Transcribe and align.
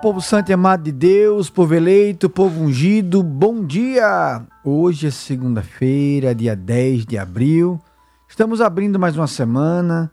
Povo 0.00 0.22
santo 0.22 0.48
e 0.48 0.54
amado 0.54 0.84
de 0.84 0.92
Deus, 0.92 1.50
povo 1.50 1.74
eleito, 1.74 2.30
povo 2.30 2.62
ungido, 2.62 3.22
bom 3.22 3.62
dia! 3.62 4.40
Hoje 4.64 5.08
é 5.08 5.10
segunda-feira, 5.10 6.34
dia 6.34 6.56
10 6.56 7.04
de 7.04 7.18
abril. 7.18 7.78
Estamos 8.26 8.62
abrindo 8.62 8.98
mais 8.98 9.14
uma 9.14 9.26
semana, 9.26 10.10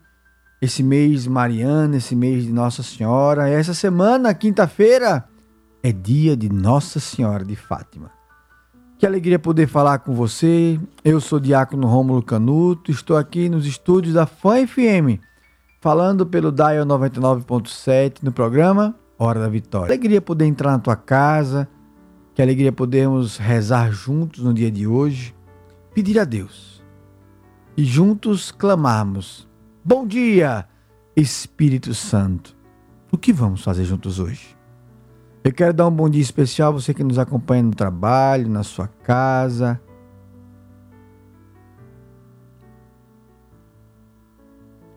esse 0.60 0.82
mês 0.82 1.26
mariana, 1.26 1.96
esse 1.96 2.14
mês 2.14 2.44
de 2.44 2.52
Nossa 2.52 2.82
Senhora. 2.82 3.48
Essa 3.48 3.72
semana, 3.72 4.34
quinta-feira, 4.34 5.24
é 5.82 5.90
dia 5.90 6.36
de 6.36 6.50
Nossa 6.50 7.00
Senhora 7.00 7.42
de 7.42 7.56
Fátima. 7.56 8.10
Que 8.98 9.06
alegria 9.06 9.38
poder 9.38 9.68
falar 9.68 10.00
com 10.00 10.14
você. 10.14 10.78
Eu 11.02 11.18
sou 11.18 11.40
Diácono 11.40 11.86
Rômulo 11.86 12.22
Canuto, 12.22 12.90
estou 12.90 13.16
aqui 13.16 13.48
nos 13.48 13.64
estúdios 13.64 14.12
da 14.12 14.26
Fã 14.26 14.66
FM, 14.66 15.18
falando 15.80 16.26
pelo 16.26 16.52
Dial 16.52 16.84
99.7 16.84 18.18
no 18.22 18.32
programa 18.32 18.94
Hora 19.18 19.40
da 19.40 19.48
Vitória. 19.48 19.86
Alegria 19.86 20.22
poder 20.22 20.44
entrar 20.46 20.70
na 20.70 20.78
tua 20.78 20.94
casa, 20.94 21.68
que 22.34 22.40
alegria 22.40 22.70
podermos 22.70 23.36
rezar 23.36 23.90
juntos 23.90 24.44
no 24.44 24.54
dia 24.54 24.70
de 24.70 24.86
hoje, 24.86 25.34
pedir 25.92 26.20
a 26.20 26.24
Deus 26.24 26.80
e 27.76 27.84
juntos 27.84 28.52
clamarmos: 28.52 29.48
Bom 29.84 30.06
dia, 30.06 30.68
Espírito 31.16 31.92
Santo. 31.94 32.56
O 33.10 33.18
que 33.18 33.32
vamos 33.32 33.64
fazer 33.64 33.84
juntos 33.84 34.20
hoje? 34.20 34.56
Eu 35.42 35.52
quero 35.52 35.72
dar 35.72 35.88
um 35.88 35.90
bom 35.90 36.08
dia 36.08 36.20
especial 36.20 36.68
a 36.68 36.72
você 36.72 36.92
que 36.92 37.02
nos 37.02 37.18
acompanha 37.18 37.62
no 37.62 37.74
trabalho, 37.74 38.48
na 38.48 38.62
sua 38.62 38.86
casa. 38.86 39.80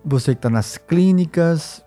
Você 0.03 0.33
que 0.33 0.39
está 0.39 0.50
nas 0.50 0.77
clínicas, 0.77 1.85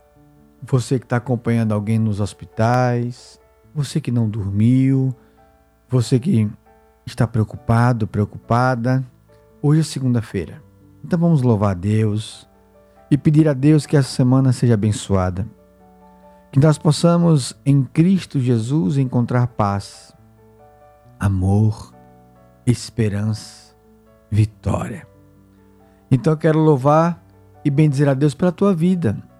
você 0.67 0.99
que 0.99 1.05
está 1.05 1.17
acompanhando 1.17 1.73
alguém 1.73 1.99
nos 1.99 2.21
hospitais, 2.21 3.39
você 3.75 4.01
que 4.01 4.11
não 4.11 4.29
dormiu, 4.29 5.15
você 5.89 6.19
que 6.19 6.51
está 7.07 7.27
preocupado, 7.27 8.07
preocupada. 8.07 9.05
Hoje 9.61 9.81
é 9.81 9.85
segunda-feira. 9.85 10.63
Então 11.05 11.19
vamos 11.19 11.43
louvar 11.43 11.73
a 11.73 11.75
Deus 11.75 12.49
e 13.11 13.19
pedir 13.19 13.49
a 13.49 13.53
Deus 13.53 13.85
que 13.85 13.97
essa 13.97 14.09
semana 14.09 14.53
seja 14.53 14.75
abençoada. 14.75 15.47
Que 16.51 16.61
nós 16.61 16.79
possamos 16.79 17.55
em 17.67 17.83
Cristo 17.83 18.41
Jesus 18.41 18.97
encontrar 18.97 19.49
paz, 19.49 20.15
amor, 21.19 21.93
esperança, 22.67 23.75
vitória. 24.31 25.07
Então 26.11 26.33
eu 26.33 26.37
quero 26.37 26.59
louvar 26.59 27.23
e 27.65 27.71
bendizer 27.71 28.09
a 28.09 28.15
Deus 28.15 28.35
pela 28.35 28.53
tua 28.53 28.75
vida. 28.75 29.34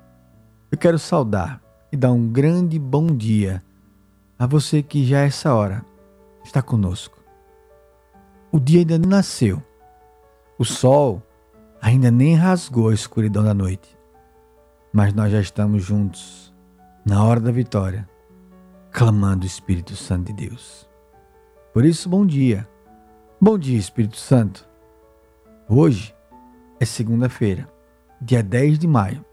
Eu 0.75 0.79
quero 0.79 0.99
saudar 0.99 1.63
e 1.93 1.97
dar 1.97 2.11
um 2.11 2.27
grande 2.27 2.81
bom 2.81 3.07
dia 3.07 3.63
a 4.37 4.45
você 4.45 4.83
que 4.83 5.07
já 5.07 5.21
a 5.21 5.27
essa 5.27 5.55
hora 5.55 5.85
está 6.43 6.61
conosco. 6.61 7.17
O 8.51 8.59
dia 8.59 8.81
ainda 8.81 8.99
não 8.99 9.09
nasceu. 9.09 9.63
O 10.59 10.65
sol 10.65 11.23
ainda 11.81 12.11
nem 12.11 12.35
rasgou 12.35 12.89
a 12.89 12.93
escuridão 12.93 13.45
da 13.45 13.55
noite. 13.55 13.97
Mas 14.93 15.15
nós 15.15 15.31
já 15.31 15.41
estamos 15.41 15.85
juntos, 15.85 16.53
na 17.07 17.23
hora 17.23 17.39
da 17.39 17.53
vitória, 17.53 18.09
clamando 18.91 19.45
o 19.45 19.47
Espírito 19.47 19.95
Santo 19.95 20.33
de 20.33 20.49
Deus. 20.49 20.91
Por 21.73 21.85
isso, 21.85 22.09
bom 22.09 22.27
dia. 22.27 22.69
Bom 23.41 23.57
dia, 23.57 23.79
Espírito 23.79 24.17
Santo. 24.17 24.69
Hoje 25.69 26.13
é 26.81 26.85
segunda-feira, 26.85 27.73
dia 28.21 28.43
10 28.43 28.81
de 28.81 28.89
maio, 28.89 29.25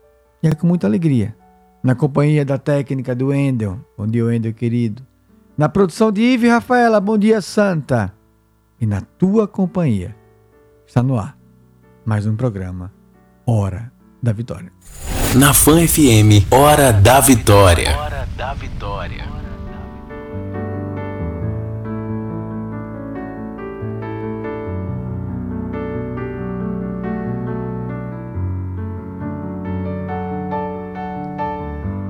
e 0.41 0.47
é 0.47 0.55
com 0.55 0.67
muita 0.67 0.87
alegria, 0.87 1.35
na 1.83 1.95
companhia 1.95 2.43
da 2.43 2.57
técnica 2.57 3.15
do 3.15 3.27
Wendel. 3.27 3.79
Bom 3.97 4.07
dia, 4.07 4.25
Wendel, 4.25 4.53
querido. 4.53 5.05
Na 5.57 5.69
produção 5.69 6.11
de 6.11 6.21
Ive 6.21 6.47
e 6.47 6.49
Rafaela, 6.49 6.99
bom 6.99 7.17
dia, 7.17 7.41
Santa. 7.41 8.13
E 8.79 8.85
na 8.85 9.01
tua 9.01 9.47
companhia, 9.47 10.15
está 10.87 11.03
no 11.03 11.17
ar 11.17 11.37
mais 12.05 12.25
um 12.25 12.35
programa 12.35 12.91
Hora 13.45 13.91
da 14.21 14.33
Vitória. 14.33 14.71
Na 15.35 15.53
Fan 15.53 15.87
FM, 15.87 16.51
Hora 16.51 16.91
da 16.91 17.19
Vitória. 17.19 17.97
Hora 17.97 18.27
da 18.35 18.53
Vitória. 18.53 19.50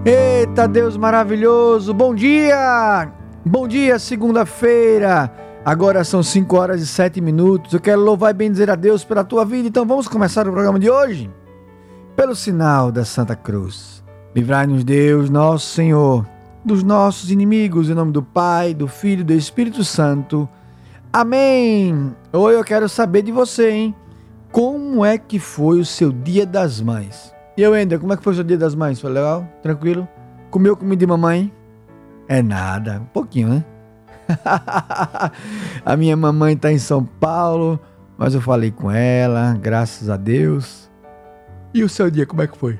Eita 0.03 0.68
Deus 0.68 0.98
maravilhoso, 0.98 1.94
bom 1.94 2.15
dia! 2.15 3.13
Bom 3.45 3.68
dia, 3.68 4.00
segunda-feira. 4.00 5.31
Agora 5.63 6.03
são 6.03 6.24
5 6.24 6.57
horas 6.57 6.81
e 6.81 6.88
7 6.88 7.21
minutos. 7.21 7.71
Eu 7.71 7.80
quero 7.80 8.01
louvar 8.01 8.31
e 8.31 8.33
bendizer 8.33 8.71
a 8.71 8.75
Deus 8.75 9.03
pela 9.03 9.24
tua 9.24 9.45
vida. 9.45 9.68
Então 9.68 9.86
vamos 9.86 10.07
começar 10.07 10.48
o 10.48 10.51
programa 10.51 10.80
de 10.80 10.89
hoje? 10.89 11.30
Pelo 12.15 12.36
sinal 12.36 12.92
da 12.92 13.06
Santa 13.06 13.36
Cruz. 13.36 14.03
Livrai-nos, 14.36 14.83
Deus, 14.83 15.30
nosso 15.30 15.68
Senhor, 15.68 16.25
dos 16.65 16.81
nossos 16.81 17.30
inimigos, 17.30 17.88
em 17.88 17.94
nome 17.94 18.12
do 18.12 18.24
Pai, 18.24 18.74
do 18.74 18.88
Filho 18.88 19.21
e 19.21 19.25
do 19.25 19.33
Espírito 19.33 19.83
Santo. 19.83 20.50
Amém! 21.13 22.15
Hoje 22.33 22.57
eu 22.57 22.63
quero 22.63 22.89
saber 22.89 23.21
de 23.21 23.31
você, 23.31 23.69
hein? 23.69 23.95
Como 24.51 25.06
é 25.06 25.19
que 25.19 25.38
foi 25.38 25.80
o 25.80 25.86
seu 25.86 26.12
Dia 26.12 26.44
das 26.44 26.81
Mães? 26.81 27.31
E 27.57 27.62
eu, 27.62 27.75
Ender, 27.75 28.00
como 28.00 28.13
é 28.13 28.18
que 28.18 28.24
foi 28.24 28.31
o 28.31 28.36
seu 28.36 28.44
Dia 28.45 28.57
das 28.57 28.74
Mães? 28.74 29.01
Foi 29.01 29.12
legal? 29.12 29.45
Tranquilo? 29.62 30.07
Comeu 30.50 30.75
comida 30.77 31.00
de 31.00 31.07
mamãe? 31.07 31.51
É 32.27 32.42
nada, 32.42 33.01
um 33.01 33.06
pouquinho, 33.06 33.50
né? 33.50 33.65
a 35.86 35.98
minha 35.98 36.15
mamãe 36.15 36.53
está 36.53 36.71
em 36.71 36.77
São 36.77 37.03
Paulo, 37.03 37.77
mas 38.18 38.33
eu 38.33 38.39
falei 38.39 38.71
com 38.71 38.89
ela, 38.89 39.57
graças 39.59 40.09
a 40.09 40.15
Deus. 40.15 40.89
E 41.74 41.83
o 41.83 41.89
seu 41.89 42.09
dia, 42.09 42.25
como 42.25 42.42
é 42.42 42.48
que 42.48 42.57
foi? 42.57 42.80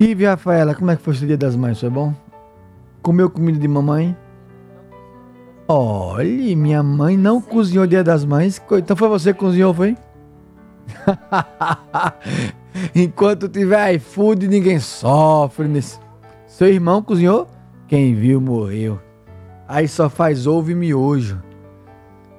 Ive 0.00 0.26
Rafaela, 0.26 0.74
como 0.74 0.90
é 0.90 0.96
que 0.96 1.02
foi 1.02 1.14
seu 1.14 1.28
Dia 1.28 1.36
das 1.36 1.54
Mães? 1.54 1.78
Foi 1.78 1.90
bom? 1.90 2.12
Comeu 3.02 3.30
comida 3.30 3.58
de 3.58 3.68
mamãe? 3.68 4.16
Olha, 5.68 6.56
minha 6.56 6.82
mãe 6.82 7.16
não 7.16 7.40
cozinhou 7.40 7.86
Dia 7.86 8.02
das 8.02 8.24
Mães. 8.24 8.60
Então 8.72 8.96
foi 8.96 9.08
você 9.08 9.32
que 9.32 9.38
cozinhou, 9.38 9.72
foi? 9.72 9.96
Enquanto 12.94 13.48
tiver 13.48 13.94
iFood, 13.94 14.48
ninguém 14.48 14.78
sofre. 14.78 15.68
Nesse... 15.68 15.98
Seu 16.46 16.68
irmão 16.68 17.02
cozinhou? 17.02 17.48
Quem 17.86 18.14
viu 18.14 18.40
morreu. 18.40 19.00
Aí 19.68 19.88
só 19.88 20.08
faz 20.08 20.46
ovo 20.46 20.70
e 20.70 20.74
miojo. 20.74 21.42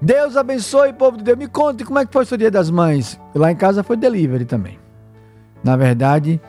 Deus 0.02 0.36
abençoe, 0.36 0.94
povo 0.94 1.18
de 1.18 1.24
Deus. 1.24 1.38
Me 1.38 1.48
conte 1.48 1.86
como 1.86 2.00
é 2.00 2.06
que 2.06 2.12
foi 2.12 2.24
o 2.24 2.26
seu 2.26 2.38
dia 2.38 2.52
das 2.52 2.70
mães. 2.70 3.20
Lá 3.34 3.52
em 3.52 3.56
casa 3.56 3.84
foi 3.84 3.96
delivery 3.96 4.46
também. 4.46 4.80
Na 5.64 5.78
verdade, 5.78 6.42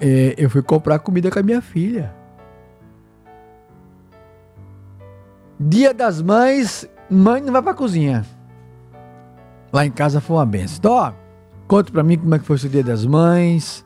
é, 0.00 0.34
eu 0.36 0.48
fui 0.48 0.62
comprar 0.62 0.98
comida 1.00 1.30
com 1.30 1.38
a 1.38 1.42
minha 1.42 1.60
filha. 1.60 2.14
Dia 5.58 5.92
das 5.92 6.22
mães, 6.22 6.88
mãe 7.10 7.40
não 7.40 7.52
vai 7.52 7.62
pra 7.62 7.74
cozinha. 7.74 8.24
Lá 9.72 9.84
em 9.84 9.90
casa 9.90 10.20
foi 10.20 10.36
uma 10.36 10.46
benção. 10.46 10.76
Então, 10.78 10.92
ó, 10.92 11.12
conta 11.74 11.90
pra 11.90 12.04
mim 12.04 12.16
como 12.16 12.32
é 12.32 12.38
que 12.38 12.44
foi 12.44 12.54
o 12.54 12.58
seu 12.58 12.70
dia 12.70 12.84
das 12.84 13.04
mães. 13.04 13.84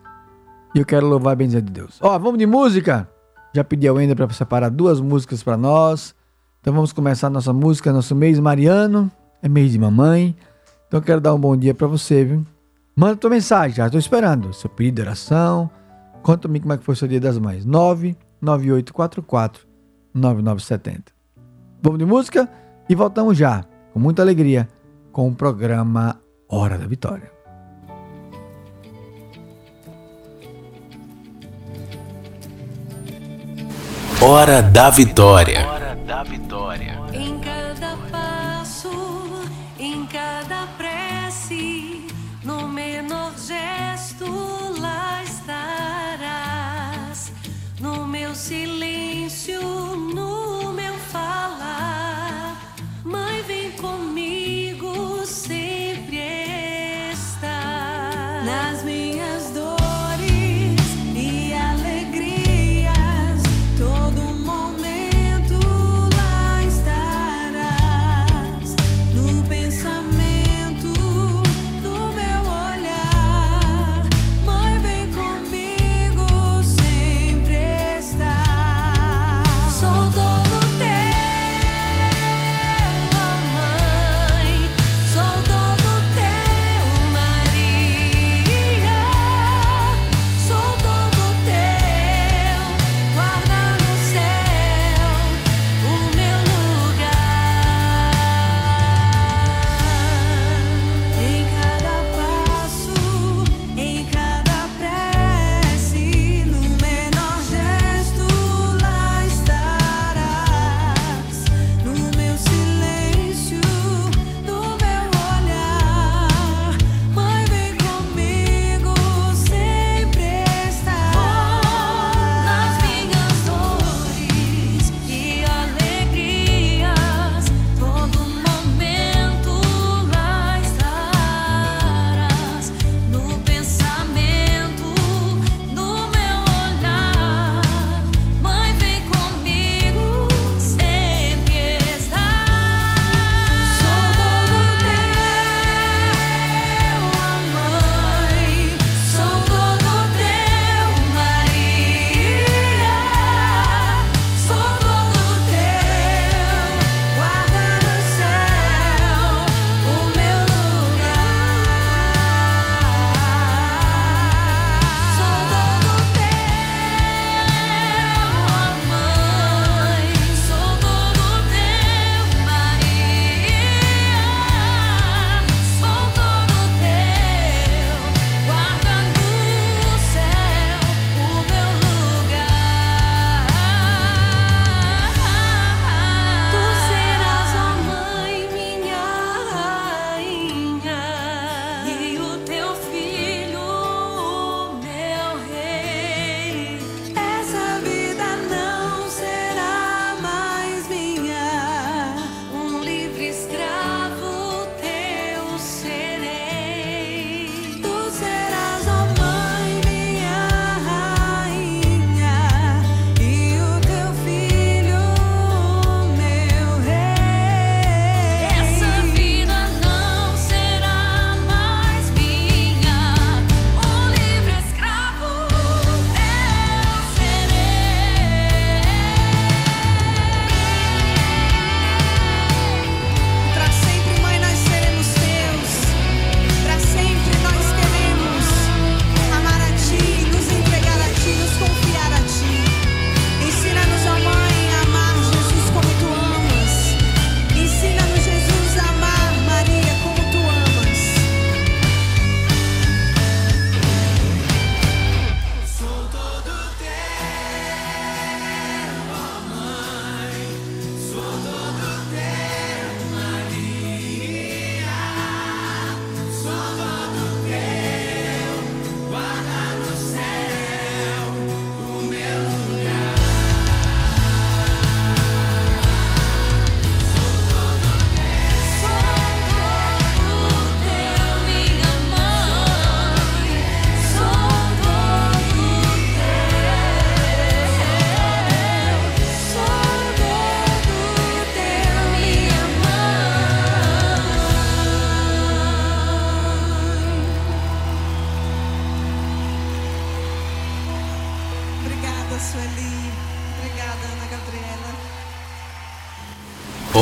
E 0.75 0.79
eu 0.79 0.85
quero 0.85 1.07
louvar 1.07 1.33
a 1.33 1.35
benção 1.35 1.59
de 1.59 1.71
Deus. 1.71 1.97
Ó, 1.99 2.19
vamos 2.19 2.37
de 2.37 2.45
música? 2.45 3.09
Já 3.51 3.63
pedi 3.63 3.87
ao 3.87 3.99
Ender 3.99 4.15
para 4.15 4.29
separar 4.29 4.69
duas 4.69 5.01
músicas 5.01 5.41
para 5.41 5.57
nós. 5.57 6.13
Então 6.61 6.71
vamos 6.71 6.93
começar 6.93 7.31
nossa 7.31 7.51
música, 7.51 7.91
nosso 7.91 8.15
mês 8.15 8.39
mariano, 8.39 9.11
é 9.41 9.49
mês 9.49 9.71
de 9.71 9.79
mamãe. 9.79 10.35
Então 10.87 10.99
eu 10.99 11.03
quero 11.03 11.19
dar 11.19 11.33
um 11.33 11.39
bom 11.39 11.57
dia 11.57 11.73
para 11.73 11.87
você, 11.87 12.23
viu? 12.23 12.45
Manda 12.95 13.15
tua 13.15 13.31
mensagem, 13.31 13.77
já 13.77 13.87
estou 13.87 13.99
esperando. 13.99 14.53
Seu 14.53 14.69
pedido 14.69 14.97
de 14.97 15.01
oração. 15.01 15.67
Conta-me 16.21 16.59
como 16.59 16.73
é 16.73 16.77
que 16.77 16.83
foi 16.83 16.93
o 16.93 16.95
seu 16.95 17.07
dia 17.07 17.19
das 17.19 17.39
mães. 17.39 17.65
99844 17.65 19.67
9970. 20.13 21.11
Vamos 21.81 21.97
de 21.97 22.05
música 22.05 22.47
e 22.87 22.93
voltamos 22.93 23.35
já, 23.35 23.65
com 23.91 23.99
muita 23.99 24.21
alegria, 24.21 24.69
com 25.11 25.27
o 25.27 25.33
programa 25.33 26.21
Hora 26.47 26.77
da 26.77 26.85
Vitória. 26.85 27.38
Hora 34.21 34.61
da 35.95 36.23
Vitória. 36.23 36.99
Em 37.13 37.39
cada 37.39 37.95
passo, 38.11 38.91
em 39.79 40.05
cada 40.07 40.67
prece, 40.77 42.05
no 42.43 42.67
menor 42.67 43.31
gesto 43.37 44.25
lá 44.77 45.23
estarás. 45.23 47.31
No 47.79 48.05
meu 48.05 48.35
silêncio, 48.35 49.61
no 49.61 50.73
meu 50.73 50.95
falar. 50.95 51.58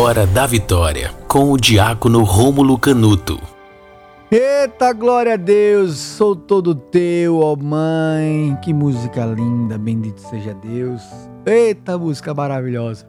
Hora 0.07 0.25
da 0.25 0.47
Vitória, 0.47 1.13
com 1.27 1.51
o 1.51 1.57
diácono 1.57 2.23
Rômulo 2.23 2.79
Canuto. 2.79 3.37
Eita, 4.31 4.93
glória 4.93 5.33
a 5.33 5.35
Deus, 5.35 5.97
sou 5.97 6.33
todo 6.33 6.73
teu, 6.73 7.39
ó 7.39 7.57
mãe. 7.57 8.57
Que 8.63 8.73
música 8.73 9.25
linda, 9.25 9.77
bendito 9.77 10.21
seja 10.21 10.53
Deus. 10.53 11.01
Eita, 11.45 11.97
música 11.97 12.33
maravilhosa. 12.33 13.05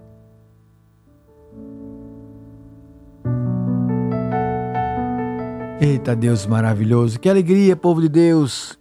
Eita, 5.81 6.17
Deus 6.17 6.47
maravilhoso. 6.47 7.21
Que 7.21 7.29
alegria, 7.29 7.77
povo 7.77 8.01
de 8.01 8.09
Deus. 8.09 8.77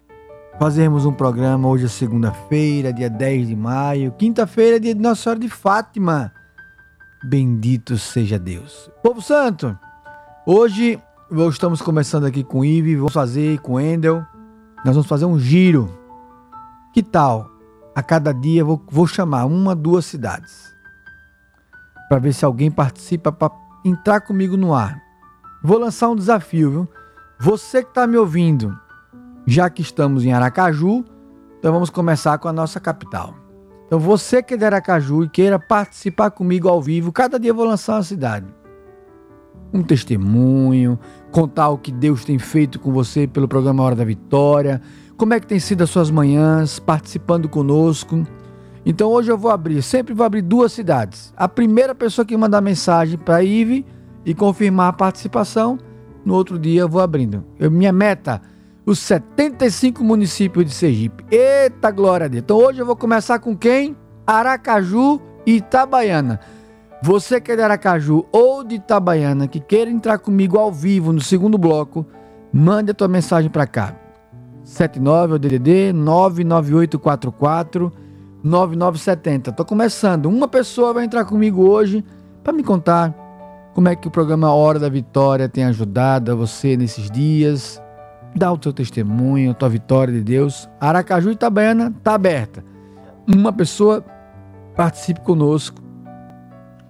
Fazermos 0.58 1.06
um 1.06 1.14
programa 1.14 1.68
hoje 1.68 1.86
é 1.86 1.88
segunda-feira, 1.88 2.92
dia 2.92 3.12
10 3.12 3.50
de 3.50 3.56
maio. 3.56 4.12
Quinta-feira, 4.18 4.80
dia 4.80 4.96
de 4.96 5.02
Nossa 5.02 5.22
Senhora 5.22 5.40
de 5.40 5.50
Fátima. 5.50 6.34
Bendito 7.30 7.98
seja 7.98 8.40
Deus. 8.40 8.90
Povo 9.04 9.22
Santo, 9.22 9.78
hoje 10.46 10.98
estamos 11.52 11.82
começando 11.82 12.24
aqui 12.24 12.42
com 12.42 12.60
o 12.60 12.66
Ive, 12.66 12.96
vamos 12.96 13.12
fazer 13.12 13.60
com 13.60 13.74
o 13.74 13.80
Endel. 13.82 14.26
Nós 14.86 14.96
vamos 14.96 15.08
fazer 15.08 15.26
um 15.26 15.38
giro. 15.38 15.92
Que 16.94 17.04
tal? 17.04 17.52
A 17.94 18.02
cada 18.02 18.32
dia 18.32 18.64
vou, 18.64 18.82
vou 18.90 19.06
chamar 19.06 19.44
uma, 19.44 19.76
duas 19.76 20.06
cidades. 20.06 20.74
Para 22.08 22.20
ver 22.20 22.32
se 22.32 22.46
alguém 22.46 22.72
participa 22.72 23.30
para 23.30 23.52
entrar 23.84 24.22
comigo 24.22 24.56
no 24.56 24.74
ar. 24.74 24.98
Vou 25.62 25.78
lançar 25.78 26.08
um 26.08 26.16
desafio, 26.16 26.72
viu? 26.72 26.90
Você 27.42 27.84
que 27.84 27.90
está 27.90 28.08
me 28.08 28.16
ouvindo, 28.16 28.74
já 29.46 29.70
que 29.70 29.82
estamos 29.82 30.24
em 30.24 30.32
Aracaju, 30.32 31.04
então 31.60 31.74
vamos 31.74 31.90
começar 31.90 32.38
com 32.38 32.48
a 32.48 32.54
nossa 32.54 32.80
capital. 32.80 33.47
Então 33.88 34.00
você 34.00 34.44
que 34.44 34.54
é 34.54 34.58
de 34.58 34.66
Aracaju 34.66 35.24
e 35.24 35.30
queira 35.30 35.58
participar 35.58 36.30
comigo 36.30 36.70
ao 36.70 36.82
vivo, 36.82 37.12
cada 37.12 37.40
dia 37.40 37.52
eu 37.52 37.56
vou 37.56 37.66
lançar 37.66 37.96
uma 37.96 38.04
cidade 38.04 38.46
um 39.74 39.84
testemunho, 39.84 41.00
contar 41.32 41.70
o 41.70 41.78
que 41.78 41.92
Deus 41.92 42.24
tem 42.24 42.40
feito 42.40 42.80
com 42.80 42.92
você 42.92 43.28
pelo 43.28 43.48
programa 43.48 43.84
Hora 43.84 43.96
da 43.96 44.06
Vitória, 44.06 44.82
como 45.16 45.34
é 45.34 45.40
que 45.40 45.48
tem 45.48 45.60
sido 45.60 45.84
as 45.84 45.90
suas 45.90 46.10
manhãs, 46.10 46.80
participando 46.80 47.50
conosco. 47.50 48.26
Então 48.86 49.10
hoje 49.10 49.32
eu 49.32 49.38
vou 49.38 49.52
abrir, 49.52 49.82
sempre 49.82 50.14
vou 50.14 50.26
abrir 50.26 50.42
duas 50.42 50.72
cidades. 50.72 51.34
A 51.36 51.48
primeira 51.48 51.94
pessoa 51.94 52.26
que 52.26 52.38
mandar 52.38 52.62
mensagem 52.62 53.18
para 53.18 53.44
Ive 53.44 53.86
e 54.26 54.34
confirmar 54.34 54.90
a 54.90 54.94
participação, 54.94 55.78
no 56.24 56.34
outro 56.34 56.58
dia 56.58 56.82
eu 56.82 56.90
vou 56.90 57.02
abrindo. 57.02 57.44
Eu, 57.60 57.70
minha 57.72 57.92
meta, 57.92 58.42
os 58.88 59.00
75 59.00 60.02
municípios 60.02 60.64
de 60.66 60.72
Sergipe. 60.72 61.26
Eita 61.30 61.92
glória 61.92 62.24
a 62.26 62.28
Deus. 62.30 62.42
Então 62.42 62.56
hoje 62.56 62.80
eu 62.80 62.86
vou 62.86 62.96
começar 62.96 63.38
com 63.38 63.56
quem? 63.56 63.98
Aracaju 64.26 65.20
e 65.46 65.58
Itabaiana. 65.58 66.40
Você 67.04 67.42
que 67.42 67.52
é 67.52 67.58
de 67.58 67.62
Aracaju 67.62 68.26
ou 68.32 68.64
de 68.64 68.76
Itabaiana 68.76 69.46
que 69.46 69.60
queira 69.60 69.92
entrar 69.92 70.20
comigo 70.20 70.58
ao 70.58 70.72
vivo 70.72 71.12
no 71.12 71.20
segundo 71.20 71.58
bloco, 71.58 72.06
mande 72.52 72.92
a 72.92 72.94
tua 72.94 73.10
mensagem 73.10 73.52
para 73.52 73.68
cá. 73.68 73.94
79 74.64 75.34
é 75.34 75.36
o 75.36 75.40
DDD 75.40 75.94
99844 75.94 77.92
9970. 78.42 79.52
Tô 79.52 79.66
começando. 79.66 80.28
Uma 80.28 80.48
pessoa 80.48 80.94
vai 80.94 81.04
entrar 81.04 81.26
comigo 81.26 81.70
hoje 81.70 82.06
para 82.42 82.54
me 82.54 82.64
contar 82.64 83.14
como 83.74 83.90
é 83.90 83.98
que 83.98 84.08
o 84.08 84.12
programa 84.12 84.54
Hora 84.54 84.80
da 84.80 84.88
Vitória 84.88 85.50
tem 85.50 85.66
ajudado 85.66 86.38
você 86.38 86.78
nesses 86.78 87.12
dias. 87.12 87.82
Dá 88.36 88.52
o 88.52 88.58
teu 88.58 88.72
testemunho, 88.72 89.52
a 89.52 89.54
tua 89.54 89.70
vitória 89.70 90.14
de 90.14 90.22
Deus. 90.22 90.70
Aracaju 90.80 91.30
e 91.30 91.34
Itabaiana 91.34 91.94
tá 92.04 92.14
aberta. 92.14 92.64
Uma 93.28 93.52
pessoa 93.52 94.06
participe 94.76 95.22
conosco 95.22 95.82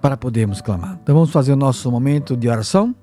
para 0.01 0.17
podermos 0.17 0.61
clamar. 0.61 0.99
Então 1.01 1.15
vamos 1.15 1.31
fazer 1.31 1.53
o 1.53 1.55
nosso 1.55 1.89
momento 1.91 2.35
de 2.35 2.49
oração? 2.49 2.95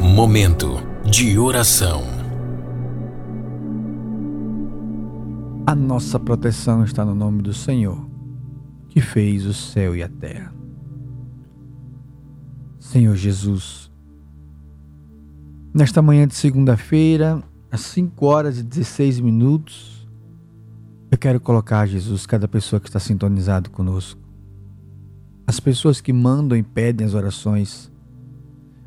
Momento 0.00 0.76
de 1.04 1.38
oração. 1.38 2.02
A 5.66 5.74
nossa 5.74 6.20
proteção 6.20 6.84
está 6.84 7.04
no 7.04 7.14
nome 7.14 7.42
do 7.42 7.54
Senhor, 7.54 8.06
que 8.90 9.00
fez 9.00 9.46
o 9.46 9.54
céu 9.54 9.96
e 9.96 10.02
a 10.02 10.08
terra. 10.08 10.52
Senhor 12.78 13.16
Jesus, 13.16 13.90
nesta 15.74 16.00
manhã 16.00 16.26
de 16.26 16.34
segunda-feira, 16.34 17.42
às 17.70 17.80
5 17.80 18.24
horas 18.24 18.58
e 18.58 18.62
16 18.62 19.18
minutos, 19.18 20.08
eu 21.10 21.18
quero 21.18 21.40
colocar, 21.40 21.86
Jesus, 21.86 22.24
cada 22.24 22.46
pessoa 22.46 22.80
que 22.80 22.88
está 22.88 23.00
sintonizado 23.00 23.70
conosco. 23.70 24.20
As 25.46 25.58
pessoas 25.58 26.00
que 26.00 26.12
mandam 26.12 26.56
e 26.56 26.62
pedem 26.62 27.06
as 27.06 27.12
orações, 27.12 27.90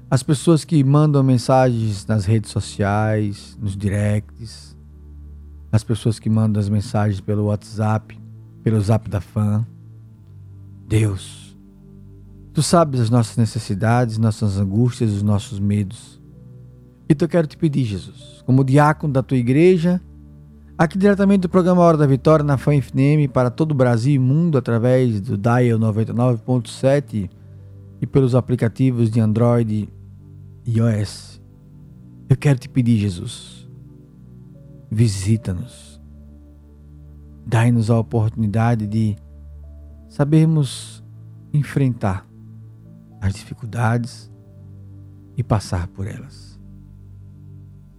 as 0.09 0.23
pessoas 0.23 0.63
que 0.63 0.81
mandam 0.83 1.21
mensagens 1.21 2.05
nas 2.05 2.25
redes 2.25 2.49
sociais, 2.49 3.57
nos 3.61 3.75
directs, 3.75 4.75
as 5.71 5.83
pessoas 5.83 6.17
que 6.17 6.29
mandam 6.29 6.59
as 6.59 6.69
mensagens 6.69 7.19
pelo 7.19 7.45
WhatsApp, 7.45 8.17
pelo 8.63 8.79
Zap 8.79 9.09
da 9.09 9.19
Fã. 9.19 9.67
Deus, 10.87 11.47
Tu 12.57 12.63
sabes 12.63 12.99
as 12.99 13.11
nossas 13.11 13.37
necessidades, 13.37 14.17
nossas 14.17 14.57
angústias, 14.57 15.11
os 15.11 15.21
nossos 15.21 15.59
medos. 15.59 16.16
Então 17.09 17.25
eu 17.25 17.29
quero 17.29 17.47
te 17.47 17.57
pedir, 17.57 17.85
Jesus, 17.85 18.43
como 18.45 18.63
diácono 18.63 19.13
da 19.13 19.23
tua 19.23 19.37
igreja, 19.37 20.01
aqui 20.77 20.97
diretamente 20.97 21.41
do 21.41 21.49
programa 21.49 21.81
Hora 21.81 21.97
da 21.97 22.05
Vitória 22.05 22.43
na 22.43 22.57
Fã 22.57 22.79
FM 22.81 23.31
para 23.31 23.49
todo 23.49 23.71
o 23.71 23.75
Brasil 23.75 24.15
e 24.15 24.19
mundo 24.19 24.57
através 24.57 25.21
do 25.21 25.37
Dial 25.37 25.79
99.7 25.79 27.29
e 28.01 28.07
pelos 28.07 28.35
aplicativos 28.35 29.09
de 29.09 29.19
Android 29.19 29.89
e 30.65 30.77
iOS. 30.77 31.41
Eu 32.29 32.35
quero 32.35 32.59
te 32.59 32.67
pedir, 32.67 32.97
Jesus, 32.97 33.67
visita-nos. 34.91 35.99
Dai-nos 37.45 37.89
a 37.89 37.97
oportunidade 37.97 38.85
de 38.85 39.15
sabermos 40.09 41.01
enfrentar 41.53 42.27
as 43.21 43.33
dificuldades 43.33 44.29
e 45.37 45.43
passar 45.43 45.87
por 45.87 46.05
elas. 46.05 46.46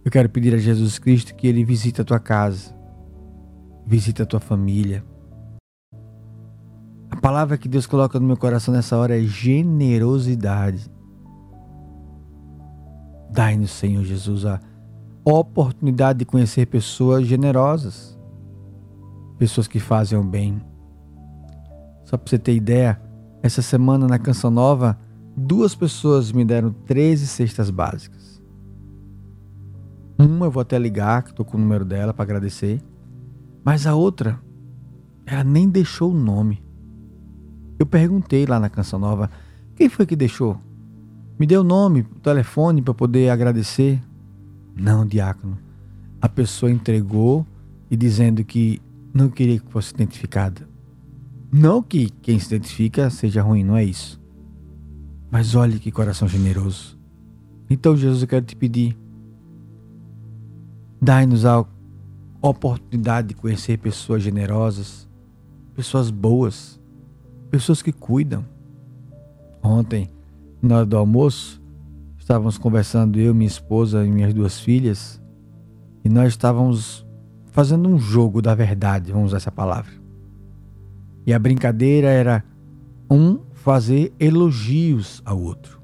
Eu 0.09 0.11
quero 0.11 0.27
pedir 0.27 0.55
a 0.55 0.57
Jesus 0.57 0.97
Cristo 0.97 1.35
que 1.35 1.45
Ele 1.45 1.63
visite 1.63 2.01
a 2.01 2.03
tua 2.03 2.19
casa, 2.19 2.75
visite 3.85 4.23
a 4.23 4.25
tua 4.25 4.39
família. 4.39 5.05
A 7.11 7.15
palavra 7.17 7.59
que 7.59 7.69
Deus 7.69 7.85
coloca 7.85 8.19
no 8.19 8.25
meu 8.25 8.35
coração 8.35 8.73
nessa 8.73 8.97
hora 8.97 9.15
é 9.15 9.21
generosidade. 9.21 10.89
Dai-nos, 13.29 13.69
Senhor 13.69 14.03
Jesus, 14.03 14.47
a 14.47 14.59
oportunidade 15.23 16.17
de 16.17 16.25
conhecer 16.25 16.65
pessoas 16.65 17.27
generosas, 17.27 18.17
pessoas 19.37 19.67
que 19.67 19.79
fazem 19.79 20.17
o 20.17 20.23
bem. 20.23 20.59
Só 22.05 22.17
para 22.17 22.27
você 22.27 22.39
ter 22.39 22.55
ideia, 22.55 22.99
essa 23.43 23.61
semana 23.61 24.07
na 24.07 24.17
Canção 24.17 24.49
Nova, 24.49 24.97
duas 25.37 25.75
pessoas 25.75 26.31
me 26.31 26.43
deram 26.43 26.73
13 26.87 27.27
cestas 27.27 27.69
básicas. 27.69 28.38
Uma 30.19 30.47
eu 30.47 30.51
vou 30.51 30.59
até 30.59 30.77
ligar, 30.77 31.23
que 31.23 31.29
estou 31.29 31.45
com 31.45 31.57
o 31.57 31.61
número 31.61 31.85
dela 31.85 32.13
para 32.13 32.23
agradecer. 32.23 32.81
Mas 33.63 33.87
a 33.87 33.95
outra, 33.95 34.37
ela 35.25 35.45
nem 35.45 35.69
deixou 35.69 36.11
o 36.11 36.17
nome. 36.17 36.61
Eu 37.79 37.85
perguntei 37.85 38.45
lá 38.45 38.59
na 38.59 38.69
Canção 38.69 38.99
Nova, 38.99 39.31
quem 39.75 39.87
foi 39.87 40.05
que 40.05 40.17
deixou? 40.17 40.57
Me 41.39 41.47
deu 41.47 41.61
o 41.61 41.63
nome, 41.63 42.01
o 42.01 42.19
telefone 42.19 42.81
para 42.81 42.93
poder 42.93 43.29
agradecer. 43.29 44.01
Não, 44.75 45.05
diácono. 45.05 45.57
A 46.21 46.27
pessoa 46.27 46.69
entregou 46.69 47.47
e 47.89 47.95
dizendo 47.95 48.43
que 48.43 48.81
não 49.13 49.29
queria 49.29 49.57
que 49.57 49.71
fosse 49.71 49.93
identificada. 49.93 50.67
Não 51.49 51.81
que 51.81 52.09
quem 52.09 52.37
se 52.37 52.53
identifica 52.53 53.09
seja 53.09 53.41
ruim, 53.41 53.63
não 53.63 53.77
é 53.77 53.85
isso. 53.85 54.19
Mas 55.31 55.55
olhe 55.55 55.79
que 55.79 55.91
coração 55.91 56.27
generoso. 56.27 56.99
Então, 57.69 57.95
Jesus, 57.95 58.21
eu 58.21 58.27
quero 58.27 58.45
te 58.45 58.55
pedir. 58.55 58.97
Dai-nos 61.01 61.45
a 61.45 61.65
oportunidade 62.41 63.29
de 63.29 63.33
conhecer 63.35 63.77
pessoas 63.77 64.21
generosas, 64.21 65.07
pessoas 65.75 66.09
boas, 66.09 66.79
pessoas 67.49 67.81
que 67.81 67.91
cuidam. 67.91 68.45
Ontem, 69.63 70.09
na 70.61 70.77
hora 70.77 70.85
do 70.85 70.97
almoço, 70.97 71.61
estávamos 72.17 72.57
conversando 72.57 73.19
eu, 73.19 73.33
minha 73.33 73.47
esposa 73.47 74.05
e 74.05 74.09
minhas 74.09 74.33
duas 74.33 74.59
filhas, 74.59 75.21
e 76.03 76.09
nós 76.09 76.29
estávamos 76.29 77.05
fazendo 77.47 77.89
um 77.89 77.97
jogo 77.97 78.41
da 78.41 78.53
verdade, 78.53 79.11
vamos 79.11 79.27
usar 79.29 79.37
essa 79.37 79.51
palavra. 79.51 79.91
E 81.25 81.33
a 81.33 81.39
brincadeira 81.39 82.07
era 82.07 82.43
um 83.09 83.39
fazer 83.53 84.13
elogios 84.19 85.21
ao 85.25 85.39
outro. 85.39 85.81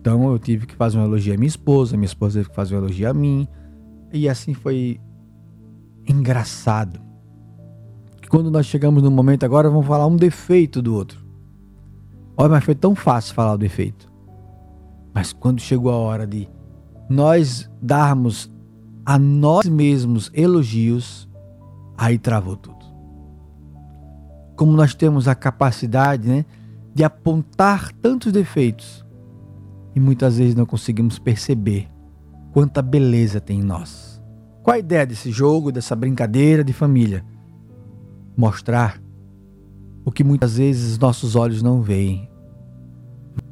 Então 0.00 0.30
eu 0.30 0.38
tive 0.38 0.66
que 0.66 0.74
fazer 0.74 0.98
um 0.98 1.04
elogio 1.04 1.34
à 1.34 1.36
minha 1.36 1.48
esposa, 1.48 1.96
minha 1.96 2.06
esposa 2.06 2.38
teve 2.38 2.50
que 2.50 2.54
fazer 2.54 2.74
um 2.74 2.78
elogio 2.78 3.08
a 3.08 3.14
mim. 3.14 3.48
E 4.14 4.28
assim 4.28 4.54
foi 4.54 5.00
engraçado. 6.06 7.00
Quando 8.28 8.48
nós 8.48 8.64
chegamos 8.64 9.02
no 9.02 9.10
momento 9.10 9.44
agora, 9.44 9.68
vamos 9.68 9.86
falar 9.86 10.06
um 10.06 10.14
defeito 10.14 10.80
do 10.80 10.94
outro. 10.94 11.18
Olha, 12.36 12.50
mas 12.50 12.64
foi 12.64 12.76
tão 12.76 12.94
fácil 12.94 13.34
falar 13.34 13.54
o 13.54 13.58
defeito. 13.58 14.08
Mas 15.12 15.32
quando 15.32 15.60
chegou 15.60 15.90
a 15.90 15.96
hora 15.96 16.28
de 16.28 16.48
nós 17.10 17.68
darmos 17.82 18.48
a 19.04 19.18
nós 19.18 19.66
mesmos 19.66 20.30
elogios, 20.32 21.28
aí 21.98 22.16
travou 22.16 22.56
tudo. 22.56 22.84
Como 24.56 24.72
nós 24.72 24.94
temos 24.94 25.26
a 25.26 25.34
capacidade 25.34 26.28
né, 26.28 26.44
de 26.94 27.02
apontar 27.02 27.92
tantos 27.94 28.30
defeitos 28.30 29.04
e 29.92 29.98
muitas 29.98 30.38
vezes 30.38 30.54
não 30.54 30.66
conseguimos 30.66 31.18
perceber 31.18 31.88
quanta 32.54 32.80
beleza 32.80 33.40
tem 33.40 33.58
em 33.58 33.64
nós. 33.64 34.22
Qual 34.62 34.76
a 34.76 34.78
ideia 34.78 35.04
desse 35.04 35.32
jogo, 35.32 35.72
dessa 35.72 35.96
brincadeira 35.96 36.62
de 36.62 36.72
família? 36.72 37.24
Mostrar 38.36 39.02
o 40.04 40.12
que 40.12 40.22
muitas 40.22 40.56
vezes 40.56 40.96
nossos 40.96 41.34
olhos 41.34 41.62
não 41.62 41.82
veem, 41.82 42.30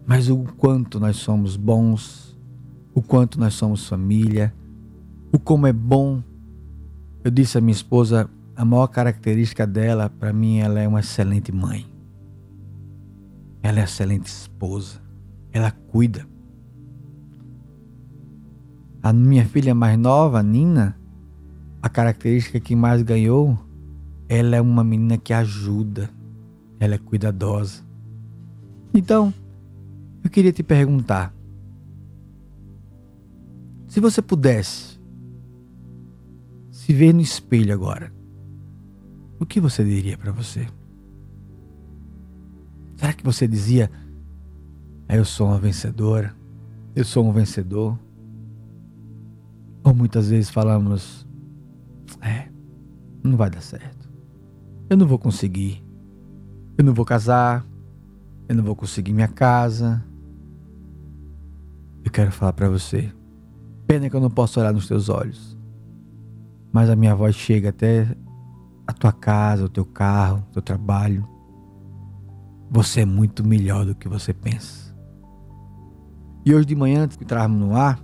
mas 0.06 0.30
o 0.30 0.44
quanto 0.56 1.00
nós 1.00 1.16
somos 1.16 1.56
bons, 1.56 2.38
o 2.94 3.02
quanto 3.02 3.40
nós 3.40 3.54
somos 3.54 3.88
família, 3.88 4.54
o 5.32 5.38
como 5.38 5.66
é 5.66 5.72
bom. 5.72 6.22
Eu 7.24 7.30
disse 7.32 7.58
à 7.58 7.60
minha 7.60 7.72
esposa, 7.72 8.30
a 8.54 8.64
maior 8.64 8.86
característica 8.86 9.66
dela, 9.66 10.08
para 10.08 10.32
mim, 10.32 10.58
ela 10.58 10.78
é 10.78 10.86
uma 10.86 11.00
excelente 11.00 11.50
mãe. 11.50 11.86
Ela 13.64 13.80
é 13.80 13.82
excelente 13.82 14.26
esposa. 14.26 15.00
Ela 15.52 15.72
cuida. 15.72 16.31
A 19.02 19.12
minha 19.12 19.44
filha 19.44 19.74
mais 19.74 19.98
nova, 19.98 20.42
Nina, 20.42 20.96
a 21.82 21.88
característica 21.88 22.60
que 22.60 22.76
mais 22.76 23.02
ganhou, 23.02 23.58
ela 24.28 24.54
é 24.54 24.60
uma 24.60 24.84
menina 24.84 25.18
que 25.18 25.32
ajuda. 25.32 26.08
Ela 26.78 26.94
é 26.94 26.98
cuidadosa. 26.98 27.82
Então, 28.94 29.34
eu 30.22 30.30
queria 30.30 30.52
te 30.52 30.62
perguntar: 30.62 31.34
se 33.86 34.00
você 34.00 34.22
pudesse 34.22 35.00
se 36.70 36.92
ver 36.92 37.12
no 37.12 37.20
espelho 37.20 37.74
agora, 37.74 38.12
o 39.40 39.46
que 39.46 39.60
você 39.60 39.84
diria 39.84 40.16
para 40.16 40.30
você? 40.30 40.66
Será 42.96 43.12
que 43.12 43.24
você 43.24 43.48
dizia: 43.48 43.90
"Ah, 45.08 45.16
Eu 45.16 45.24
sou 45.24 45.48
uma 45.48 45.58
vencedora, 45.58 46.34
eu 46.94 47.04
sou 47.04 47.26
um 47.26 47.32
vencedor? 47.32 47.98
Ou 49.84 49.94
muitas 49.94 50.28
vezes 50.28 50.50
falamos: 50.50 51.26
É, 52.20 52.48
não 53.22 53.36
vai 53.36 53.50
dar 53.50 53.60
certo, 53.60 54.08
eu 54.88 54.96
não 54.96 55.06
vou 55.06 55.18
conseguir, 55.18 55.84
eu 56.78 56.84
não 56.84 56.92
vou 56.92 57.04
casar, 57.04 57.66
eu 58.48 58.54
não 58.54 58.64
vou 58.64 58.76
conseguir 58.76 59.12
minha 59.12 59.28
casa. 59.28 60.04
Eu 62.04 62.10
quero 62.10 62.32
falar 62.32 62.52
para 62.52 62.68
você. 62.68 63.12
Pena 63.86 64.10
que 64.10 64.16
eu 64.16 64.20
não 64.20 64.30
posso 64.30 64.58
olhar 64.58 64.72
nos 64.72 64.88
teus 64.88 65.08
olhos. 65.08 65.56
Mas 66.72 66.90
a 66.90 66.96
minha 66.96 67.14
voz 67.14 67.34
chega 67.34 67.68
até 67.68 68.16
a 68.86 68.92
tua 68.92 69.12
casa, 69.12 69.64
o 69.64 69.68
teu 69.68 69.84
carro, 69.84 70.44
o 70.48 70.52
teu 70.52 70.62
trabalho. 70.62 71.26
Você 72.70 73.02
é 73.02 73.04
muito 73.04 73.46
melhor 73.46 73.84
do 73.84 73.94
que 73.94 74.08
você 74.08 74.32
pensa. 74.32 74.94
E 76.44 76.54
hoje 76.54 76.66
de 76.66 76.74
manhã, 76.74 77.04
antes 77.04 77.16
de 77.16 77.24
entrarmos 77.24 77.58
no 77.58 77.76
ar, 77.76 78.02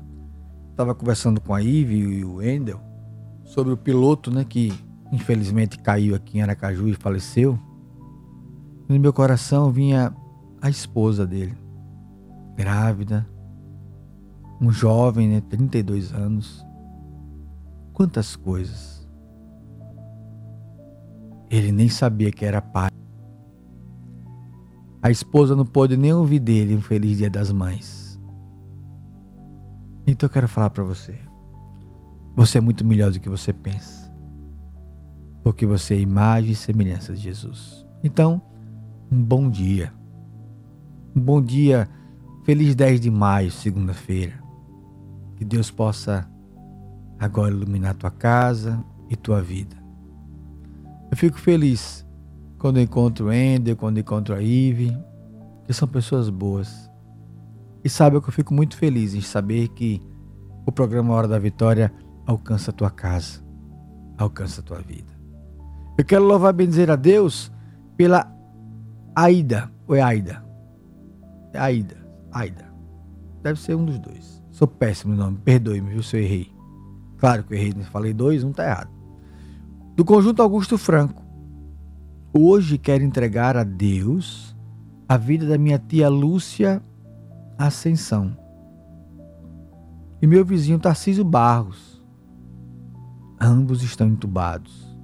estava 0.79 0.95
conversando 0.95 1.41
com 1.41 1.53
a 1.53 1.61
Ive 1.61 1.97
e 1.97 2.25
o 2.25 2.37
Wendel 2.37 2.81
sobre 3.43 3.73
o 3.73 3.77
piloto, 3.77 4.31
né, 4.31 4.45
que 4.45 4.73
infelizmente 5.11 5.77
caiu 5.77 6.15
aqui 6.15 6.39
em 6.39 6.43
Aracaju 6.43 6.87
e 6.87 6.95
faleceu. 6.95 7.59
E 8.89 8.93
no 8.93 9.01
meu 9.01 9.13
coração 9.13 9.73
vinha 9.73 10.15
a 10.63 10.71
esposa 10.71 11.27
dele, 11.27 11.59
grávida, 12.57 13.27
um 14.61 14.71
jovem, 14.71 15.29
né, 15.29 15.41
32 15.41 16.13
anos. 16.13 16.65
Quantas 17.93 18.37
coisas. 18.37 19.05
Ele 21.51 21.73
nem 21.73 21.89
sabia 21.89 22.31
que 22.31 22.45
era 22.45 22.63
pai. 22.63 22.91
A 25.03 25.11
esposa 25.11 25.57
não 25.57 25.67
pôde 25.67 25.97
nem 25.97 26.13
ouvir 26.13 26.39
dele 26.39 26.77
um 26.77 26.81
feliz 26.81 27.19
dia 27.19 27.29
das 27.29 27.51
mães. 27.51 28.08
Então 30.19 30.27
eu 30.27 30.33
quero 30.33 30.49
falar 30.49 30.71
para 30.71 30.83
você. 30.83 31.17
Você 32.35 32.59
é 32.59 32.61
muito 32.61 32.85
melhor 32.85 33.13
do 33.13 33.21
que 33.21 33.29
você 33.29 33.53
pensa. 33.53 34.13
Porque 35.45 35.65
você 35.65 35.95
é 35.95 36.01
imagem 36.01 36.51
e 36.51 36.57
semelhança 36.57 37.15
de 37.15 37.21
Jesus. 37.21 37.87
Então, 38.03 38.43
um 39.13 39.23
bom 39.23 39.49
dia. 39.49 39.93
Um 41.15 41.21
bom 41.21 41.41
dia, 41.41 41.89
feliz 42.45 42.75
10 42.75 43.01
de 43.01 43.13
maio, 43.13 43.53
segunda-feira. 43.53 44.43
Que 45.37 45.45
Deus 45.45 45.71
possa 45.71 46.29
agora 47.17 47.55
iluminar 47.55 47.95
tua 47.95 48.11
casa 48.11 48.85
e 49.09 49.15
tua 49.15 49.41
vida. 49.41 49.77
Eu 51.13 51.17
fico 51.17 51.39
feliz 51.39 52.05
quando 52.59 52.81
encontro 52.81 53.27
o 53.27 53.33
Ender, 53.33 53.77
quando 53.77 54.01
encontro 54.01 54.35
a 54.35 54.43
Ive, 54.43 54.99
que 55.65 55.73
são 55.73 55.87
pessoas 55.87 56.29
boas. 56.29 56.88
E 57.89 57.91
sabe 57.91 58.21
que 58.21 58.29
eu 58.29 58.33
fico 58.35 58.53
muito 58.53 58.77
feliz 58.77 59.15
em 59.15 59.23
saber 59.23 59.69
que 59.69 60.03
o 60.67 60.71
programa 60.71 61.15
Hora 61.15 61.27
da 61.27 61.39
Vitória 61.39 61.91
alcança 62.27 62.71
a 62.71 62.75
tua 62.75 62.91
casa, 62.91 63.43
alcança 64.19 64.61
a 64.61 64.63
tua 64.63 64.79
vida. 64.79 65.11
Eu 65.97 66.05
quero 66.05 66.23
louvar 66.23 66.53
e 66.53 66.57
bendizer 66.59 66.91
a 66.91 66.97
Deus 66.97 67.51
pela 67.97 68.31
Aida, 69.17 69.73
ou 69.87 69.97
é 69.97 70.03
Aida? 70.03 70.45
É 71.55 71.59
Aida, 71.59 71.97
Aida. 72.31 72.67
Deve 73.43 73.59
ser 73.59 73.75
um 73.75 73.87
dos 73.87 73.99
dois. 73.99 74.45
Sou 74.51 74.69
péssimo 74.69 75.15
no 75.15 75.25
nome, 75.25 75.39
perdoe-me, 75.43 75.89
viu, 75.89 76.03
se 76.03 76.15
eu 76.15 76.21
errei. 76.21 76.53
Claro 77.17 77.43
que 77.43 77.55
eu 77.55 77.59
errei, 77.59 77.73
falei 77.85 78.13
dois, 78.13 78.45
um 78.45 78.53
tá 78.53 78.67
errado. 78.67 78.91
Do 79.97 80.05
conjunto 80.05 80.43
Augusto 80.43 80.77
Franco. 80.77 81.23
Hoje 82.35 82.77
quero 82.77 83.03
entregar 83.03 83.57
a 83.57 83.65
Deus 83.65 84.55
a 85.09 85.17
vida 85.17 85.47
da 85.47 85.57
minha 85.57 85.79
tia 85.79 86.11
Lúcia 86.11 86.83
Ascensão. 87.59 88.37
E 90.23 90.27
meu 90.27 90.45
vizinho 90.45 90.79
Tarcísio 90.79 91.25
Barros. 91.25 92.01
Ambos 93.41 93.83
estão 93.83 94.07
entubados. 94.07 94.97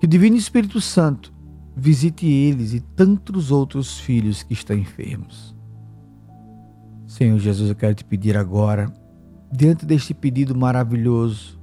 Que 0.00 0.06
o 0.06 0.08
Divino 0.08 0.36
Espírito 0.36 0.80
Santo 0.80 1.32
visite 1.76 2.26
eles 2.26 2.74
e 2.74 2.80
tantos 2.80 3.50
outros 3.50 3.98
filhos 3.98 4.42
que 4.42 4.52
estão 4.52 4.76
enfermos. 4.76 5.54
Senhor 7.06 7.38
Jesus, 7.38 7.68
eu 7.68 7.76
quero 7.76 7.94
te 7.94 8.04
pedir 8.04 8.36
agora, 8.36 8.92
diante 9.52 9.86
deste 9.86 10.12
pedido 10.12 10.54
maravilhoso, 10.56 11.60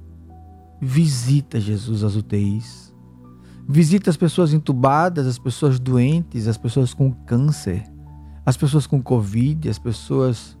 visita, 0.80 1.60
Jesus, 1.60 2.02
as 2.02 2.16
UTIs. 2.16 2.94
Visita 3.68 4.10
as 4.10 4.16
pessoas 4.16 4.52
entubadas, 4.52 5.26
as 5.26 5.38
pessoas 5.38 5.78
doentes, 5.78 6.48
as 6.48 6.56
pessoas 6.56 6.92
com 6.94 7.12
câncer, 7.12 7.84
as 8.44 8.56
pessoas 8.56 8.86
com 8.86 9.02
Covid, 9.02 9.68
as 9.68 9.78
pessoas 9.78 10.58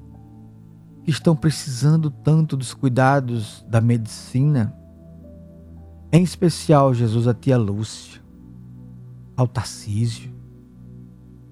que 1.04 1.10
estão 1.10 1.34
precisando 1.34 2.10
tanto 2.10 2.56
dos 2.56 2.72
cuidados 2.72 3.64
da 3.68 3.80
medicina. 3.80 4.74
Em 6.12 6.22
especial, 6.22 6.94
Jesus, 6.94 7.26
a 7.26 7.34
tia 7.34 7.58
Lúcia, 7.58 8.20
ao 9.36 9.48
Tarcísio. 9.48 10.30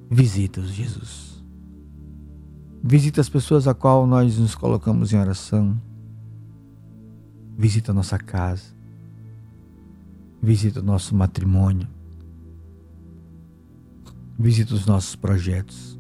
Visita-os, 0.09 0.71
Jesus. 0.71 1.45
Visita 2.83 3.21
as 3.21 3.29
pessoas 3.29 3.67
a 3.67 3.75
qual 3.75 4.07
nós 4.07 4.39
nos 4.39 4.55
colocamos 4.55 5.13
em 5.13 5.19
oração. 5.19 5.81
Visita 7.57 7.93
a 7.93 7.95
nossa 7.95 8.19
casa. 8.19 8.75
Visita 10.43 10.81
o 10.81 10.83
nosso 10.83 11.15
matrimônio. 11.15 11.89
Visita 14.39 14.75
os 14.75 14.87
nossos 14.87 15.15
projetos. 15.15 16.00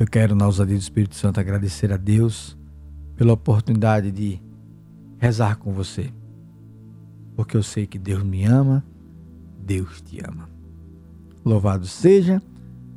Eu 0.00 0.06
quero, 0.06 0.34
na 0.34 0.46
ousadia 0.46 0.78
do 0.78 0.80
Espírito 0.80 1.14
Santo, 1.14 1.38
agradecer 1.38 1.92
a 1.92 1.98
Deus 1.98 2.56
pela 3.16 3.34
oportunidade 3.34 4.10
de 4.10 4.40
rezar 5.18 5.56
com 5.56 5.74
você. 5.74 6.10
Porque 7.36 7.54
eu 7.54 7.62
sei 7.62 7.86
que 7.86 7.98
Deus 7.98 8.22
me 8.22 8.46
ama, 8.46 8.82
Deus 9.58 10.00
te 10.00 10.18
ama. 10.26 10.48
Louvado 11.44 11.86
seja 11.86 12.40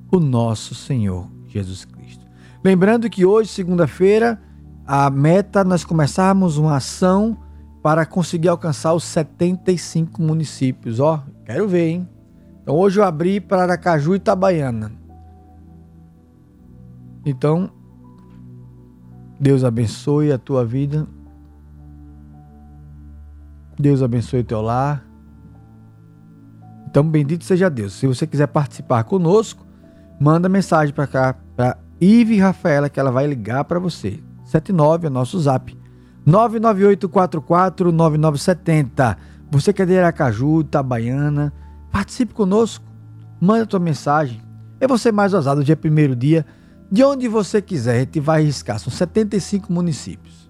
o 0.10 0.18
nosso 0.18 0.74
Senhor 0.74 1.30
Jesus 1.46 1.84
Cristo. 1.84 2.26
Lembrando 2.64 3.10
que 3.10 3.26
hoje, 3.26 3.50
segunda-feira, 3.50 4.42
a 4.88 5.10
meta 5.10 5.60
é 5.60 5.64
nós 5.66 5.84
começarmos 5.84 6.58
uma 6.58 6.78
ação 6.78 7.38
para 7.82 8.06
conseguir 8.06 8.48
alcançar 8.48 8.94
os 8.94 9.04
75 9.04 10.22
municípios. 10.22 11.02
Ó, 11.02 11.22
quero 11.44 11.68
ver, 11.68 11.86
hein? 11.86 12.10
Então 12.62 12.76
hoje 12.76 13.02
eu 13.02 13.04
abri 13.04 13.42
para 13.42 13.64
Aracaju 13.64 14.14
e 14.14 14.16
Itabaiana. 14.16 15.03
Então, 17.26 17.70
Deus 19.40 19.64
abençoe 19.64 20.32
a 20.32 20.38
tua 20.38 20.66
vida. 20.66 21.08
Deus 23.78 24.02
abençoe 24.02 24.42
o 24.42 24.44
teu 24.44 24.62
lar. 24.62 25.06
Então, 26.88 27.04
bendito 27.04 27.44
seja 27.44 27.70
Deus. 27.70 27.94
Se 27.94 28.06
você 28.06 28.28
quiser 28.28 28.48
participar 28.48 29.04
conosco, 29.04 29.66
manda 30.20 30.48
mensagem 30.48 30.94
para 30.94 31.08
cá, 31.08 31.36
para 31.56 31.78
Ive 32.00 32.40
Rafaela, 32.40 32.90
que 32.90 33.00
ela 33.00 33.12
vai 33.12 33.26
ligar 33.26 33.64
para 33.64 33.80
você. 33.80 34.22
79 34.46 35.08
é 35.08 35.10
nosso 35.10 35.40
zap. 35.40 35.76
998449970. 36.28 39.18
Você 39.50 39.74
que 39.74 39.82
é 39.82 39.86
de 39.86 39.98
Aracaju, 39.98 40.62
Itabaiana, 40.62 41.52
participe 41.92 42.34
conosco. 42.34 42.86
Manda 43.42 43.66
tua 43.66 43.80
mensagem. 43.80 44.42
É 44.80 44.88
você 44.88 45.12
mais 45.12 45.34
ousado, 45.34 45.64
dia 45.64 45.76
primeiro 45.76 46.16
dia, 46.16 46.46
de 46.94 47.04
onde 47.04 47.28
você 47.28 47.60
quiser. 47.60 47.96
A 47.96 48.00
gente 48.02 48.20
vai 48.20 48.42
arriscar. 48.44 48.78
São 48.78 48.94
75 48.94 49.74
municípios. 49.74 50.48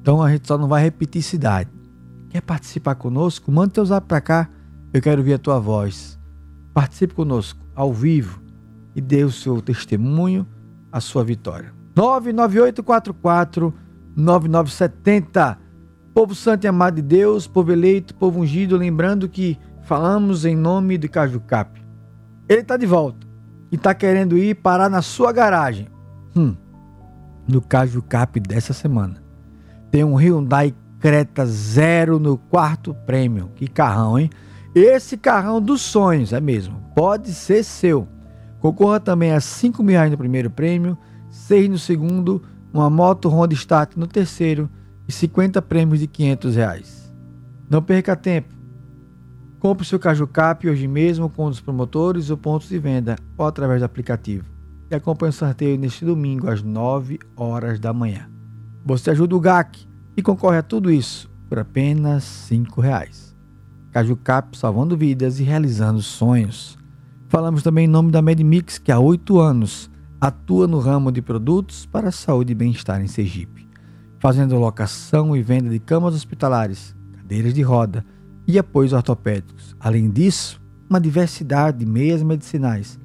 Então 0.00 0.20
a 0.20 0.28
gente 0.28 0.48
só 0.48 0.58
não 0.58 0.66
vai 0.66 0.82
repetir 0.82 1.22
cidade. 1.22 1.70
Quer 2.30 2.40
participar 2.40 2.96
conosco? 2.96 3.52
Manda 3.52 3.74
teu 3.74 3.84
zap 3.84 4.08
para 4.08 4.20
cá. 4.20 4.50
Eu 4.92 5.00
quero 5.00 5.20
ouvir 5.20 5.34
a 5.34 5.38
tua 5.38 5.60
voz. 5.60 6.18
Participe 6.74 7.14
conosco 7.14 7.64
ao 7.76 7.92
vivo 7.92 8.42
e 8.96 9.00
dê 9.00 9.22
o 9.22 9.30
seu 9.30 9.62
testemunho, 9.62 10.44
a 10.90 11.00
sua 11.00 11.22
vitória. 11.22 11.72
99844 11.94 13.72
9970. 14.16 15.58
Povo 16.12 16.34
santo 16.34 16.64
e 16.64 16.66
amado 16.66 16.96
de 16.96 17.02
Deus, 17.02 17.46
povo 17.46 17.70
eleito, 17.70 18.16
povo 18.16 18.40
ungido, 18.40 18.76
lembrando 18.76 19.28
que 19.28 19.56
falamos 19.84 20.44
em 20.44 20.56
nome 20.56 20.98
de 20.98 21.08
Cajucap. 21.08 21.80
Ele 22.48 22.62
está 22.62 22.76
de 22.76 22.84
volta 22.84 23.31
e 23.72 23.76
está 23.76 23.94
querendo 23.94 24.36
ir 24.36 24.56
parar 24.56 24.90
na 24.90 25.00
sua 25.00 25.32
garagem. 25.32 25.88
Hum, 26.36 26.54
no 27.48 27.62
Cajucap 27.62 28.38
dessa 28.38 28.74
semana. 28.74 29.22
Tem 29.90 30.04
um 30.04 30.14
Hyundai 30.14 30.74
Creta 31.00 31.46
Zero 31.46 32.18
no 32.18 32.36
quarto 32.36 32.94
prêmio. 33.06 33.50
Que 33.56 33.66
carrão, 33.66 34.18
hein? 34.18 34.30
Esse 34.74 35.16
carrão 35.16 35.60
dos 35.60 35.80
sonhos, 35.80 36.32
é 36.32 36.40
mesmo. 36.40 36.80
Pode 36.94 37.32
ser 37.32 37.64
seu. 37.64 38.06
Concorra 38.60 39.00
também 39.00 39.32
a 39.32 39.40
5 39.40 39.82
mil 39.82 39.94
reais 39.94 40.10
no 40.10 40.16
primeiro 40.16 40.48
prêmio, 40.48 40.96
6 41.30 41.70
no 41.70 41.78
segundo, 41.78 42.42
uma 42.72 42.88
moto 42.88 43.28
Honda 43.28 43.54
Start 43.54 43.96
no 43.96 44.06
terceiro 44.06 44.70
e 45.08 45.12
50 45.12 45.60
prêmios 45.62 45.98
de 45.98 46.06
500 46.06 46.56
reais. 46.56 47.12
Não 47.68 47.82
perca 47.82 48.14
tempo. 48.14 48.51
Compre 49.62 49.86
seu 49.86 49.96
Caju 49.96 50.26
Cap 50.26 50.68
hoje 50.68 50.88
mesmo 50.88 51.30
com 51.30 51.46
um 51.46 51.48
dos 51.48 51.60
promotores 51.60 52.30
ou 52.30 52.36
pontos 52.36 52.68
de 52.68 52.80
venda 52.80 53.14
ou 53.38 53.46
através 53.46 53.80
do 53.80 53.84
aplicativo. 53.84 54.44
E 54.90 54.94
acompanhe 54.96 55.30
o 55.30 55.32
sorteio 55.32 55.78
neste 55.78 56.04
domingo 56.04 56.50
às 56.50 56.64
9 56.64 57.20
horas 57.36 57.78
da 57.78 57.92
manhã. 57.92 58.28
Você 58.84 59.12
ajuda 59.12 59.36
o 59.36 59.40
GAC 59.40 59.86
e 60.16 60.20
concorre 60.20 60.58
a 60.58 60.64
tudo 60.64 60.90
isso 60.90 61.30
por 61.48 61.60
apenas 61.60 62.24
5 62.24 62.80
reais. 62.80 63.36
Caju 63.92 64.16
Cap 64.16 64.58
salvando 64.58 64.96
vidas 64.96 65.38
e 65.38 65.44
realizando 65.44 66.02
sonhos. 66.02 66.76
Falamos 67.28 67.62
também 67.62 67.84
em 67.84 67.88
nome 67.88 68.10
da 68.10 68.20
MedMix, 68.20 68.78
que 68.78 68.90
há 68.90 68.98
oito 68.98 69.38
anos 69.38 69.88
atua 70.20 70.66
no 70.66 70.80
ramo 70.80 71.12
de 71.12 71.22
produtos 71.22 71.86
para 71.86 72.08
a 72.08 72.12
saúde 72.12 72.50
e 72.50 72.56
bem-estar 72.56 73.00
em 73.00 73.06
Sergipe, 73.06 73.70
fazendo 74.18 74.58
locação 74.58 75.36
e 75.36 75.40
venda 75.40 75.70
de 75.70 75.78
camas 75.78 76.16
hospitalares, 76.16 76.96
cadeiras 77.12 77.54
de 77.54 77.62
roda 77.62 78.04
e 78.46 78.58
apoios 78.58 78.92
ortopédicos. 78.92 79.76
Além 79.78 80.10
disso, 80.10 80.60
uma 80.88 81.00
diversidade 81.00 81.78
de 81.78 81.86
meias 81.86 82.22
medicinais, 82.22 82.98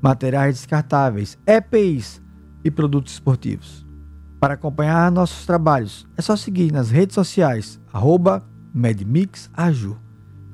materiais 0.00 0.56
descartáveis, 0.56 1.38
EPIs 1.46 2.22
e 2.64 2.70
produtos 2.70 3.12
esportivos. 3.12 3.86
Para 4.40 4.54
acompanhar 4.54 5.10
nossos 5.10 5.44
trabalhos, 5.46 6.06
é 6.16 6.22
só 6.22 6.36
seguir 6.36 6.72
nas 6.72 6.90
redes 6.90 7.14
sociais, 7.14 7.80
MedMixAju. 8.72 9.96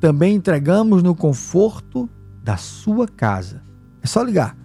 Também 0.00 0.34
entregamos 0.34 1.02
no 1.02 1.14
conforto 1.14 2.08
da 2.42 2.56
sua 2.56 3.06
casa. 3.06 3.62
É 4.02 4.06
só 4.06 4.22
ligar 4.22 4.56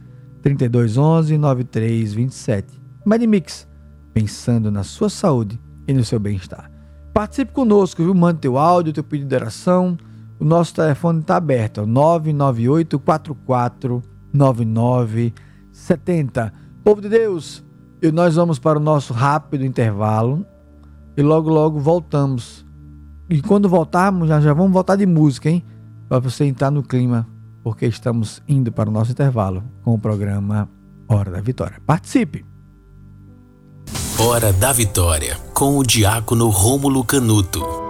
3211 0.42 1.38
9327. 1.38 2.82
MedMix, 3.06 3.68
pensando 4.14 4.72
na 4.72 4.84
sua 4.84 5.10
saúde 5.10 5.60
e 5.88 5.94
no 5.94 6.04
seu 6.04 6.20
bem-estar. 6.20 6.79
Participe 7.14 7.52
conosco, 7.52 8.02
viu? 8.04 8.14
Mande 8.14 8.40
teu 8.40 8.58
áudio, 8.58 8.94
teu 8.94 9.04
pedido 9.04 9.28
de 9.30 9.36
oração. 9.36 9.98
O 10.40 10.46
nosso 10.46 10.74
telefone 10.74 11.20
está 11.20 11.36
aberto, 11.36 11.82
é 11.82 11.84
o 11.84 11.88
998 11.88 12.98
44 13.00 14.02
9970. 14.34 16.54
Povo 16.84 17.02
de 17.02 17.10
Deus, 17.10 17.64
e 18.02 18.12
nós 18.12 18.36
vamos 18.36 18.58
para 18.58 18.80
o 18.80 18.82
nosso 18.82 19.14
rápido 19.14 19.66
intervalo 19.66 20.46
e 21.18 21.22
logo 21.22 21.50
logo 21.50 21.80
voltamos. 21.80 22.66
E 23.30 23.42
quando 23.42 23.68
voltarmos, 23.68 24.30
já, 24.30 24.40
já 24.40 24.54
vamos 24.54 24.72
voltar 24.72 24.96
de 24.96 25.06
música, 25.06 25.50
hein? 25.50 25.66
Para 26.08 26.20
você 26.20 26.46
entrar 26.46 26.72
no 26.72 26.82
clima, 26.82 27.28
porque 27.62 27.86
estamos 27.86 28.42
indo 28.48 28.72
para 28.72 28.90
o 28.90 28.94
nosso 28.94 29.12
intervalo 29.12 29.62
com 29.84 29.94
o 29.94 30.00
programa 30.00 30.70
Hora 31.08 31.30
da 31.30 31.42
Vitória. 31.42 31.80
Participe! 31.86 32.49
Hora 34.22 34.52
da 34.52 34.74
Vitória, 34.74 35.40
com 35.54 35.78
o 35.78 35.84
diácono 35.84 36.50
Rômulo 36.50 37.06
Canuto. 37.06 37.89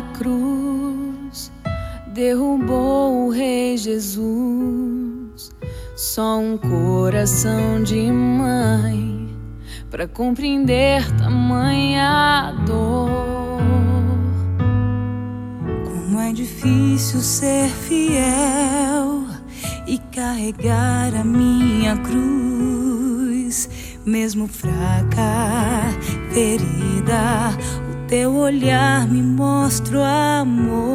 Cruz 0.00 1.52
derrubou 2.12 3.26
o 3.26 3.30
Rei 3.30 3.76
Jesus. 3.76 5.52
Só 5.96 6.38
um 6.38 6.56
coração 6.56 7.82
de 7.82 8.10
mãe 8.10 9.28
para 9.90 10.06
compreender 10.06 11.04
tamanha 11.16 12.54
dor. 12.66 13.08
Como 15.84 16.20
é 16.20 16.32
difícil 16.32 17.20
ser 17.20 17.68
fiel 17.68 19.26
e 19.86 19.98
carregar 20.12 21.14
a 21.14 21.24
minha 21.24 21.96
cruz, 21.98 23.68
mesmo 24.04 24.46
fraca, 24.46 25.98
ferida. 26.30 27.56
Teu 28.08 28.34
olhar 28.36 29.06
me 29.06 29.20
mostra 29.20 29.98
o 29.98 30.02
amor. 30.02 30.88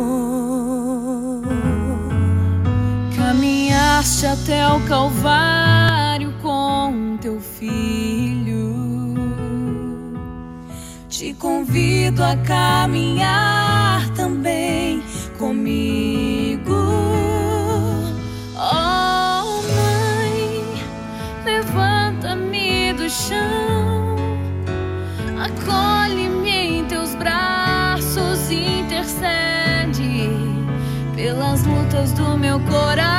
Caminhaste 3.16 4.26
até 4.26 4.68
o 4.68 4.80
Calvário 4.88 6.34
com 6.42 7.16
teu 7.22 7.40
filho. 7.40 9.14
Te 11.08 11.36
convido 11.36 12.24
a 12.24 12.36
caminhar 12.38 13.53
meu 32.54 32.60
coração. 32.68 33.13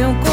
Meu. 0.00 0.29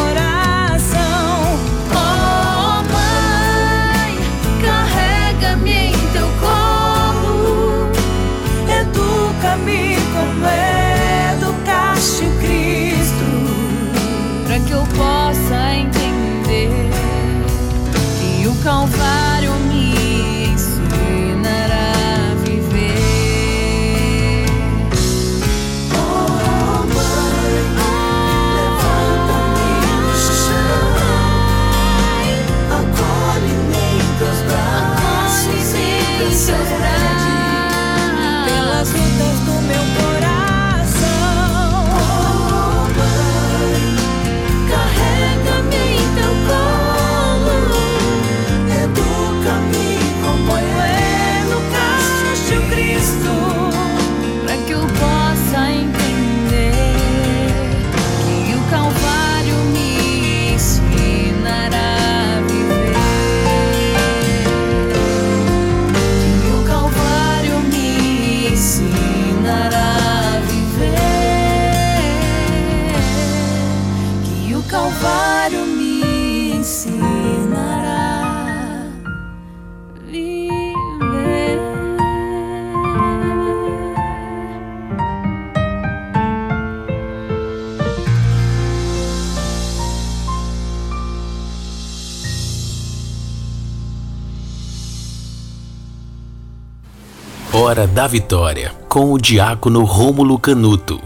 Hora 97.77 97.85
da 97.85 98.07
Vitória, 98.07 98.71
com 98.89 99.13
o 99.13 99.19
diácono 99.19 99.83
Rômulo 99.83 100.39
Canuto. 100.39 100.99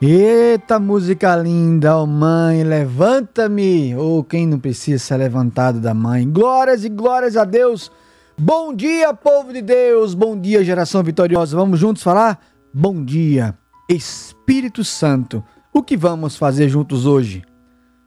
Eita 0.00 0.80
música 0.80 1.36
linda, 1.36 1.96
ó 1.96 2.04
mãe, 2.04 2.64
levanta-me. 2.64 3.94
Ou 3.94 4.24
quem 4.24 4.44
não 4.44 4.58
precisa 4.58 4.98
ser 4.98 5.18
levantado 5.18 5.78
da 5.78 5.94
mãe. 5.94 6.28
Glórias 6.28 6.84
e 6.84 6.88
glórias 6.88 7.36
a 7.36 7.44
Deus. 7.44 7.92
Bom 8.36 8.74
dia, 8.74 9.14
povo 9.14 9.52
de 9.52 9.62
Deus. 9.62 10.14
Bom 10.14 10.36
dia, 10.36 10.64
geração 10.64 11.00
vitoriosa. 11.00 11.56
Vamos 11.56 11.78
juntos 11.78 12.02
falar? 12.02 12.44
Bom 12.74 13.04
dia, 13.04 13.56
Espírito 13.88 14.82
Santo. 14.82 15.44
O 15.72 15.80
que 15.80 15.96
vamos 15.96 16.34
fazer 16.34 16.68
juntos 16.68 17.06
hoje? 17.06 17.44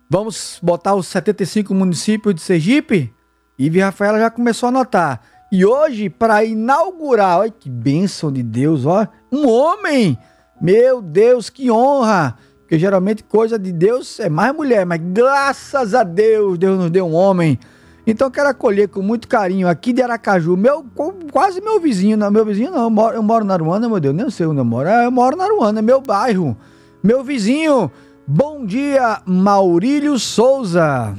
Vamos 0.09 0.59
botar 0.61 0.93
os 0.93 1.07
75 1.07 1.73
municípios 1.73 2.35
de 2.35 2.41
Sergipe? 2.41 3.13
Ive 3.57 3.79
Rafaela 3.79 4.19
já 4.19 4.29
começou 4.29 4.67
a 4.67 4.69
anotar. 4.71 5.21
E 5.51 5.65
hoje, 5.65 6.09
para 6.09 6.43
inaugurar, 6.43 7.39
olha 7.39 7.51
que 7.51 7.69
bênção 7.69 8.31
de 8.31 8.41
Deus, 8.41 8.85
ó, 8.85 9.07
um 9.31 9.47
homem. 9.47 10.17
Meu 10.59 11.01
Deus, 11.01 11.49
que 11.49 11.69
honra! 11.69 12.35
Porque 12.61 12.79
geralmente 12.79 13.23
coisa 13.23 13.59
de 13.59 13.71
Deus 13.71 14.19
é 14.19 14.27
mais 14.27 14.53
mulher, 14.53 14.85
mas 14.85 14.99
graças 14.99 15.93
a 15.93 16.03
Deus, 16.03 16.57
Deus 16.57 16.79
nos 16.79 16.89
deu 16.89 17.05
um 17.05 17.13
homem. 17.13 17.59
Então 18.07 18.29
quero 18.31 18.49
acolher 18.49 18.87
com 18.87 19.01
muito 19.01 19.27
carinho 19.27 19.67
aqui 19.67 19.93
de 19.93 20.01
Aracaju, 20.01 20.57
meu, 20.57 20.83
quase 21.31 21.61
meu 21.61 21.79
vizinho, 21.79 22.17
não, 22.17 22.31
meu 22.31 22.45
vizinho 22.45 22.71
não, 22.71 22.83
eu 22.83 22.89
moro, 22.89 23.15
eu 23.15 23.23
moro 23.23 23.45
na 23.45 23.53
Aruana, 23.53 23.87
meu 23.87 23.99
Deus, 23.99 24.15
nem 24.15 24.29
sei 24.29 24.45
onde 24.45 24.59
eu 24.59 24.65
moro, 24.65 24.89
Ah, 24.89 25.03
eu 25.03 25.11
moro 25.11 25.35
na 25.35 25.43
Aruana, 25.43 25.79
é 25.79 25.81
meu 25.81 26.01
bairro, 26.01 26.57
meu 27.03 27.23
vizinho. 27.23 27.91
Bom 28.27 28.65
dia, 28.65 29.21
Maurílio 29.25 30.17
Souza. 30.17 31.15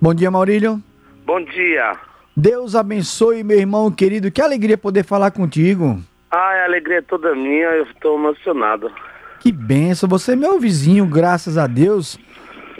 Bom 0.00 0.14
dia, 0.14 0.30
Maurílio. 0.30 0.80
Bom 1.26 1.44
dia. 1.44 1.92
Deus 2.36 2.76
abençoe, 2.76 3.42
meu 3.42 3.58
irmão 3.58 3.90
querido. 3.90 4.30
Que 4.30 4.40
alegria 4.40 4.78
poder 4.78 5.04
falar 5.04 5.32
contigo. 5.32 6.00
Ai, 6.30 6.60
a 6.60 6.64
alegria 6.66 6.98
é 6.98 7.02
toda 7.02 7.34
minha, 7.34 7.66
eu 7.70 7.82
estou 7.82 8.16
emocionado. 8.16 8.92
Que 9.40 9.50
benção. 9.50 10.08
Você 10.08 10.32
é 10.32 10.36
meu 10.36 10.60
vizinho, 10.60 11.04
graças 11.04 11.58
a 11.58 11.66
Deus. 11.66 12.16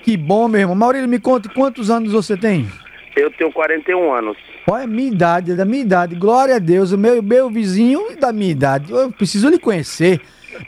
Que 0.04 0.16
bom, 0.16 0.46
meu 0.46 0.60
irmão. 0.60 0.76
Maurílio, 0.76 1.08
me 1.08 1.18
conte 1.18 1.48
quantos 1.48 1.90
anos 1.90 2.12
você 2.12 2.36
tem? 2.36 2.68
Eu 3.16 3.32
tenho 3.32 3.52
41 3.52 4.12
anos. 4.12 4.36
Olha, 4.70 4.86
minha 4.86 5.10
idade, 5.10 5.50
é 5.50 5.54
da 5.56 5.64
minha 5.64 5.82
idade. 5.82 6.14
Glória 6.14 6.54
a 6.54 6.60
Deus. 6.60 6.92
O 6.92 6.98
meu, 6.98 7.20
meu 7.20 7.50
vizinho 7.50 8.16
da 8.16 8.32
minha 8.32 8.52
idade. 8.52 8.92
Eu 8.92 9.10
preciso 9.10 9.48
lhe 9.48 9.58
conhecer. 9.58 10.20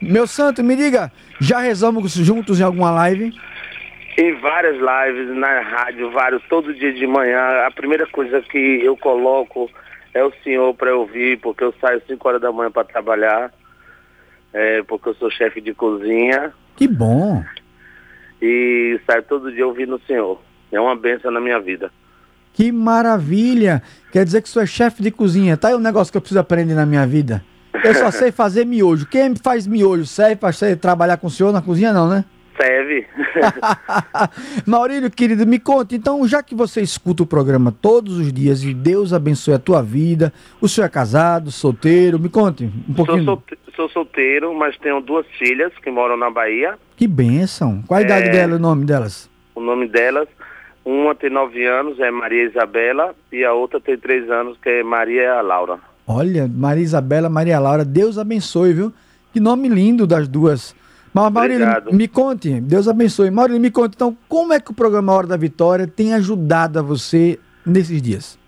Meu 0.03 0.27
santo, 0.27 0.65
me 0.65 0.75
diga, 0.75 1.13
já 1.39 1.61
rezamos 1.61 2.13
juntos 2.15 2.59
em 2.59 2.65
alguma 2.65 2.91
live? 2.91 3.33
Em 4.21 4.35
várias 4.35 4.77
lives, 4.77 5.35
na 5.35 5.61
rádio, 5.61 6.11
vários, 6.11 6.43
todo 6.47 6.75
dia 6.75 6.93
de 6.93 7.07
manhã. 7.07 7.65
A 7.67 7.71
primeira 7.71 8.07
coisa 8.07 8.43
que 8.43 8.59
eu 8.85 8.95
coloco 8.95 9.71
é 10.13 10.23
o 10.23 10.31
senhor 10.45 10.75
para 10.75 10.95
ouvir, 10.95 11.39
porque 11.39 11.65
eu 11.65 11.73
saio 11.81 12.03
5 12.07 12.29
horas 12.29 12.39
da 12.39 12.53
manhã 12.53 12.71
para 12.71 12.85
trabalhar, 12.85 13.51
é, 14.53 14.83
porque 14.83 15.09
eu 15.09 15.15
sou 15.15 15.31
chefe 15.31 15.63
de 15.63 15.73
cozinha 15.73 16.53
Que 16.77 16.87
bom. 16.87 17.43
e 18.43 19.01
saio 19.07 19.23
todo 19.23 19.51
dia 19.51 19.67
ouvindo 19.67 19.97
o 19.97 20.01
senhor. 20.01 20.39
É 20.71 20.79
uma 20.79 20.95
benção 20.95 21.31
na 21.31 21.41
minha 21.41 21.59
vida. 21.59 21.91
Que 22.53 22.71
maravilha. 22.71 23.83
Quer 24.13 24.27
dizer 24.27 24.43
que 24.43 24.51
você 24.51 24.61
é 24.61 24.67
chefe 24.67 25.03
de 25.03 25.11
cozinha. 25.11 25.57
Tá 25.57 25.69
aí 25.69 25.75
um 25.75 25.79
negócio 25.79 26.13
que 26.13 26.19
eu 26.19 26.21
preciso 26.21 26.41
aprender 26.41 26.75
na 26.75 26.85
minha 26.85 27.07
vida. 27.07 27.43
Eu 27.83 27.95
só 27.95 28.11
sei 28.13 28.31
fazer 28.31 28.67
miojo. 28.67 29.07
Quem 29.07 29.35
faz 29.35 29.67
miojo 29.67 30.05
serve 30.05 30.37
para 30.37 30.53
trabalhar 30.77 31.17
com 31.17 31.29
o 31.29 31.31
senhor 31.31 31.55
na 31.55 31.63
cozinha, 31.63 31.91
não, 31.91 32.07
né? 32.07 32.23
Serve. 32.61 33.07
Maurílio, 34.66 35.11
querido, 35.11 35.46
me 35.46 35.59
conte, 35.59 35.94
então, 35.94 36.27
já 36.27 36.42
que 36.42 36.55
você 36.55 36.81
escuta 36.81 37.23
o 37.23 37.27
programa 37.27 37.73
todos 37.81 38.18
os 38.18 38.33
dias 38.33 38.62
e 38.62 38.75
Deus 38.75 39.12
abençoe 39.12 39.55
a 39.55 39.59
tua 39.59 39.83
vida, 39.83 40.33
o 40.61 40.68
senhor 40.68 40.87
é 40.87 40.90
casado, 40.90 41.51
solteiro, 41.51 42.18
me 42.18 42.29
conte 42.29 42.64
um 42.64 42.94
sou, 42.94 43.07
pouquinho. 43.07 43.25
solte- 43.25 43.59
sou 43.77 43.88
solteiro, 43.88 44.55
mas 44.55 44.77
tenho 44.79 45.01
duas 45.01 45.27
filhas 45.38 45.73
que 45.83 45.90
moram 45.90 46.16
na 46.16 46.31
Bahia. 46.31 46.79
Que 46.96 47.07
bênção. 47.07 47.83
Qual 47.87 47.99
a 47.99 48.03
É. 48.03 48.05
idade 48.05 48.31
dela, 48.31 48.57
o 48.57 48.59
nome 48.59 48.85
delas? 48.85 49.31
O 49.55 49.61
nome 49.61 49.88
delas, 49.88 50.29
uma 50.85 51.14
tem 51.14 51.31
nove 51.31 51.64
anos, 51.66 51.99
é 51.99 52.11
Maria 52.11 52.44
Isabela, 52.44 53.14
e 53.33 53.44
a 53.44 53.53
outra 53.53 53.81
tem 53.81 53.96
três 53.96 54.29
anos, 54.31 54.59
que 54.62 54.68
é 54.68 54.83
Maria 54.83 55.40
Laura. 55.40 55.79
Olha, 56.07 56.46
Maria 56.53 56.83
Isabela, 56.83 57.29
Maria 57.31 57.59
Laura, 57.59 57.85
Deus 57.85 58.18
abençoe, 58.18 58.73
viu? 58.73 58.92
Que 59.33 59.38
nome 59.38 59.68
lindo 59.68 60.07
das 60.07 60.27
duas. 60.27 60.75
Mas, 61.12 61.33
Maurílio, 61.33 61.66
Obrigado. 61.66 61.92
me 61.92 62.09
conte, 62.09 62.61
Deus 62.61 62.87
abençoe. 62.87 63.31
Maurílio, 63.31 63.61
me 63.61 63.70
conte, 63.70 63.94
então, 63.96 64.16
como 64.29 64.53
é 64.53 64.61
que 64.61 64.70
o 64.70 64.75
programa 64.75 65.12
Hora 65.12 65.27
da 65.27 65.37
Vitória 65.37 65.87
tem 65.87 66.14
ajudado 66.14 66.79
a 66.79 66.83
você 66.83 67.38
nesses 67.66 68.01
dias? 68.01 68.38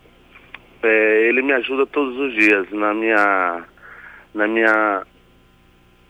É, 0.83 1.29
ele 1.29 1.43
me 1.43 1.53
ajuda 1.53 1.87
todos 1.87 2.17
os 2.19 2.33
dias 2.35 2.67
na 2.71 2.95
minha, 2.95 3.65
na 4.35 4.47
minha, 4.47 5.03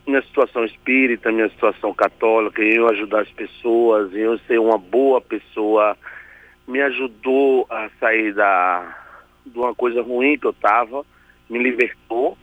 minha 0.05 0.21
situação 0.23 0.63
espírita, 0.65 1.31
minha 1.31 1.49
situação 1.49 1.93
católica, 1.93 2.63
em 2.63 2.75
eu 2.75 2.87
ajudar 2.89 3.21
as 3.21 3.29
pessoas, 3.29 4.13
em 4.13 4.19
eu 4.19 4.37
ser 4.39 4.59
uma 4.59 4.77
boa 4.77 5.19
pessoa. 5.21 5.97
Me 6.67 6.81
ajudou 6.81 7.65
a 7.69 7.89
sair 7.99 8.33
da, 8.33 8.95
de 9.45 9.57
uma 9.57 9.73
coisa 9.73 10.01
ruim 10.01 10.37
que 10.37 10.47
eu 10.47 10.51
estava, 10.51 11.03
me 11.49 11.59
libertou, 11.59 12.37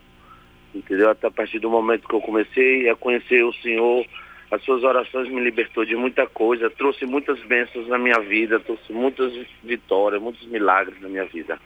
entendeu? 0.75 1.11
Até 1.11 1.27
a 1.27 1.31
partir 1.31 1.59
do 1.59 1.71
momento 1.71 2.09
que 2.09 2.15
eu 2.15 2.21
comecei 2.21 2.89
a 2.89 2.97
conhecer 2.97 3.45
o 3.45 3.53
Senhor, 3.55 4.07
As 4.51 4.63
suas 4.65 4.83
orações 4.83 5.29
me 5.29 5.41
libertou 5.41 5.85
de 5.85 5.95
muita 5.95 6.27
coisa, 6.27 6.69
trouxe 6.69 7.07
muitas 7.07 7.41
bênçãos 7.45 7.87
na 7.87 7.97
minha 7.97 8.19
vida, 8.19 8.59
trouxe 8.59 8.93
muitas 8.93 9.33
vitórias, 9.63 10.21
muitos 10.21 10.45
milagres 10.49 11.01
na 11.01 11.09
minha 11.09 11.25
vida. 11.25 11.57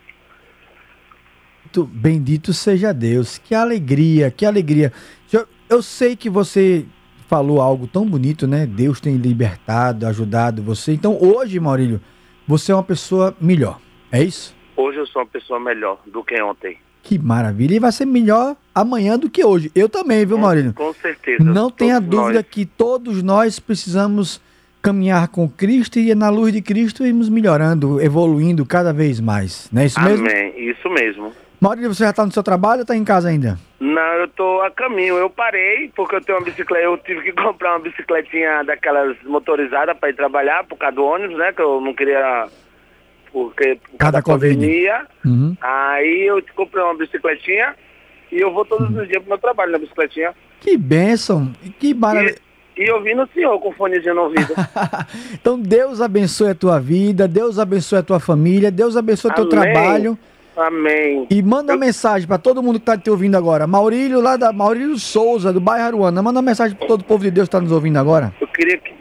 Bendito, 1.75 2.53
seja 2.53 2.93
Deus. 2.93 3.39
Que 3.39 3.55
alegria, 3.55 4.29
que 4.29 4.45
alegria. 4.45 4.93
Eu, 5.33 5.47
eu 5.67 5.81
sei 5.81 6.15
que 6.15 6.29
você 6.29 6.85
falou 7.27 7.59
algo 7.59 7.87
tão 7.87 8.05
bonito, 8.05 8.45
né? 8.45 8.67
Deus 8.67 9.01
tem 9.01 9.17
libertado, 9.17 10.05
ajudado 10.05 10.61
você. 10.61 10.93
Então, 10.93 11.17
hoje, 11.19 11.59
Maurílio, 11.59 11.99
você 12.47 12.71
é 12.71 12.75
uma 12.75 12.83
pessoa 12.83 13.35
melhor. 13.41 13.81
É 14.11 14.21
isso? 14.21 14.55
Hoje 14.77 14.99
eu 14.99 15.07
sou 15.07 15.23
uma 15.23 15.27
pessoa 15.27 15.59
melhor 15.59 15.99
do 16.05 16.23
que 16.23 16.39
ontem. 16.39 16.77
Que 17.05 17.19
maravilha. 17.19 17.75
E 17.75 17.79
vai 17.79 17.91
ser 17.91 18.05
melhor 18.05 18.55
amanhã 18.73 19.17
do 19.17 19.29
que 19.29 19.45
hoje. 19.45 19.71
Eu 19.75 19.87
também, 19.87 20.25
viu, 20.25 20.39
Maurílio? 20.39 20.73
Com 20.73 20.91
certeza. 20.91 21.43
Não 21.43 21.69
tenha 21.69 22.01
dúvida 22.01 22.39
nós. 22.39 22.47
que 22.49 22.65
todos 22.65 23.21
nós 23.21 23.59
precisamos 23.59 24.41
caminhar 24.81 25.27
com 25.27 25.47
Cristo 25.47 25.99
e 25.99 26.13
na 26.15 26.29
luz 26.29 26.51
de 26.51 26.63
Cristo 26.63 27.05
irmos 27.05 27.29
melhorando, 27.29 28.01
evoluindo 28.01 28.65
cada 28.65 28.91
vez 28.91 29.19
mais. 29.19 29.69
Não 29.71 29.83
é 29.83 29.85
isso 29.85 30.01
mesmo? 30.01 30.27
Amém. 30.27 30.53
Isso 30.57 30.89
mesmo. 30.89 31.31
Maurílio, 31.61 31.93
você 31.93 32.03
já 32.03 32.09
está 32.09 32.25
no 32.25 32.31
seu 32.31 32.41
trabalho 32.41 32.79
ou 32.79 32.81
está 32.81 32.95
em 32.95 33.03
casa 33.03 33.29
ainda? 33.29 33.57
Não, 33.79 34.13
eu 34.13 34.27
tô 34.27 34.61
a 34.61 34.71
caminho. 34.71 35.15
Eu 35.15 35.29
parei 35.29 35.91
porque 35.95 36.15
eu 36.15 36.21
tenho 36.21 36.39
uma 36.39 36.45
bicicleta. 36.45 36.85
Eu 36.85 36.97
tive 36.97 37.21
que 37.21 37.33
comprar 37.33 37.73
uma 37.73 37.79
bicicletinha 37.79 38.63
daquelas 38.63 39.15
motorizadas 39.23 39.95
para 39.97 40.09
ir 40.09 40.15
trabalhar 40.15 40.63
por 40.63 40.77
causa 40.77 40.95
do 40.95 41.03
ônibus, 41.03 41.37
né? 41.37 41.53
Que 41.53 41.61
eu 41.61 41.79
não 41.79 41.93
queria. 41.93 42.47
Porque 43.35 43.75
por 43.75 43.97
Cada 43.97 44.21
causa 44.21 44.39
da 44.39 44.47
Covid. 44.47 44.55
pandemia. 44.55 45.05
Uhum. 45.25 45.57
Aí 45.59 46.25
eu 46.25 46.41
comprei 46.55 46.81
uma 46.81 46.95
bicicletinha 46.95 47.75
e 48.31 48.39
eu 48.39 48.53
vou 48.53 48.63
todos 48.63 48.87
os 48.87 49.07
dias 49.09 49.21
pro 49.21 49.27
meu 49.27 49.37
trabalho 49.37 49.73
na 49.73 49.77
bicicletinha. 49.77 50.33
Que 50.61 50.77
bênção, 50.77 51.51
que 51.77 51.93
maravilha. 51.93 52.37
E, 52.77 52.89
ouvindo 52.91 53.23
o 53.23 53.27
senhor 53.33 53.59
com 53.59 53.73
fonezinho 53.73 54.15
no 54.15 54.21
ouvido. 54.21 54.53
então 55.33 55.59
Deus 55.59 55.99
abençoe 55.99 56.51
a 56.51 56.55
tua 56.55 56.79
vida, 56.79 57.27
Deus 57.27 57.59
abençoe 57.59 57.99
a 57.99 58.03
tua 58.03 58.21
família, 58.21 58.71
Deus 58.71 58.95
abençoe 58.95 59.31
o 59.31 59.35
teu 59.35 59.49
trabalho. 59.49 60.17
Amém. 60.55 61.27
E 61.29 61.41
manda 61.43 61.73
uma 61.73 61.79
mensagem 61.79 62.25
para 62.25 62.37
todo 62.37 62.63
mundo 62.63 62.79
que 62.79 62.83
está 62.83 62.97
te 62.97 63.09
ouvindo 63.09 63.35
agora. 63.35 63.67
Maurílio, 63.67 64.21
lá 64.21 64.37
da 64.37 64.53
Maurílio 64.53 64.97
Souza, 64.97 65.51
do 65.51 65.59
bairro 65.59 65.87
Aruana. 65.87 66.23
Manda 66.23 66.39
uma 66.39 66.45
mensagem 66.45 66.77
para 66.77 66.87
todo 66.87 67.01
o 67.01 67.03
povo 67.03 67.21
de 67.21 67.31
Deus 67.31 67.49
que 67.49 67.55
está 67.55 67.59
nos 67.59 67.73
ouvindo 67.73 67.99
agora. 67.99 68.33
Eu 68.39 68.47
queria 68.47 68.77
que. 68.77 68.93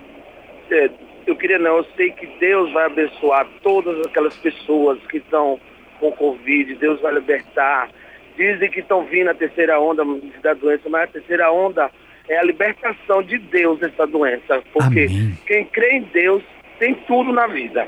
é, 0.73 1.04
eu 1.27 1.37
queria 1.37 1.59
não, 1.59 1.79
eu 1.79 1.87
sei 1.97 2.11
que 2.11 2.27
Deus 2.39 2.73
vai 2.73 2.87
abençoar 2.87 3.47
todas 3.63 4.05
aquelas 4.07 4.37
pessoas 4.37 4.99
que 5.09 5.19
estão 5.19 5.59
com 6.01 6.13
Covid, 6.13 6.75
Deus 6.77 7.01
vai 7.01 7.15
libertar. 7.15 7.89
Dizem 8.37 8.71
que 8.71 8.81
estão 8.81 9.05
vindo 9.05 9.31
a 9.31 9.35
terceira 9.35 9.79
onda 9.81 10.03
da 10.43 10.55
doença, 10.55 10.89
mas 10.89 11.05
a 11.05 11.07
terceira 11.13 11.53
onda 11.53 11.91
é 12.29 12.37
a 12.39 12.43
libertação 12.43 13.23
de 13.23 13.39
Deus 13.39 13.79
dessa 13.79 14.07
doença. 14.07 14.63
Porque 14.73 15.05
Amém. 15.05 15.39
quem 15.47 15.65
crê 15.67 15.99
em 15.99 16.03
Deus 16.13 16.43
tem 16.79 16.95
tudo 17.07 17.33
na 17.33 17.47
vida. 17.47 17.87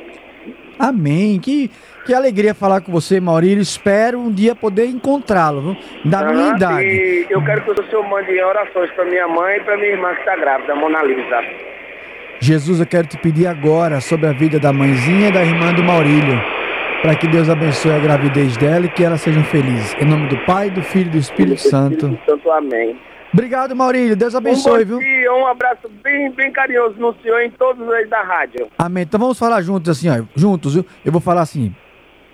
Amém. 0.78 1.41
Que, 1.41 1.70
que 2.05 2.14
alegria 2.14 2.55
falar 2.55 2.80
com 2.80 2.93
você, 2.93 3.18
Maurílio. 3.18 3.62
Espero 3.62 4.20
um 4.20 4.30
dia 4.30 4.55
poder 4.55 4.87
encontrá-lo? 4.87 5.76
Da 6.05 6.24
minha 6.32 6.53
Ah, 6.53 6.57
idade. 6.57 6.87
E 6.87 7.26
eu 7.30 7.43
quero 7.45 7.62
que 7.62 7.70
o 7.72 7.84
senhor 7.89 8.07
mande 8.09 8.41
orações 8.41 8.91
para 8.93 9.05
minha 9.07 9.26
mãe 9.26 9.57
e 9.57 9.61
para 9.61 9.76
minha 9.76 9.91
irmã 9.91 10.12
que 10.14 10.20
está 10.20 10.37
grávida, 10.37 10.74
Mona 10.76 11.03
Lisa. 11.03 11.41
Jesus, 12.47 12.78
eu 12.78 12.86
quero 12.86 13.09
te 13.09 13.18
pedir 13.18 13.49
agora 13.49 14.01
sobre 14.01 14.28
a 14.28 14.32
vida 14.32 14.61
da 14.61 14.72
mãezinha 14.72 15.30
e 15.30 15.32
da 15.32 15.44
irmã 15.44 15.74
do 15.74 15.82
Maurílio, 15.82 16.40
para 17.03 17.16
que 17.16 17.26
Deus 17.26 17.49
abençoe 17.51 17.90
a 17.90 17.99
gravidez 17.99 18.57
dela 18.57 18.86
e 18.86 18.88
que 18.88 19.03
elas 19.03 19.20
sejam 19.20 19.42
felizes. 19.42 19.97
Em 20.01 20.05
nome 20.05 20.28
do 20.28 20.38
Pai, 20.44 20.70
do 20.70 20.80
Filho 20.80 21.09
e 21.09 21.11
do 21.11 21.18
Espírito 21.18 21.61
Santo. 21.61 22.07
Espírito 22.07 22.24
Santo, 22.24 22.51
amém. 22.53 22.97
Obrigado, 23.32 23.74
Maurílio. 23.74 24.14
Deus 24.14 24.36
abençoe, 24.36 24.84
um 24.84 24.86
bom 24.86 24.99
viu? 24.99 24.99
dia, 25.01 25.34
um 25.34 25.44
abraço 25.44 25.88
bem, 26.05 26.30
bem 26.30 26.53
carinhoso 26.53 26.94
no 27.01 27.16
senhor 27.20 27.40
e 27.40 27.47
em 27.47 27.51
todos 27.51 27.84
aí 27.90 28.07
da 28.07 28.22
rádio. 28.22 28.68
Amém. 28.78 29.03
Então 29.03 29.18
vamos 29.18 29.36
falar 29.40 29.61
juntos 29.62 29.90
assim, 29.90 30.09
ó. 30.09 30.22
Juntos, 30.36 30.74
viu? 30.74 30.86
Eu 31.05 31.11
vou 31.11 31.20
falar 31.20 31.40
assim. 31.40 31.74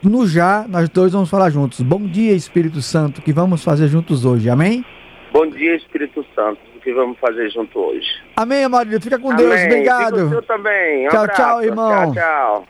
No 0.02 0.26
já, 0.26 0.66
nós 0.68 0.90
dois 0.90 1.14
vamos 1.14 1.30
falar 1.30 1.48
juntos. 1.48 1.80
Bom 1.80 2.06
dia, 2.06 2.34
Espírito 2.34 2.82
Santo, 2.82 3.22
que 3.22 3.32
vamos 3.32 3.64
fazer 3.64 3.88
juntos 3.88 4.26
hoje. 4.26 4.50
Amém? 4.50 4.84
Bom 5.32 5.46
dia, 5.46 5.74
Espírito 5.74 6.22
Santo, 6.34 6.60
que 6.82 6.92
vamos 6.92 7.18
fazer 7.18 7.50
junto 7.50 7.78
hoje. 7.78 8.06
Amém, 8.36 8.68
Maurílio. 8.68 9.00
Fica 9.00 9.18
com 9.18 9.34
Deus. 9.34 9.50
Amém. 9.50 9.62
Fica 9.62 9.74
o 9.74 9.78
Obrigado. 9.78 10.28
senhor 10.28 10.44
também. 10.44 11.06
Um 11.06 11.10
Tchau, 11.10 11.20
abraço. 11.22 11.42
tchau, 11.42 11.62
irmão. 11.64 12.12
Tchau, 12.12 12.14
tchau. 12.14 12.66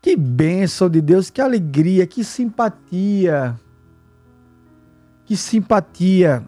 Que 0.00 0.16
bênção 0.16 0.90
de 0.90 1.00
Deus, 1.00 1.30
que 1.30 1.40
alegria, 1.40 2.06
que 2.06 2.22
simpatia. 2.22 3.54
Que 5.24 5.36
simpatia. 5.36 6.42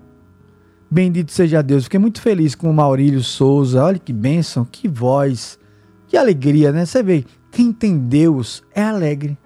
Bendito 0.91 1.33
seja 1.33 1.63
Deus. 1.63 1.85
Fiquei 1.85 1.99
muito 1.99 2.21
feliz 2.21 2.55
com 2.55 2.71
o 2.71 2.75
Maurílio 2.75 3.23
Souza. 3.23 3.83
Olha 3.83 3.99
que 3.99 4.13
bênção, 4.13 4.65
que 4.65 4.87
voz. 4.87 5.59
Que 6.07 6.17
alegria, 6.17 6.71
né? 6.71 6.85
Você 6.85 7.03
vê, 7.03 7.25
quem 7.51 7.73
tem 7.73 7.99
Deus 7.99 8.63
é 8.75 8.83
alegre. 8.83 9.37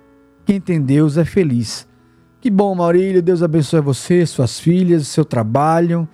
Quem 0.45 0.61
tem 0.61 0.81
Deus 0.83 1.17
é 1.17 1.25
feliz. 1.25 1.89
Que 2.41 2.51
bom, 2.51 2.75
Maurílio. 2.75 3.23
Deus 3.23 3.43
abençoe 3.43 3.81
você, 3.81 4.27
suas 4.27 4.59
filhas, 4.59 5.07
seu 5.07 5.25
trabalho, 5.25 6.09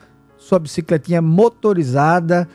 sua 0.46 0.58
bicicletinha 0.58 1.20
motorizada. 1.20 2.48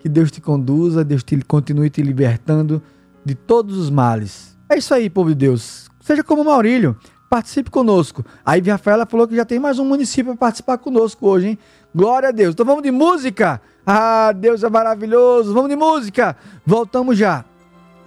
Que 0.00 0.08
Deus 0.08 0.30
te 0.30 0.40
conduza, 0.40 1.02
Deus 1.02 1.24
te 1.24 1.36
continue 1.42 1.90
te 1.90 2.02
libertando 2.02 2.80
de 3.24 3.34
todos 3.34 3.76
os 3.76 3.90
males. 3.90 4.56
É 4.68 4.78
isso 4.78 4.94
aí, 4.94 5.10
povo 5.10 5.30
de 5.30 5.34
Deus. 5.34 5.88
Seja 6.00 6.22
como 6.22 6.44
Maurílio, 6.44 6.96
participe 7.28 7.70
conosco. 7.70 8.24
A 8.44 8.52
Rafaela 8.56 9.06
falou 9.06 9.26
que 9.26 9.34
já 9.34 9.44
tem 9.44 9.58
mais 9.58 9.78
um 9.78 9.84
município 9.84 10.32
para 10.32 10.46
participar 10.46 10.78
conosco 10.78 11.26
hoje, 11.26 11.48
hein? 11.48 11.58
Glória 11.94 12.28
a 12.28 12.32
Deus. 12.32 12.52
Então 12.52 12.64
vamos 12.64 12.82
de 12.82 12.90
música. 12.90 13.60
Ah, 13.84 14.32
Deus 14.32 14.62
é 14.62 14.68
maravilhoso. 14.68 15.52
Vamos 15.52 15.70
de 15.70 15.76
música. 15.76 16.36
Voltamos 16.64 17.18
já. 17.18 17.44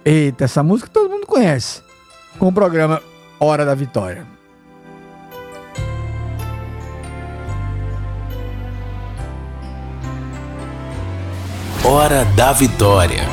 Eita, 0.04 0.44
essa 0.44 0.62
música 0.62 0.88
todo 0.90 1.10
mundo 1.10 1.26
conhece. 1.26 1.82
Com 2.38 2.48
o 2.48 2.52
programa 2.52 3.02
Hora 3.38 3.64
da 3.64 3.74
Vitória. 3.74 4.26
Hora 11.84 12.24
da 12.36 12.52
Vitória. 12.52 13.26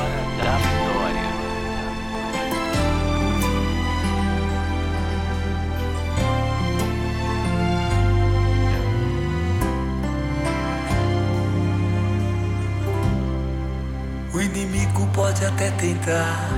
O 14.33 14.41
inimigo 14.41 15.07
pode 15.13 15.45
até 15.45 15.69
tentar, 15.71 16.49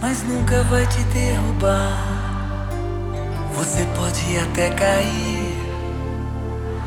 mas 0.00 0.22
nunca 0.22 0.62
vai 0.62 0.86
te 0.86 1.02
derrubar. 1.12 2.66
Você 3.54 3.84
pode 3.94 4.38
até 4.38 4.70
cair, 4.70 5.58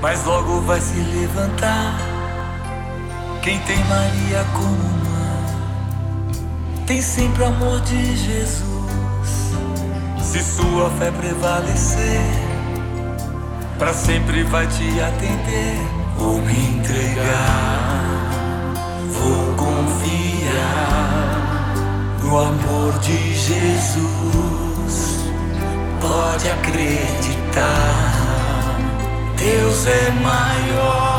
mas 0.01 0.25
logo 0.25 0.61
vai 0.61 0.81
se 0.81 0.99
levantar. 0.99 2.16
Quem 3.47 3.59
tem 3.59 3.81
Maria 3.85 4.45
como 4.51 4.89
mãe, 5.05 6.35
tem 6.85 7.01
sempre 7.01 7.43
o 7.43 7.45
amor 7.45 7.79
de 7.79 8.17
Jesus. 8.17 8.65
Se 10.21 10.43
sua 10.43 10.89
fé 10.99 11.09
prevalecer, 11.11 12.19
para 13.79 13.93
sempre 13.93 14.43
vai 14.43 14.67
te 14.67 14.99
atender. 14.99 15.77
Vou 16.17 16.41
me 16.41 16.71
entregar. 16.71 18.27
Vou 19.13 19.55
confiar 19.55 20.83
no 22.23 22.37
amor 22.37 22.99
de 22.99 23.33
Jesus. 23.33 25.21
Pode 26.01 26.49
acreditar, 26.51 27.93
Deus 29.37 29.87
é 29.87 30.11
maior. 30.21 31.16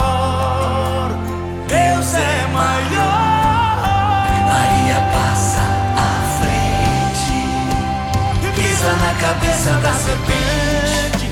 Cabeça 9.28 9.72
da 9.82 9.92
serpente, 9.92 11.30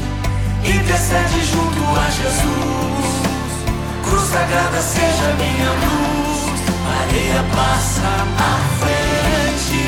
intercede 0.62 1.46
junto 1.46 1.82
a 1.98 2.10
Jesus. 2.10 3.06
Cruz 4.04 4.28
sagrada 4.28 4.82
seja 4.82 5.32
minha 5.38 5.70
luz. 5.70 6.60
Maria 6.84 7.42
passa 7.54 8.08
à 8.36 8.52
frente 8.80 9.80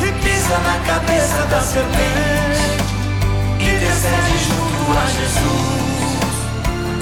e 0.00 0.12
pisa 0.24 0.58
na 0.58 0.76
cabeça 0.84 1.46
da 1.46 1.60
serpente. 1.60 2.82
Intercede 3.60 4.34
junto 4.48 4.82
a 4.98 5.06
Jesus. 5.06 6.26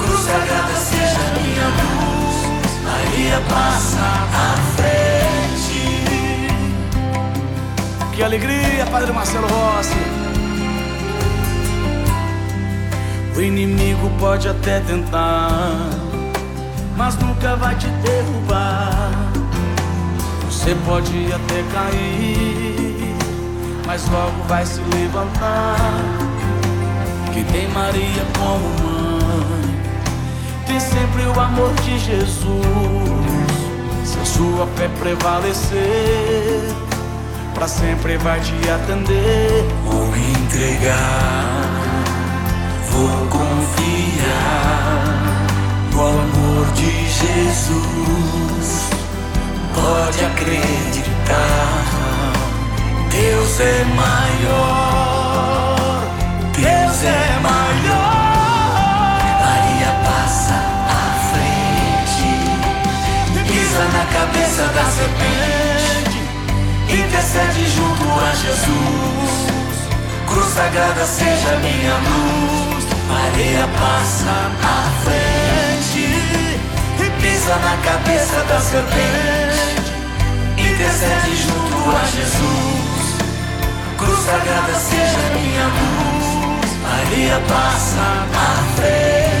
Cruz 0.05 0.21
sagrada 0.21 0.75
seja 0.75 1.23
minha 1.41 1.67
luz. 1.81 2.35
Maria 2.83 3.41
passa 3.49 4.05
à 4.33 4.57
frente. 4.75 5.40
Que 8.13 8.21
alegria, 8.21 8.85
Padre 8.91 9.11
Marcelo 9.13 9.47
Rossi. 9.47 9.95
O 13.35 13.41
inimigo 13.41 14.11
pode 14.19 14.49
até 14.49 14.81
tentar, 14.81 15.89
mas 16.97 17.15
nunca 17.17 17.55
vai 17.55 17.73
te 17.75 17.87
derrubar. 17.87 19.11
Você 20.45 20.75
pode 20.85 21.33
até 21.33 21.63
cair, 21.73 23.15
mas 23.87 24.07
logo 24.09 24.43
vai 24.47 24.65
se 24.65 24.81
levantar. 24.93 25.77
Que 27.33 27.43
tem 27.45 27.67
Maria 27.69 28.25
como 28.37 28.67
mãe, 28.83 29.79
tem 30.67 30.79
sempre 30.79 31.23
o 31.25 31.39
amor 31.39 31.73
de 31.75 31.97
Jesus. 31.97 32.51
Se 34.03 34.19
a 34.19 34.25
sua 34.25 34.67
fé 34.75 34.89
prevalecer, 34.99 36.75
pra 37.53 37.67
sempre 37.67 38.17
vai 38.17 38.39
te 38.39 38.53
atender. 38.69 39.65
Vou 39.85 40.07
me 40.07 40.31
entregar, 40.31 41.69
vou 42.89 43.27
confiar 43.27 43.51
no 45.91 46.01
amor 46.01 46.71
de 46.73 46.91
Jesus. 47.07 48.89
Pode 49.73 50.25
acreditar, 50.25 51.85
Deus 53.09 53.59
é 53.59 53.83
maior, 53.95 55.21
Deus 56.55 57.03
é 57.03 57.39
maior. 57.41 58.21
Na 63.81 64.05
cabeça 64.05 64.63
da 64.67 64.85
serpente, 64.85 65.60
intercede 67.11 67.67
junto 67.67 68.05
a 68.09 68.33
Jesus. 68.33 69.31
Cruz 70.27 70.47
sagrada 70.53 71.05
seja 71.05 71.57
minha 71.57 71.95
luz. 71.95 72.85
Maria 73.09 73.67
passa 73.67 74.31
à 74.63 74.89
frente 75.03 76.07
e 76.99 77.21
pisa 77.21 77.55
na 77.57 77.75
cabeça 77.83 78.43
da 78.45 78.59
serpente. 78.61 79.91
Intercede 80.57 81.35
junto 81.35 81.97
a 81.97 82.05
Jesus. 82.05 83.01
Cruz 83.97 84.19
sagrada 84.19 84.73
seja 84.79 85.19
minha 85.35 85.65
luz. 85.65 86.71
Maria 86.81 87.41
passa 87.49 88.25
à 88.33 88.75
frente. 88.75 89.40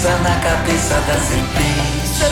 pisa 0.00 0.16
na 0.20 0.34
cabeça 0.40 0.94
da 0.94 1.12
serpente, 1.12 2.24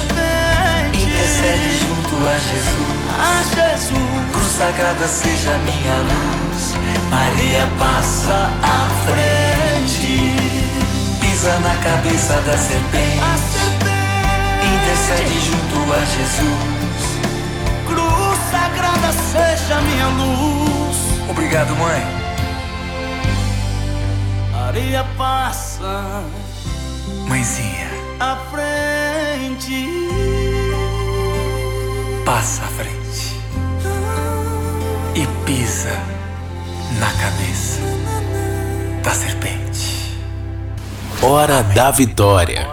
intercede 0.95 1.79
junto 1.81 2.17
a 2.27 2.39
Jesus. 2.39 2.97
A 3.21 3.43
Jesus, 3.43 4.33
Cruz 4.33 4.53
sagrada 4.53 5.07
seja 5.07 5.59
minha 5.59 5.97
luz. 5.97 6.75
Maria 7.11 7.69
passa 7.79 8.51
à 8.63 8.89
frente, 9.05 10.35
pisa 11.21 11.59
na 11.59 11.77
cabeça 11.77 12.41
da 12.41 12.57
serpente, 12.57 13.21
a 13.21 13.37
serpente, 13.53 14.65
intercede 14.65 15.39
junto 15.45 15.93
a 15.93 16.01
Jesus. 16.17 17.05
cruz 17.87 18.39
sagrada 18.51 19.13
seja 19.13 19.79
minha 19.83 20.07
luz. 20.07 20.97
Obrigado, 21.29 21.77
mãe. 21.77 22.03
Maria 24.53 25.05
passa 25.19 26.25
Mãezinha, 27.29 27.89
à 28.19 28.37
frente. 28.51 29.99
passa 32.25 32.63
à 32.63 32.67
frente 32.69 33.41
e 35.15 35.27
pisa 35.45 35.93
na 36.99 37.11
cabeça 37.21 37.81
da 39.03 39.11
serpente. 39.11 40.19
Hora 41.23 41.63
da 41.63 41.91
Vitória. 41.91 42.67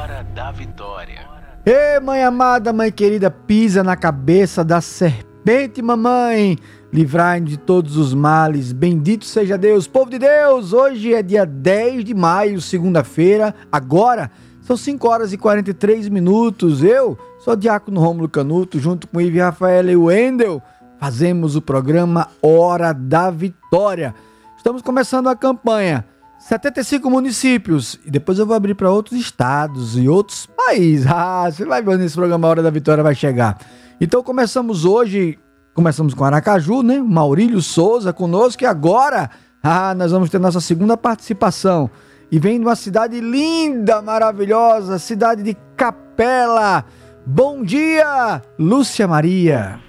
Ê, 1.65 1.99
mãe 1.99 2.23
amada, 2.23 2.71
mãe 2.71 2.91
querida, 2.91 3.31
pisa 3.31 3.83
na 3.83 3.97
cabeça 3.97 4.63
da 4.63 4.79
serpente, 4.79 5.81
mamãe. 5.81 6.57
Livrai 6.93 7.41
de 7.41 7.57
todos 7.57 7.97
os 7.97 8.13
males. 8.13 8.71
Bendito 8.71 9.25
seja 9.25 9.57
Deus. 9.57 9.87
Povo 9.87 10.09
de 10.09 10.19
Deus, 10.19 10.71
hoje 10.71 11.13
é 11.13 11.21
dia 11.21 11.45
10 11.45 12.05
de 12.05 12.13
maio, 12.13 12.61
segunda-feira. 12.61 13.53
Agora 13.71 14.31
são 14.65 14.75
5 14.75 15.07
horas 15.07 15.31
e 15.31 15.37
43 15.37 16.09
minutos. 16.09 16.83
Eu 16.83 17.17
sou 17.39 17.55
Diácono 17.55 18.01
Rômulo 18.01 18.27
Canuto, 18.27 18.79
junto 18.79 19.07
com 19.07 19.21
Ive 19.21 19.39
Rafael 19.39 19.87
e 19.89 19.95
Wendel, 19.95 20.61
fazemos 20.99 21.55
o 21.55 21.61
programa 21.61 22.29
Hora 22.41 22.91
da 22.91 23.29
Vitória. 23.29 24.15
Estamos 24.57 24.81
começando 24.81 25.29
a 25.29 25.35
campanha 25.35 26.03
75 26.39 27.07
municípios. 27.11 27.99
E 28.03 28.09
depois 28.09 28.39
eu 28.39 28.45
vou 28.47 28.55
abrir 28.55 28.73
para 28.73 28.91
outros 28.91 29.19
estados 29.19 29.95
e 29.97 30.09
outros 30.09 30.47
países. 30.47 31.05
Ah, 31.13 31.47
você 31.49 31.63
vai 31.63 31.83
ver 31.83 31.91
onde 31.91 32.05
esse 32.05 32.15
programa 32.15 32.47
Hora 32.47 32.63
da 32.63 32.71
Vitória 32.71 33.03
vai 33.03 33.13
chegar. 33.13 33.59
Então 34.01 34.23
começamos 34.23 34.83
hoje, 34.83 35.37
começamos 35.75 36.15
com 36.15 36.23
Aracaju, 36.23 36.81
né? 36.81 36.99
Maurílio 36.99 37.61
Souza 37.61 38.11
conosco 38.11 38.63
e 38.63 38.65
agora, 38.65 39.29
ah, 39.61 39.93
nós 39.93 40.11
vamos 40.11 40.31
ter 40.31 40.39
nossa 40.39 40.59
segunda 40.59 40.97
participação. 40.97 41.89
E 42.31 42.39
vem 42.39 42.59
de 42.59 42.65
uma 42.65 42.75
cidade 42.75 43.19
linda, 43.19 44.01
maravilhosa, 44.01 44.97
cidade 44.97 45.43
de 45.43 45.55
Capela. 45.77 46.85
Bom 47.25 47.63
dia, 47.63 48.41
Lúcia 48.57 49.07
Maria. 49.07 49.79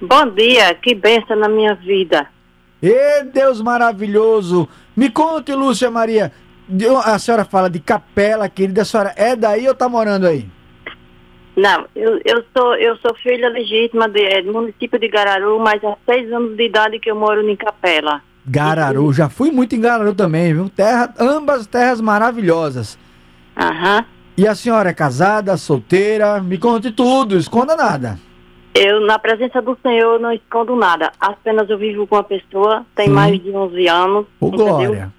Bom 0.00 0.30
dia, 0.30 0.74
que 0.74 0.94
benção 0.94 1.36
na 1.36 1.48
minha 1.48 1.74
vida. 1.74 2.26
Ê, 2.82 3.22
Deus 3.24 3.60
maravilhoso! 3.60 4.68
Me 4.96 5.10
conte, 5.10 5.52
Lúcia 5.52 5.90
Maria. 5.90 6.32
A 7.04 7.18
senhora 7.18 7.44
fala 7.44 7.68
de 7.68 7.80
capela, 7.80 8.48
querida. 8.48 8.82
A 8.82 8.84
senhora 8.84 9.12
é 9.16 9.36
daí 9.36 9.68
ou 9.68 9.74
tá 9.74 9.88
morando 9.88 10.26
aí? 10.26 10.46
Não, 11.56 11.86
eu, 11.94 12.20
eu, 12.24 12.44
sou, 12.56 12.74
eu 12.76 12.96
sou 12.98 13.14
filha 13.16 13.48
legítima 13.48 14.08
de, 14.08 14.24
é, 14.24 14.40
do 14.40 14.52
município 14.52 14.98
de 14.98 15.08
Gararu, 15.08 15.58
mas 15.58 15.82
há 15.84 15.96
seis 16.06 16.32
anos 16.32 16.56
de 16.56 16.64
idade 16.64 16.98
que 16.98 17.10
eu 17.10 17.16
moro 17.16 17.46
em 17.46 17.56
Capela. 17.56 18.22
Gararu. 18.50 19.12
Já 19.12 19.28
fui 19.28 19.50
muito 19.50 19.74
em 19.74 19.80
Gararu 19.80 20.14
também, 20.14 20.52
viu? 20.52 20.68
Terra, 20.68 21.14
ambas 21.18 21.66
terras 21.66 22.00
maravilhosas. 22.00 22.98
Aham. 23.56 24.04
E 24.36 24.46
a 24.46 24.54
senhora 24.54 24.90
é 24.90 24.94
casada, 24.94 25.56
solteira? 25.56 26.40
Me 26.40 26.58
conte 26.58 26.90
tudo, 26.90 27.36
esconda 27.36 27.76
nada. 27.76 28.18
Eu, 28.74 29.00
na 29.06 29.18
presença 29.18 29.60
do 29.60 29.76
Senhor, 29.82 30.18
não 30.20 30.32
escondo 30.32 30.74
nada. 30.76 31.12
Apenas 31.20 31.68
eu 31.68 31.76
vivo 31.76 32.06
com 32.06 32.16
uma 32.16 32.22
pessoa, 32.22 32.84
tem 32.94 33.06
Sim. 33.08 33.12
mais 33.12 33.42
de 33.42 33.50
11 33.50 33.86
anos. 33.88 34.26
Ô, 34.40 34.46
entendeu? 34.48 34.66
Glória. 34.66 35.12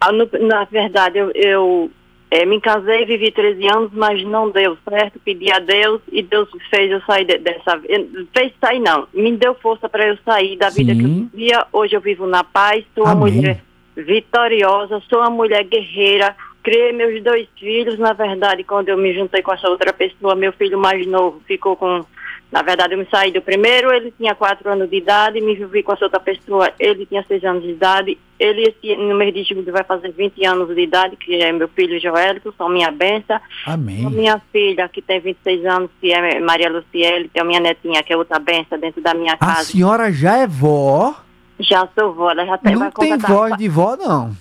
Ah, 0.00 0.12
no- 0.12 0.28
na 0.48 0.64
verdade, 0.64 1.18
eu, 1.18 1.30
eu 1.34 1.90
eh, 2.34 2.46
me 2.46 2.60
casei, 2.60 3.04
vivi 3.04 3.30
13 3.30 3.66
anos, 3.68 3.90
mas 3.92 4.22
não 4.24 4.50
deu 4.50 4.76
certo. 4.88 5.20
Pedi 5.24 5.52
a 5.52 5.58
Deus 5.58 6.00
e 6.10 6.22
Deus 6.22 6.48
fez 6.70 6.90
eu 6.90 7.00
sair 7.02 7.24
de- 7.24 7.38
dessa 7.38 7.76
vida. 7.76 8.26
Fez 8.34 8.52
sair, 8.60 8.78
não. 8.80 9.06
Me 9.12 9.36
deu 9.36 9.54
força 9.54 9.88
para 9.88 10.06
eu 10.08 10.16
sair 10.24 10.56
da 10.56 10.70
vida 10.70 10.94
que 10.94 11.02
eu 11.02 11.08
vivia. 11.08 11.66
Hoje 11.72 11.94
eu 11.94 12.00
vivo 12.00 12.26
na 12.26 12.42
paz, 12.42 12.84
sou 12.94 13.04
uma 13.04 13.12
Amém. 13.12 13.34
mulher 13.36 13.62
vitoriosa, 13.96 15.02
sou 15.08 15.20
uma 15.20 15.30
mulher 15.30 15.64
guerreira. 15.64 16.34
Criei 16.62 16.92
meus 16.92 17.20
dois 17.24 17.48
filhos, 17.58 17.98
na 17.98 18.12
verdade, 18.12 18.62
quando 18.62 18.88
eu 18.88 18.96
me 18.96 19.12
juntei 19.12 19.42
com 19.42 19.52
essa 19.52 19.68
outra 19.68 19.92
pessoa, 19.92 20.34
meu 20.36 20.52
filho 20.52 20.78
mais 20.78 21.04
novo 21.06 21.40
ficou 21.46 21.74
com. 21.76 22.04
Na 22.52 22.60
verdade, 22.60 22.92
eu 22.92 22.98
me 22.98 23.06
saí 23.10 23.32
do 23.32 23.40
primeiro, 23.40 23.90
ele 23.90 24.12
tinha 24.18 24.34
quatro 24.34 24.70
anos 24.70 24.90
de 24.90 24.96
idade, 24.96 25.40
me 25.40 25.54
vivi 25.54 25.82
com 25.82 25.94
essa 25.94 26.04
outra 26.04 26.20
pessoa, 26.20 26.70
ele 26.78 27.06
tinha 27.06 27.24
seis 27.26 27.42
anos 27.42 27.62
de 27.62 27.70
idade. 27.70 28.18
Ele, 28.38 28.62
esse, 28.68 28.94
no 28.94 29.14
mês 29.14 29.32
de 29.32 29.42
julho, 29.42 29.72
vai 29.72 29.82
fazer 29.82 30.10
20 30.12 30.44
anos 30.44 30.68
de 30.74 30.82
idade, 30.82 31.16
que 31.16 31.34
é 31.40 31.50
meu 31.50 31.66
filho 31.68 31.98
Joelito, 31.98 32.52
são 32.58 32.68
minha 32.68 32.90
benção. 32.90 33.40
A 33.66 33.72
Amém. 33.72 34.04
minha 34.10 34.38
filha, 34.52 34.86
que 34.86 35.00
tem 35.00 35.18
26 35.18 35.64
anos, 35.64 35.90
que 35.98 36.12
é 36.12 36.40
Maria 36.40 36.70
Luciele, 36.70 37.30
tem 37.32 37.40
a 37.40 37.44
minha 37.44 37.60
netinha, 37.60 38.02
que 38.02 38.12
é 38.12 38.16
outra 38.16 38.38
benção 38.38 38.78
dentro 38.78 39.00
da 39.00 39.14
minha 39.14 39.32
A 39.32 39.36
casa. 39.38 39.64
senhora 39.64 40.12
já 40.12 40.36
é 40.36 40.46
vó? 40.46 41.14
Já 41.58 41.88
sou 41.98 42.12
vó, 42.12 42.32
ela 42.32 42.44
já 42.44 42.58
tem, 42.58 42.72
Não 42.74 42.80
vai 42.80 42.92
tem 42.92 43.16
voz 43.16 43.56
de 43.56 43.68
vó, 43.68 43.96
não. 43.96 44.36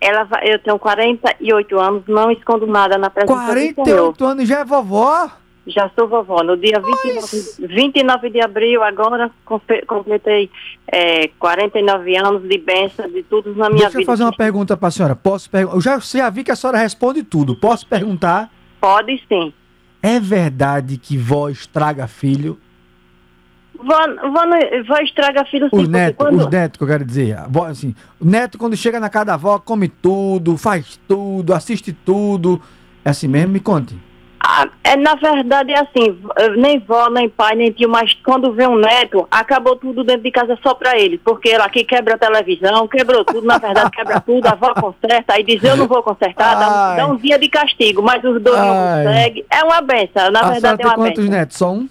Ela 0.00 0.22
vai, 0.24 0.52
eu 0.52 0.58
tenho 0.60 0.78
48 0.78 1.80
anos, 1.80 2.02
não 2.06 2.30
escondo 2.30 2.66
nada 2.66 2.96
na 2.96 3.10
presença 3.10 3.34
do 3.34 3.52
Senhor. 3.52 3.74
48 3.74 4.24
anos 4.24 4.48
já 4.48 4.60
é 4.60 4.64
vovó? 4.64 5.30
Já 5.66 5.90
sou 5.98 6.06
vovó. 6.06 6.42
No 6.44 6.56
dia 6.56 6.80
29, 6.80 7.66
29 7.74 8.30
de 8.30 8.40
abril, 8.40 8.82
agora, 8.84 9.30
completei 9.86 10.48
é, 10.86 11.28
49 11.40 12.16
anos 12.16 12.48
de 12.48 12.56
bênção, 12.58 13.08
de 13.10 13.22
tudo 13.24 13.50
na 13.56 13.68
minha 13.68 13.82
Deixa 13.86 13.96
eu 13.96 14.00
vida. 14.00 14.12
fazer 14.12 14.22
uma 14.22 14.32
pergunta 14.36 14.76
pra 14.76 14.90
senhora. 14.92 15.16
Posso 15.16 15.50
perguntar? 15.50 15.76
Eu 15.76 15.80
já, 15.80 15.98
já 15.98 16.30
vi 16.30 16.44
que 16.44 16.52
a 16.52 16.56
senhora 16.56 16.78
responde 16.78 17.22
tudo. 17.24 17.56
Posso 17.56 17.86
perguntar? 17.86 18.48
Pode 18.80 19.20
sim. 19.28 19.52
É 20.00 20.20
verdade 20.20 20.98
que 20.98 21.18
vó 21.18 21.48
estraga 21.48 22.06
filho? 22.06 22.58
Vó, 23.74 23.84
vó, 24.30 24.44
vó 24.86 24.98
estraga 25.02 25.44
filho 25.46 25.68
sim, 25.68 25.82
Os 25.82 25.88
netos, 25.88 26.16
quando- 26.16 26.38
os 26.38 26.46
netos 26.48 26.78
que 26.78 26.84
eu 26.84 26.88
quero 26.88 27.04
dizer. 27.04 27.36
A 27.36 27.46
vó, 27.48 27.66
assim, 27.66 27.94
o 28.20 28.24
neto, 28.24 28.56
quando 28.56 28.76
chega 28.76 29.00
na 29.00 29.10
casa 29.10 29.26
da 29.26 29.34
avó, 29.34 29.58
come 29.58 29.88
tudo, 29.88 30.56
faz 30.56 30.98
tudo, 31.08 31.52
assiste 31.52 31.92
tudo. 31.92 32.62
É 33.04 33.10
assim 33.10 33.26
mesmo? 33.28 33.52
Me 33.52 33.60
conte. 33.60 33.98
Ah, 34.48 34.68
é, 34.84 34.94
na 34.96 35.16
verdade 35.16 35.72
é 35.72 35.80
assim, 35.80 36.16
eh, 36.38 36.50
nem 36.50 36.78
vó, 36.78 37.10
nem 37.10 37.28
pai, 37.28 37.56
nem 37.56 37.72
tio, 37.72 37.88
mas 37.88 38.12
quando 38.24 38.52
vê 38.52 38.64
um 38.64 38.76
neto, 38.76 39.26
acabou 39.28 39.74
tudo 39.74 40.04
dentro 40.04 40.22
de 40.22 40.30
casa 40.30 40.56
só 40.62 40.72
pra 40.72 40.96
ele, 40.96 41.18
porque 41.18 41.48
ela 41.48 41.64
aqui 41.64 41.82
quebra 41.82 42.14
a 42.14 42.18
televisão, 42.18 42.86
quebrou 42.86 43.24
tudo, 43.24 43.44
na 43.44 43.58
verdade 43.58 43.90
quebra 43.90 44.20
tudo, 44.20 44.46
a 44.46 44.52
avó 44.52 44.72
conserta, 44.74 45.32
aí 45.34 45.42
diz 45.42 45.60
eu 45.64 45.76
não 45.76 45.88
vou 45.88 46.00
consertar, 46.00 46.54
dá, 46.54 46.68
um- 46.68 46.96
dá 46.96 47.06
um 47.08 47.16
dia 47.16 47.40
de 47.40 47.48
castigo, 47.48 48.00
mas 48.02 48.22
os 48.22 48.40
dois 48.40 48.56
não 48.60 48.70
Ai. 48.72 49.04
conseguem, 49.04 49.44
é 49.50 49.64
uma 49.64 49.80
benção, 49.80 50.30
na 50.30 50.40
a 50.42 50.50
verdade 50.52 50.80
é 50.82 50.86
uma 50.86 50.94
quantos 50.94 51.24
benção. 51.24 51.38
netos? 51.38 51.56
Só 51.56 51.72
um? 51.72 51.88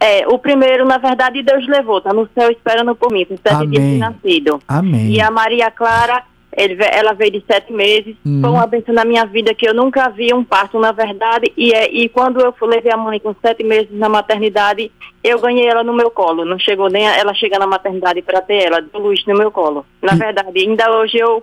É, 0.00 0.26
o 0.28 0.38
primeiro, 0.38 0.84
na 0.84 0.98
verdade, 0.98 1.42
Deus 1.42 1.66
levou, 1.68 2.00
tá 2.00 2.12
no 2.12 2.28
céu 2.32 2.50
esperando 2.50 2.94
por 2.94 3.12
mim, 3.12 3.24
com 3.24 3.36
sete 3.36 3.66
dias 3.66 3.82
de 3.82 3.98
nascido. 3.98 4.60
Amém. 4.68 5.10
E 5.10 5.20
a 5.20 5.28
Maria 5.28 5.70
Clara, 5.72 6.22
ele 6.58 6.76
ela 6.92 7.12
veio 7.12 7.30
de 7.30 7.42
sete 7.46 7.72
meses. 7.72 8.16
Hum. 8.26 8.40
Foi 8.40 8.50
uma 8.50 8.66
bênção 8.66 8.92
na 8.94 9.04
minha 9.04 9.24
vida 9.24 9.54
que 9.54 9.68
eu 9.68 9.72
nunca 9.74 10.08
vi 10.08 10.34
um 10.34 10.42
parto, 10.44 10.78
na 10.78 10.92
verdade. 10.92 11.52
E, 11.56 11.72
é, 11.72 11.90
e 11.90 12.08
quando 12.08 12.40
eu 12.40 12.52
fui 12.52 12.68
levei 12.68 12.92
a 12.92 12.96
mãe 12.96 13.18
com 13.20 13.34
sete 13.40 13.62
meses 13.64 13.88
na 13.92 14.08
maternidade, 14.08 14.90
eu 15.22 15.40
ganhei 15.40 15.66
ela 15.66 15.82
no 15.84 15.92
meu 15.94 16.10
colo. 16.10 16.44
Não 16.44 16.58
chegou 16.58 16.88
nem 16.90 17.06
a, 17.08 17.16
ela 17.16 17.32
chegar 17.34 17.58
na 17.58 17.66
maternidade 17.66 18.20
para 18.22 18.40
ter 18.40 18.64
ela, 18.66 18.80
deu 18.80 19.00
luz 19.00 19.24
no 19.26 19.34
meu 19.36 19.50
colo. 19.50 19.86
Na 20.02 20.14
E- 20.14 20.16
verdade, 20.16 20.58
ainda 20.60 20.90
hoje 20.98 21.18
eu. 21.18 21.42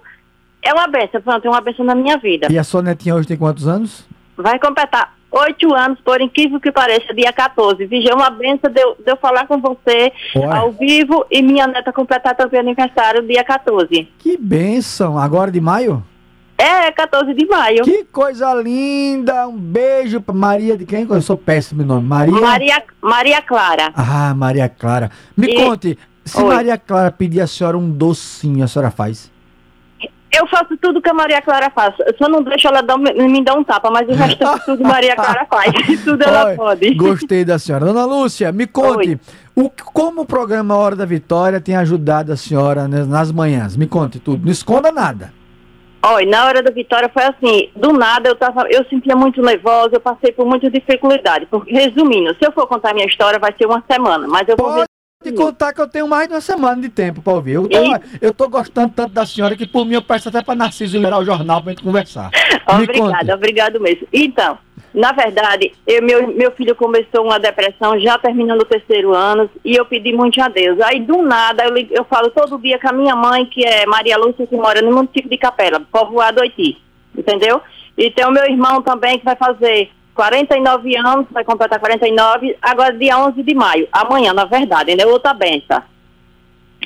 É 0.62 0.74
uma 0.74 0.88
bênção, 0.88 1.22
pronto, 1.22 1.46
é 1.46 1.50
uma 1.50 1.62
bênção 1.62 1.86
na 1.86 1.94
minha 1.94 2.18
vida. 2.18 2.48
E 2.52 2.58
a 2.58 2.64
sua 2.64 2.82
netinha 2.82 3.14
hoje 3.16 3.28
tem 3.28 3.38
quantos 3.38 3.68
anos? 3.68 4.06
Vai 4.36 4.58
completar 4.60 5.14
oito 5.36 5.74
anos, 5.74 6.00
por 6.04 6.22
incrível 6.22 6.60
que 6.60 6.72
pareça, 6.72 7.14
dia 7.14 7.32
14. 7.34 7.86
Vigia, 7.86 8.12
é 8.12 8.16
uma 8.16 8.30
benção 8.30 8.70
de 8.72 8.82
eu, 8.82 8.96
de 8.96 9.12
eu 9.12 9.18
falar 9.18 9.46
com 9.48 9.60
você 9.60 10.12
Olha. 10.36 10.56
ao 10.56 10.72
vivo 10.72 11.26
e 11.30 11.42
minha 11.42 11.68
neta 11.68 11.92
completar 11.92 12.36
também 12.36 12.60
aniversário 12.60 13.22
dia 13.28 13.44
14. 13.44 14.08
Que 14.20 14.38
bênção! 14.38 15.18
Agora 15.18 15.52
de 15.52 15.60
maio? 15.60 16.04
É, 16.58 16.90
14 16.90 17.34
de 17.34 17.46
maio. 17.46 17.84
Que 17.84 18.06
coisa 18.06 18.54
linda! 18.54 19.46
Um 19.48 19.58
beijo 19.58 20.22
pra 20.22 20.34
Maria 20.34 20.78
de 20.78 20.86
quem? 20.86 21.06
Eu 21.10 21.22
sou 21.22 21.36
péssimo 21.36 21.84
nome. 21.84 22.08
Maria? 22.08 22.40
Maria, 22.40 22.84
Maria 23.02 23.42
Clara. 23.42 23.92
Ah, 23.94 24.34
Maria 24.34 24.70
Clara. 24.70 25.12
Me 25.36 25.48
E- 25.48 25.56
conte, 25.56 26.00
se 26.24 26.42
Oi. 26.42 26.54
Maria 26.56 26.78
Clara 26.78 27.12
pedir 27.12 27.42
a 27.42 27.48
senhora 27.48 27.78
um 27.78 27.92
docinho, 27.92 28.64
a 28.64 28.68
senhora 28.70 28.90
faz? 28.90 29.30
Eu 30.38 30.48
faço 30.48 30.76
tudo 30.78 31.02
que 31.02 31.10
a 31.10 31.14
Maria 31.14 31.42
Clara 31.42 31.70
faz. 31.70 31.94
Eu 32.00 32.14
só 32.18 32.30
não 32.30 32.42
deixo 32.42 32.68
ela 32.68 32.82
dar, 32.82 32.98
me 32.98 33.44
dar 33.44 33.56
um 33.56 33.64
tapa, 33.64 33.90
mas 33.90 34.08
o 34.08 34.14
resto 34.14 34.46
tudo 34.66 34.84
Maria 34.84 35.16
Clara 35.16 35.46
faz. 35.50 35.74
tudo 36.04 36.24
ela 36.24 36.46
Olha, 36.46 36.56
pode. 36.56 36.94
Gostei 36.94 37.46
da 37.46 37.58
senhora. 37.58 37.86
Dona 37.86 38.06
Lúcia, 38.06 38.52
me 38.52 38.68
conte, 38.68 39.20
o, 39.56 39.70
como 39.70 40.22
o 40.22 40.26
programa 40.26 40.76
Hora 40.76 40.96
da 40.96 41.06
Vitória 41.06 41.62
tem 41.62 41.76
ajudado 41.76 42.34
a 42.34 42.36
senhora 42.36 42.88
né, 42.88 43.04
nas 43.06 43.32
manhãs? 43.32 43.78
Me 43.78 43.88
conte 43.88 44.20
tudo. 44.20 44.44
Não 44.44 44.52
esconda 44.52 44.92
nada. 44.92 45.34
Olha, 46.08 46.30
na 46.30 46.46
hora 46.46 46.62
da 46.62 46.70
vitória 46.70 47.10
foi 47.12 47.24
assim, 47.24 47.70
do 47.76 47.92
nada 47.92 48.30
eu 48.30 48.36
tava, 48.36 48.68
eu 48.70 48.86
sentia 48.86 49.16
muito 49.16 49.42
nervosa, 49.42 49.96
eu 49.96 50.00
passei 50.00 50.32
por 50.32 50.46
muita 50.46 50.70
dificuldade. 50.70 51.48
Porque, 51.48 51.74
resumindo, 51.74 52.36
se 52.36 52.46
eu 52.46 52.52
for 52.52 52.68
contar 52.68 52.94
minha 52.94 53.08
história, 53.08 53.40
vai 53.40 53.52
ser 53.58 53.66
uma 53.66 53.84
semana, 53.90 54.28
mas 54.28 54.48
eu 54.48 54.56
vou 54.56 54.68
Pode 54.68 54.86
te 55.24 55.32
contar 55.32 55.74
que 55.74 55.82
eu 55.82 55.88
tenho 55.88 56.08
mais 56.08 56.28
de 56.28 56.34
uma 56.34 56.42
semana 56.42 56.82
de 56.82 56.90
tempo 56.90 57.22
pra 57.22 57.34
ouvir. 57.34 57.54
Eu 57.54 57.68
tô, 57.70 57.78
eu 58.22 58.34
tô 58.34 58.50
gostando 58.50 58.94
tanto 58.94 59.14
da 59.14 59.26
senhora 59.26 59.56
que 59.56 59.66
por 59.66 59.86
mim 59.86 59.94
eu 59.96 60.02
peço 60.02 60.30
até 60.30 60.42
pra 60.42 60.56
Narciso 60.56 60.98
liberar 60.98 61.20
o 61.20 61.26
jornal 61.26 61.62
pra 61.64 61.72
gente 61.72 61.84
conversar. 61.84 62.30
Obrigada, 62.68 63.34
obrigado 63.34 63.80
mesmo. 63.80 64.08
Então, 64.12 64.58
na 64.94 65.12
verdade, 65.14 65.72
eu- 65.88 66.04
meu, 66.04 66.28
meu 66.28 66.52
filho 66.52 66.76
começou 66.76 67.24
uma 67.26 67.40
depressão 67.40 68.00
já 68.00 68.18
terminando 68.20 68.62
o 68.62 68.66
terceiro 68.66 69.14
ano 69.16 69.50
e 69.64 69.76
eu 69.76 69.86
pedi 69.86 70.14
muito 70.14 70.40
a 70.42 70.48
Deus. 70.50 70.80
Aí, 70.82 71.00
do 71.00 71.22
nada, 71.22 71.64
eu, 71.66 71.76
eu 71.92 72.06
falo 72.06 72.30
todo 72.30 72.60
dia 72.60 72.78
com 72.80 72.90
a 72.90 72.94
minha 72.94 73.16
mãe, 73.16 73.46
que 73.46 73.64
é 73.66 73.86
Maria 73.86 74.18
Lúcia, 74.18 74.46
que 74.46 74.56
mora 74.56 74.82
no 74.82 74.92
município 74.92 75.30
de 75.30 75.38
Capela, 75.38 75.80
povoado 75.92 76.42
Haiti, 76.42 76.78
entendeu? 77.18 77.62
E 77.98 78.12
tem 78.12 78.26
o 78.26 78.32
meu 78.32 78.44
irmão 78.44 78.82
também, 78.82 79.18
que 79.18 79.26
vai 79.26 79.36
fazer 79.38 79.90
49 80.16 80.98
anos, 80.98 81.26
vai 81.30 81.44
completar 81.44 81.80
49, 81.80 82.58
agora 82.62 82.98
dia 82.98 83.20
11 83.20 83.44
de 83.44 83.54
maio, 83.54 83.88
amanhã, 83.92 84.34
na 84.34 84.46
verdade, 84.46 84.96
né? 84.96 85.06
Outra 85.06 85.34
benção. 85.34 85.84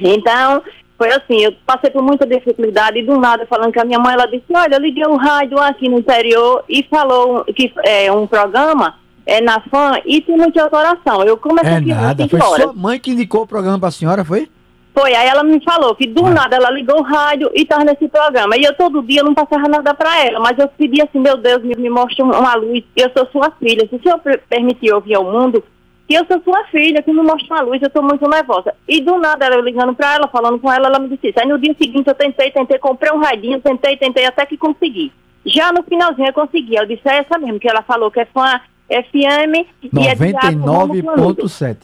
Então, 0.02 0.64
foi 0.98 1.12
assim, 1.12 1.44
eu 1.44 1.54
passei 1.66 1.90
por 1.92 2.02
muita 2.02 2.26
dificuldade 2.26 3.00
e 3.00 3.06
do 3.06 3.18
nada 3.18 3.46
falando 3.46 3.74
com 3.74 3.82
a 3.82 3.86
minha 3.86 4.00
mãe, 4.00 4.14
ela 4.14 4.26
disse, 4.26 4.46
olha, 4.54 4.76
eu 4.76 4.82
liguei 4.82 5.06
o 5.06 5.16
rádio 5.16 5.60
aqui 5.60 5.88
no 5.88 6.00
interior 6.00 6.64
e 6.68 6.84
falou 6.84 7.46
que 7.46 7.72
é 7.86 8.12
um 8.12 8.28
programa 8.28 8.96
é 9.26 9.40
na 9.40 9.62
fã 9.62 9.94
e 10.06 10.22
tem 10.22 10.36
muita 10.36 10.66
oração. 10.76 11.24
Eu 11.24 11.38
comecei 11.38 11.72
É 11.72 11.76
aqui 11.78 11.90
nada. 11.90 12.28
Foi 12.28 12.42
sua 12.42 12.74
mãe 12.74 13.00
que 13.00 13.12
indicou 13.12 13.44
o 13.44 13.48
programa 13.48 13.80
pra 13.80 13.92
senhora, 13.92 14.26
foi? 14.26 14.50
Foi, 14.94 15.14
aí 15.14 15.28
ela 15.28 15.44
me 15.44 15.64
falou 15.64 15.96
que 15.96 16.08
do 16.08 16.24
nada 16.24 16.56
ela 16.56 16.70
ligou 16.72 17.00
o 17.00 17.04
rádio 17.04 17.50
e 17.54 17.62
estava 17.62 17.84
nesse 17.86 18.08
programa. 18.10 18.58
E 18.58 18.64
eu 18.64 18.74
todo 18.76 19.02
dia 19.04 19.24
não 19.24 19.34
passava 19.34 19.68
nada 19.68 19.94
para 19.94 20.26
ela, 20.26 20.40
mas 20.40 20.58
eu 20.58 20.68
pedi 20.68 21.02
assim, 21.02 21.20
meu 21.20 21.38
Deus, 21.38 21.64
me, 21.64 21.76
me 21.76 21.90
mostre 21.90 22.22
um- 22.24 22.32
uma 22.32 22.56
luz, 22.56 22.84
eu 22.96 23.10
sou 23.16 23.26
sua 23.32 23.52
filha. 23.52 23.88
Se 23.88 23.96
o 23.96 24.02
senhor 24.02 24.20
per- 24.20 24.42
permitir 24.50 24.88
eu 24.88 25.00
vir 25.00 25.16
ao 25.16 25.24
mundo, 25.24 25.64
que 26.08 26.16
eu 26.16 26.26
sou 26.26 26.42
sua 26.42 26.64
filha, 26.66 27.02
que 27.04 27.14
me 27.14 27.22
mostre 27.22 27.48
uma 27.50 27.62
luz, 27.62 27.82
eu 27.82 27.88
estou 27.88 28.02
muito 28.04 28.28
nervosa. 28.28 28.74
E 28.88 29.00
do 29.00 29.18
nada 29.20 29.46
ela 29.46 29.56
eu 29.56 29.62
ligando 29.62 29.94
para 29.94 30.16
ela, 30.16 30.28
falando 30.28 30.60
com 30.60 30.72
ela, 30.72 30.88
ela 30.88 31.00
me 31.00 31.08
disse 31.08 31.30
isso. 31.30 31.40
Aí 31.40 31.48
no 31.48 31.60
dia 31.60 31.76
seguinte 31.80 32.08
eu 32.08 32.16
tentei, 32.16 32.50
tentei, 32.52 32.80
comprei 32.80 33.12
um 33.14 33.20
radinho, 33.20 33.62
tentei, 33.62 33.96
tentei, 33.96 34.26
até 34.26 34.46
que 34.46 34.58
consegui. 34.58 35.12
Já 35.46 35.72
no 35.72 35.84
finalzinho 35.84 36.28
eu 36.28 36.34
consegui. 36.34 36.76
Eu 36.76 36.86
disse, 36.88 37.08
é 37.08 37.18
essa 37.20 37.38
mesmo, 37.38 37.60
que 37.60 37.70
ela 37.70 37.84
falou 37.84 38.10
que 38.12 38.20
é 38.20 38.26
fã 38.26 38.60
FM 38.90 39.66
e 39.84 40.08
é 40.08 40.16
Diário 40.16 40.60
Ramos 40.66 41.04
Lanudo. 41.06 41.44
99.7. 41.44 41.78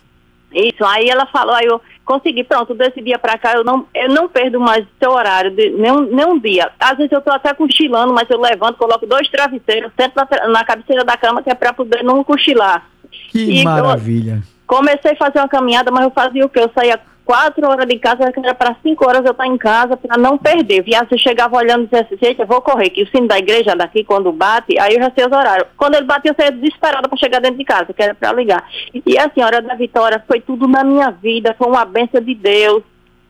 Isso, 0.53 0.83
aí 0.85 1.07
ela 1.09 1.25
falou, 1.27 1.53
aí 1.53 1.65
eu 1.65 1.79
consegui, 2.05 2.43
pronto, 2.43 2.73
desse 2.75 3.01
dia 3.01 3.17
pra 3.17 3.37
cá 3.37 3.53
eu 3.53 3.63
não, 3.63 3.85
eu 3.93 4.07
não 4.09 4.29
perdo 4.29 4.59
mais 4.59 4.85
seu 4.99 5.11
horário, 5.11 5.51
de, 5.51 5.71
nem, 5.71 5.91
um- 5.91 6.05
nem 6.15 6.25
um 6.25 6.37
dia. 6.39 6.71
Às 6.79 6.95
vezes 6.97 7.11
eu 7.11 7.21
tô 7.21 7.31
até 7.31 7.53
cochilando, 7.53 8.13
mas 8.13 8.29
eu 8.29 8.39
levanto, 8.39 8.77
coloco 8.77 9.05
dois 9.07 9.27
travesseiros, 9.29 9.91
sento 9.99 10.13
na, 10.15 10.47
na 10.47 10.63
cabeceira 10.63 11.03
da 11.03 11.17
cama, 11.17 11.41
que 11.41 11.49
é 11.49 11.55
pra 11.55 11.73
poder 11.73 12.03
não 12.03 12.23
cochilar. 12.23 12.85
Que 13.31 13.39
E 13.39 13.57
eu- 13.59 13.63
maravilha. 13.63 14.41
Comecei 14.67 15.11
a 15.11 15.15
fazer 15.15 15.39
uma 15.39 15.47
caminhada, 15.47 15.91
mas 15.91 16.03
eu 16.05 16.11
fazia 16.11 16.45
o 16.45 16.49
quê? 16.49 16.59
Eu 16.59 16.71
saía 16.73 16.99
quatro 17.25 17.67
horas 17.67 17.87
de 17.87 17.97
casa, 17.97 18.31
era 18.31 18.53
para 18.53 18.75
cinco 18.83 19.05
horas 19.05 19.25
eu 19.25 19.31
estar 19.31 19.47
em 19.47 19.57
casa 19.57 19.97
para 19.97 20.17
não 20.17 20.37
perder. 20.37 20.83
Viado, 20.83 21.09
você 21.09 21.17
chegava 21.17 21.57
olhando 21.57 21.81
e 21.81 21.85
dizia 21.85 22.01
assim, 22.01 22.17
gente, 22.21 22.39
eu 22.39 22.45
vou 22.45 22.61
correr, 22.61 22.91
que 22.91 23.03
o 23.03 23.07
sino 23.07 23.27
da 23.27 23.39
igreja 23.39 23.75
daqui, 23.75 24.03
quando 24.03 24.31
bate, 24.31 24.79
aí 24.79 24.93
eu 24.93 25.01
já 25.01 25.11
sei 25.11 25.25
os 25.25 25.31
horários. 25.31 25.67
Quando 25.75 25.95
ele 25.95 26.05
batia, 26.05 26.31
eu 26.31 26.35
saía 26.35 26.51
desesperada 26.51 27.09
para 27.09 27.17
chegar 27.17 27.41
dentro 27.41 27.57
de 27.57 27.65
casa, 27.65 27.91
que 27.91 28.01
era 28.01 28.13
para 28.13 28.31
ligar. 28.31 28.63
E 28.93 29.17
assim, 29.17 29.41
a 29.41 29.47
hora 29.47 29.61
da 29.61 29.73
vitória 29.73 30.23
foi 30.27 30.39
tudo 30.39 30.67
na 30.67 30.83
minha 30.83 31.09
vida, 31.09 31.55
foi 31.57 31.67
uma 31.67 31.83
benção 31.83 32.21
de 32.21 32.35
Deus. 32.35 32.83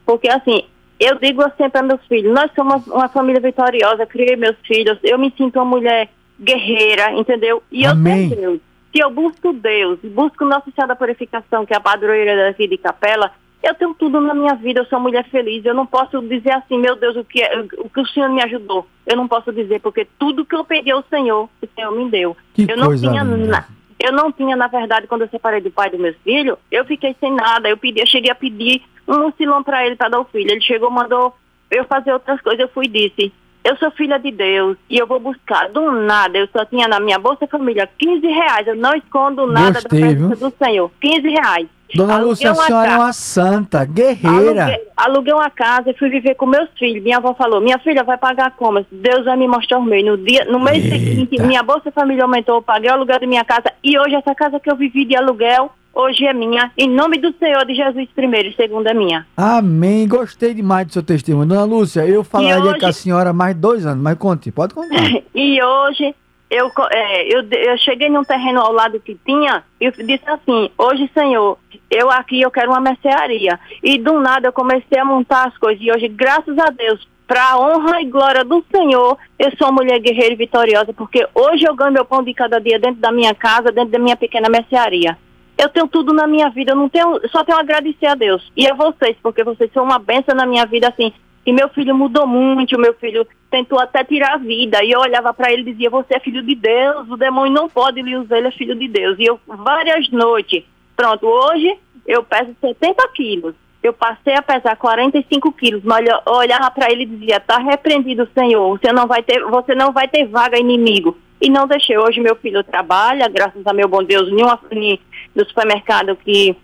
Porque 0.06 0.30
assim, 0.30 0.66
eu 1.00 1.18
digo 1.18 1.42
sempre 1.58 1.70
para 1.70 1.84
meus 1.84 2.06
filhos, 2.08 2.34
nós 2.34 2.52
somos 2.54 2.86
uma 2.88 3.08
família 3.08 3.42
vitoriosa, 3.42 4.06
criei 4.06 4.36
meus 4.36 4.58
filhos, 4.66 5.00
eu 5.04 5.18
me 5.18 5.34
sinto 5.38 5.56
uma 5.58 5.66
mulher 5.66 6.10
guerreira, 6.40 7.14
entendeu? 7.14 7.64
E 7.72 7.86
Amém. 7.86 8.24
eu 8.24 8.30
tenho 8.30 8.42
Deus. 8.42 8.62
Se 8.94 9.02
eu 9.02 9.10
busco 9.10 9.52
Deus, 9.52 10.00
busco 10.04 10.46
Nossa 10.46 10.72
Senhora 10.72 10.94
da 10.94 10.96
Purificação, 10.96 11.66
que 11.66 11.74
é 11.74 11.78
a 11.78 11.82
padroeira 11.82 12.48
daqui 12.48 12.66
de 12.66 12.78
Capela, 12.78 13.32
eu 13.68 13.74
tenho 13.76 13.94
tudo 13.96 14.22
na 14.22 14.34
minha 14.34 14.54
vida, 14.56 14.82
eu 14.82 14.86
sou 14.86 15.00
mulher 15.00 15.26
feliz. 15.30 15.66
Eu 15.66 15.74
não 15.74 15.86
posso 15.86 16.22
dizer 16.22 16.52
assim, 16.52 16.78
meu 16.78 16.96
Deus, 16.96 17.16
o 17.16 17.24
que, 17.24 17.42
é, 17.42 17.60
o 17.80 17.90
que 17.90 18.00
o 18.00 18.06
Senhor 18.08 18.30
me 18.30 18.42
ajudou. 18.44 18.86
Eu 19.06 19.16
não 19.18 19.28
posso 19.28 19.52
dizer, 19.52 19.80
porque 19.82 20.08
tudo 20.20 20.46
que 20.46 20.56
eu 20.56 20.64
pedi 20.64 20.92
ao 20.92 21.04
Senhor, 21.10 21.50
o 21.62 21.68
Senhor 21.76 21.92
me 21.92 22.10
deu. 22.10 22.36
Que 22.54 22.64
eu 22.70 22.78
não 22.78 22.96
tinha 22.96 23.24
linda. 23.24 23.48
na- 23.48 23.66
eu 24.00 24.12
não 24.12 24.32
tinha, 24.32 24.56
na 24.56 24.68
verdade, 24.68 25.08
quando 25.08 25.22
eu 25.22 25.30
separei 25.30 25.62
do 25.62 25.72
pai 25.72 25.90
dos 25.90 26.00
meus 26.00 26.16
filhos, 26.24 26.58
eu 26.72 26.86
fiquei 26.86 27.16
sem 27.20 27.34
nada. 27.34 27.68
Eu 27.70 27.78
pedi, 27.78 28.02
eu 28.02 28.06
cheguei 28.08 28.30
a 28.32 28.36
pedir 28.36 28.82
um 29.08 29.20
mucilão 29.20 29.64
para 29.64 29.86
ele 29.86 29.96
para 29.96 30.10
dar 30.10 30.20
o 30.20 30.26
filho. 30.26 30.52
Ele 30.52 30.62
chegou, 30.62 30.92
mandou 30.92 31.34
eu 31.72 31.84
fazer 31.86 32.12
outras 32.14 32.40
coisas. 32.42 32.60
Eu 32.60 32.68
fui 32.70 32.86
e 32.86 32.90
disse, 32.90 33.34
eu 33.64 33.76
sou 33.78 33.90
filha 33.92 34.20
de 34.20 34.30
Deus 34.32 34.78
e 34.90 34.98
eu 34.98 35.08
vou 35.08 35.20
buscar. 35.20 35.70
Do 35.70 35.92
nada, 35.92 36.38
eu 36.38 36.48
só 36.56 36.66
tinha 36.66 36.88
na 36.88 37.00
minha 37.00 37.18
Bolsa 37.18 37.48
Família 37.48 37.90
15 37.98 38.28
reais. 38.28 38.68
Eu 38.68 38.76
não 38.76 38.94
escondo 38.96 39.48
nada 39.48 39.80
Gostei, 39.82 40.00
da 40.02 40.08
presença 40.08 40.36
viu? 40.36 40.50
do 40.50 40.56
Senhor. 40.64 40.92
15 41.02 41.30
reais. 41.30 41.68
Dona 41.96 42.18
Lúcia, 42.18 42.52
a 42.52 42.56
senhora 42.56 42.86
é 42.88 42.90
casa. 42.92 43.04
uma 43.04 43.14
santa, 43.14 43.86
guerreira. 43.86 44.64
Aluguei, 44.66 44.88
aluguei 44.98 45.34
uma 45.34 45.50
casa 45.50 45.90
e 45.92 45.98
fui 45.98 46.10
viver 46.10 46.36
com 46.36 46.46
meus 46.46 46.70
filhos. 46.78 47.04
Minha 47.04 47.18
avó 47.18 47.34
falou, 47.34 47.62
minha 47.62 47.80
filha 47.80 48.04
vai 48.04 48.18
pagar 48.18 48.52
como? 48.58 48.86
Deus 48.92 49.26
vai 49.26 49.38
me 49.38 49.48
mostrar 49.48 49.78
o 49.80 49.84
meio. 49.84 50.12
No, 50.12 50.18
dia, 50.18 50.46
no 50.46 50.60
mês 50.60 50.84
Eita. 50.84 50.98
seguinte, 50.98 51.42
minha 51.42 51.64
Bolsa 51.64 51.92
Família 51.92 52.24
aumentou, 52.24 52.56
eu 52.56 52.62
paguei 52.62 52.90
o 52.90 52.94
aluguel 52.94 53.20
da 53.20 53.28
minha 53.28 53.44
casa. 53.46 53.72
E 53.84 53.98
hoje 53.98 54.16
essa 54.16 54.36
casa 54.36 54.60
que 54.60 54.70
eu 54.72 54.76
vivi 54.76 55.06
de 55.06 55.16
aluguel, 55.16 55.72
hoje 55.94 56.26
é 56.26 56.34
minha. 56.34 56.72
Em 56.78 56.90
nome 56.90 57.18
do 57.18 57.34
Senhor 57.40 57.66
de 57.66 57.74
Jesus 57.74 58.08
primeiro 58.16 58.50
e 58.50 58.56
segundo 58.56 58.88
é 58.88 58.94
minha. 58.94 59.26
Amém. 59.38 60.08
Gostei 60.08 60.54
demais 60.54 60.88
do 60.88 60.94
seu 60.94 61.04
testemunho. 61.04 61.48
Dona 61.48 61.64
Lúcia, 61.64 62.06
eu 62.06 62.24
falaria 62.24 62.60
hoje- 62.72 62.80
com 62.80 62.86
a 62.88 62.92
senhora 62.94 63.32
mais 63.34 63.56
dois 63.56 63.86
anos, 63.86 64.04
mas 64.04 64.18
conte, 64.18 64.52
pode 64.52 64.74
contar. 64.74 64.96
E 65.34 65.62
hoje 65.64 66.16
eu, 66.50 66.72
é, 66.92 67.28
eu, 67.34 67.42
eu 67.42 67.78
cheguei 67.78 68.10
num 68.10 68.24
terreno 68.24 68.62
ao 68.62 68.72
lado 68.72 69.00
que 69.00 69.18
tinha 69.26 69.64
e 69.80 69.90
disse 69.92 70.30
assim, 70.30 70.70
hoje, 70.78 71.10
Senhor, 71.14 71.58
eu 71.90 72.10
aqui 72.12 72.42
eu 72.42 72.52
quero 72.52 72.72
uma 72.72 72.80
mercearia. 72.80 73.60
E 73.84 73.98
do 73.98 74.20
nada 74.20 74.48
eu 74.48 74.54
comecei 74.54 75.00
a 75.00 75.06
montar 75.06 75.48
as 75.48 75.58
coisas. 75.58 75.84
E 75.84 75.92
hoje, 75.92 76.08
graças 76.08 76.58
a 76.58 76.70
Deus, 76.70 77.08
para 77.28 77.52
a 77.52 77.60
honra 77.60 78.02
e 78.02 78.06
glória 78.06 78.44
do 78.44 78.64
Senhor, 78.74 79.18
eu 79.40 79.52
sou 79.58 79.72
mulher 79.72 80.00
guerreira 80.00 80.34
e 80.34 80.38
vitoriosa, 80.38 80.94
porque 80.94 81.28
hoje 81.34 81.66
eu 81.66 81.76
ganho 81.76 81.92
meu 81.92 82.06
pão 82.06 82.24
de 82.24 82.34
cada 82.34 82.60
dia 82.60 82.80
dentro 82.80 83.02
da 83.02 83.12
minha 83.12 83.34
casa, 83.34 83.72
dentro 83.72 83.92
da 83.92 84.00
minha 84.00 84.16
pequena 84.16 84.48
mercearia. 84.48 85.18
Eu 85.58 85.70
tenho 85.70 85.88
tudo 85.88 86.14
na 86.14 86.28
minha 86.28 86.50
vida, 86.50 86.74
eu 86.74 86.76
não 86.76 86.90
tenho, 86.90 87.20
só 87.30 87.44
tenho 87.44 87.58
a 87.58 87.62
agradecer 87.62 88.08
a 88.08 88.16
Deus. 88.16 88.52
E 88.56 88.68
a 88.70 88.76
vocês, 88.76 89.16
porque 89.24 89.44
vocês 89.44 89.72
são 89.74 89.84
uma 89.84 89.98
benção 89.98 90.36
na 90.36 90.46
minha 90.46 90.66
vida, 90.66 90.90
assim. 90.90 91.14
E 91.46 91.54
meu 91.54 91.70
filho 91.70 91.96
mudou 91.96 92.26
muito, 92.26 92.80
meu 92.80 92.94
filho 92.96 93.28
tentou 93.52 93.80
até 93.80 94.04
tirar 94.04 94.34
a 94.34 94.38
vida. 94.38 94.84
E 94.84 94.92
eu 94.92 95.00
olhava 95.00 95.34
para 95.34 95.52
ele 95.52 95.62
e 95.62 95.72
dizia, 95.74 95.90
você 95.90 96.16
é 96.16 96.20
filho 96.20 96.42
de 96.42 96.56
Deus, 96.56 97.08
o 97.10 97.16
demônio 97.16 97.54
não 97.54 97.70
pode 97.70 98.02
lhe 98.02 98.18
usar, 98.18 98.38
ele 98.38 98.48
é 98.48 98.52
filho 98.52 98.76
de 98.76 98.88
Deus. 98.88 99.18
E 99.20 99.26
eu, 99.26 99.40
várias 99.46 100.10
noites, 100.10 100.64
pronto, 100.96 101.28
hoje 101.28 101.78
eu 102.08 102.24
peso 102.24 102.56
70 102.60 103.08
quilos. 103.10 103.54
Eu 103.84 103.94
passei 103.94 104.34
a 104.34 104.42
pesar 104.42 104.76
45 104.76 105.52
quilos, 105.52 105.84
mas 105.84 106.04
eu 106.08 106.34
olhava 106.34 106.72
para 106.72 106.92
ele 106.92 107.04
e 107.04 107.06
dizia, 107.06 107.40
tá 107.40 107.60
repreendido, 107.60 108.28
Senhor, 108.36 108.80
você 108.80 108.92
não 108.92 109.06
vai 109.06 109.22
ter, 109.22 109.40
você 109.44 109.76
não 109.76 109.92
vai 109.92 110.08
ter 110.08 110.26
vaga 110.26 110.58
inimigo. 110.58 111.16
E 111.40 111.50
não 111.50 111.68
deixei. 111.68 111.96
Hoje 111.96 112.20
meu 112.20 112.36
filho 112.36 112.64
trabalha, 112.64 113.28
graças 113.28 113.62
a 113.68 113.74
meu 113.74 113.88
bom 113.88 114.04
Deus, 114.04 114.28
em 114.30 114.42
uma 114.42 114.60
em- 114.72 115.00
no 115.36 115.46
supermercado 115.46 116.16
que 116.16 116.56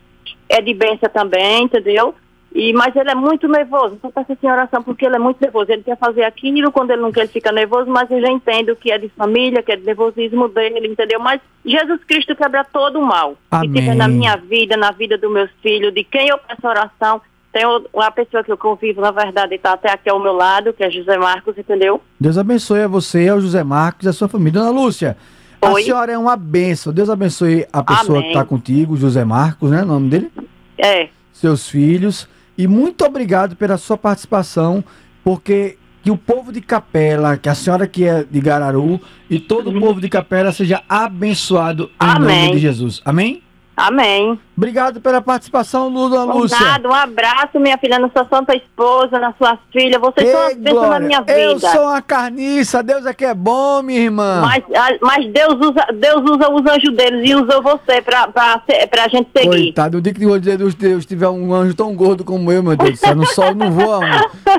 é 0.49 0.59
de 0.61 0.73
benção 0.73 1.09
também, 1.13 1.65
entendeu? 1.65 2.15
E, 2.53 2.73
mas 2.73 2.93
ele 2.95 3.09
é 3.09 3.15
muito 3.15 3.47
nervoso, 3.47 3.97
só 4.01 4.11
peço 4.11 4.33
assim 4.33 4.49
oração 4.49 4.83
porque 4.83 5.05
ele 5.05 5.15
é 5.15 5.19
muito 5.19 5.39
nervoso. 5.39 5.71
Ele 5.71 5.83
quer 5.83 5.97
fazer 5.97 6.23
aquilo, 6.23 6.71
quando 6.71 6.91
ele 6.91 7.01
não 7.01 7.11
quer, 7.11 7.21
ele 7.21 7.29
fica 7.29 7.51
nervoso, 7.51 7.89
mas 7.89 8.11
eu 8.11 8.19
já 8.19 8.29
entendo 8.29 8.75
que 8.75 8.91
é 8.91 8.97
de 8.97 9.07
família, 9.09 9.63
que 9.63 9.71
é 9.71 9.77
de 9.77 9.85
nervosismo 9.85 10.49
dele, 10.49 10.87
entendeu? 10.87 11.19
Mas 11.19 11.39
Jesus 11.65 12.03
Cristo 12.03 12.35
quebra 12.35 12.65
todo 12.65 12.99
o 12.99 13.05
mal. 13.05 13.37
Amém. 13.49 13.71
Que 13.71 13.79
tiver 13.79 13.95
na 13.95 14.07
minha 14.07 14.35
vida, 14.35 14.75
na 14.75 14.91
vida 14.91 15.17
dos 15.17 15.31
meus 15.31 15.49
filhos, 15.61 15.93
de 15.93 16.03
quem 16.03 16.27
eu 16.27 16.37
peço 16.37 16.67
oração. 16.67 17.21
Tem 17.53 17.63
uma 17.93 18.11
pessoa 18.11 18.43
que 18.43 18.51
eu 18.51 18.57
convivo, 18.57 19.01
na 19.01 19.11
verdade, 19.11 19.55
está 19.55 19.73
até 19.73 19.91
aqui 19.91 20.09
ao 20.09 20.19
meu 20.19 20.31
lado, 20.31 20.71
que 20.71 20.83
é 20.83 20.89
José 20.89 21.17
Marcos, 21.17 21.57
entendeu? 21.57 22.01
Deus 22.19 22.37
abençoe 22.37 22.81
a 22.81 22.87
você, 22.87 23.27
ao 23.27 23.41
José 23.41 23.61
Marcos 23.61 24.05
e 24.05 24.09
a 24.09 24.13
sua 24.13 24.29
família. 24.29 24.61
Dona 24.61 24.71
Lúcia, 24.71 25.17
a 25.61 25.69
Oi. 25.71 25.83
senhora 25.83 26.13
é 26.13 26.17
uma 26.17 26.37
benção. 26.37 26.93
Deus 26.93 27.09
abençoe 27.09 27.65
a 27.71 27.83
pessoa 27.83 28.19
Amém. 28.19 28.21
que 28.31 28.37
está 28.37 28.45
contigo, 28.45 28.95
José 28.95 29.25
Marcos, 29.25 29.69
né? 29.69 29.83
O 29.83 29.85
nome 29.85 30.09
dele? 30.09 30.31
É. 30.77 31.09
Seus 31.33 31.67
filhos. 31.69 32.27
E 32.57 32.67
muito 32.67 33.05
obrigado 33.05 33.55
pela 33.55 33.77
sua 33.77 33.97
participação, 33.97 34.83
porque 35.23 35.77
que 36.03 36.09
o 36.09 36.17
povo 36.17 36.51
de 36.51 36.61
Capela, 36.61 37.37
que 37.37 37.47
a 37.47 37.55
senhora 37.55 37.87
que 37.87 38.03
é 38.05 38.23
de 38.23 38.41
Gararu, 38.41 38.99
e 39.29 39.39
todo 39.39 39.69
o 39.69 39.79
povo 39.79 40.01
de 40.01 40.09
Capela 40.09 40.51
seja 40.51 40.81
abençoado 40.89 41.85
em 41.85 41.89
Amém. 41.99 42.45
nome 42.45 42.51
de 42.55 42.59
Jesus. 42.59 43.01
Amém? 43.05 43.43
Amém. 43.77 44.39
Obrigado 44.55 44.99
pela 45.01 45.21
participação, 45.21 45.91
Por 45.91 46.35
Lúcia. 46.35 46.59
nada, 46.59 46.87
um 46.87 46.93
abraço, 46.93 47.59
minha 47.59 47.77
filha, 47.77 47.97
na 47.97 48.09
sua 48.09 48.27
santa 48.29 48.55
esposa, 48.55 49.17
nas 49.19 49.35
suas 49.37 49.57
filhas. 49.71 49.99
Vocês 49.99 50.29
são 50.29 50.39
Ei, 50.41 50.47
as 50.51 50.57
bênçãos 50.57 50.89
na 50.89 50.99
minha 50.99 51.23
Eu 51.27 51.55
vida. 51.55 51.71
sou 51.71 51.81
uma 51.83 52.01
carniça, 52.01 52.83
Deus 52.83 53.05
é 53.05 53.13
que 53.13 53.25
é 53.25 53.33
bom, 53.33 53.81
minha 53.81 53.99
irmã. 54.01 54.41
Mas, 54.41 54.63
a- 54.75 54.97
mas 55.01 55.31
Deus, 55.31 55.55
usa, 55.55 55.85
Deus 55.93 56.21
usa 56.29 56.51
os 56.51 56.61
anjos 56.69 56.95
deles 56.95 57.29
e 57.29 57.33
usou 57.33 57.61
você 57.63 58.01
pra, 58.01 58.27
pra, 58.27 58.61
pra 58.89 59.07
gente 59.07 59.29
seguir. 59.35 59.47
Coitado, 59.49 59.97
o 59.97 60.01
dia 60.01 60.13
que 60.13 60.21
dos 60.57 60.75
Deus 60.75 61.05
tiver 61.05 61.27
um 61.29 61.53
anjo 61.53 61.73
tão 61.73 61.95
gordo 61.95 62.23
como 62.23 62.51
eu, 62.51 62.61
meu 62.61 62.75
Deus 62.75 62.91
do 62.91 62.97
céu, 62.97 63.15
no 63.15 63.25
sol 63.25 63.55
não 63.55 63.71
voa. 63.71 64.01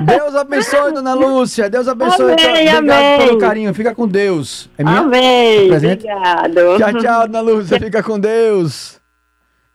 Deus 0.01 0.35
abençoe, 0.35 0.91
dona 0.91 1.13
Lúcia. 1.13 1.69
Deus 1.69 1.87
abençoe. 1.87 2.33
Amém, 2.33 2.45
Obrigado 2.49 2.77
amém. 2.89 3.17
pelo 3.19 3.37
carinho. 3.37 3.73
Fica 3.73 3.93
com 3.95 4.07
Deus. 4.07 4.69
É 4.77 4.83
minha? 4.83 4.99
Amém. 4.99 5.71
Obrigado. 5.71 6.77
Tchau, 6.77 6.93
tchau, 7.01 7.27
dona 7.27 7.41
Lúcia. 7.41 7.79
Fica 7.79 8.01
com 8.03 8.19
Deus. 8.19 8.99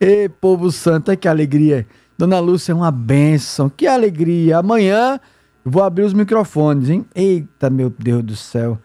Ei, 0.01 0.28
povo 0.28 0.70
santo, 0.70 1.11
ai, 1.11 1.16
que 1.16 1.26
alegria. 1.26 1.86
Dona 2.16 2.38
Lúcia 2.38 2.72
é 2.72 2.74
uma 2.74 2.90
bênção. 2.90 3.68
Que 3.68 3.86
alegria. 3.86 4.59
Amanhã 4.59 5.18
vou 5.64 5.82
abrir 5.82 6.05
os 6.05 6.12
microfones, 6.12 6.88
hein? 6.88 7.05
Eita, 7.14 7.68
meu 7.68 7.90
Deus 7.90 8.22
do 8.22 8.36
céu. 8.36 8.78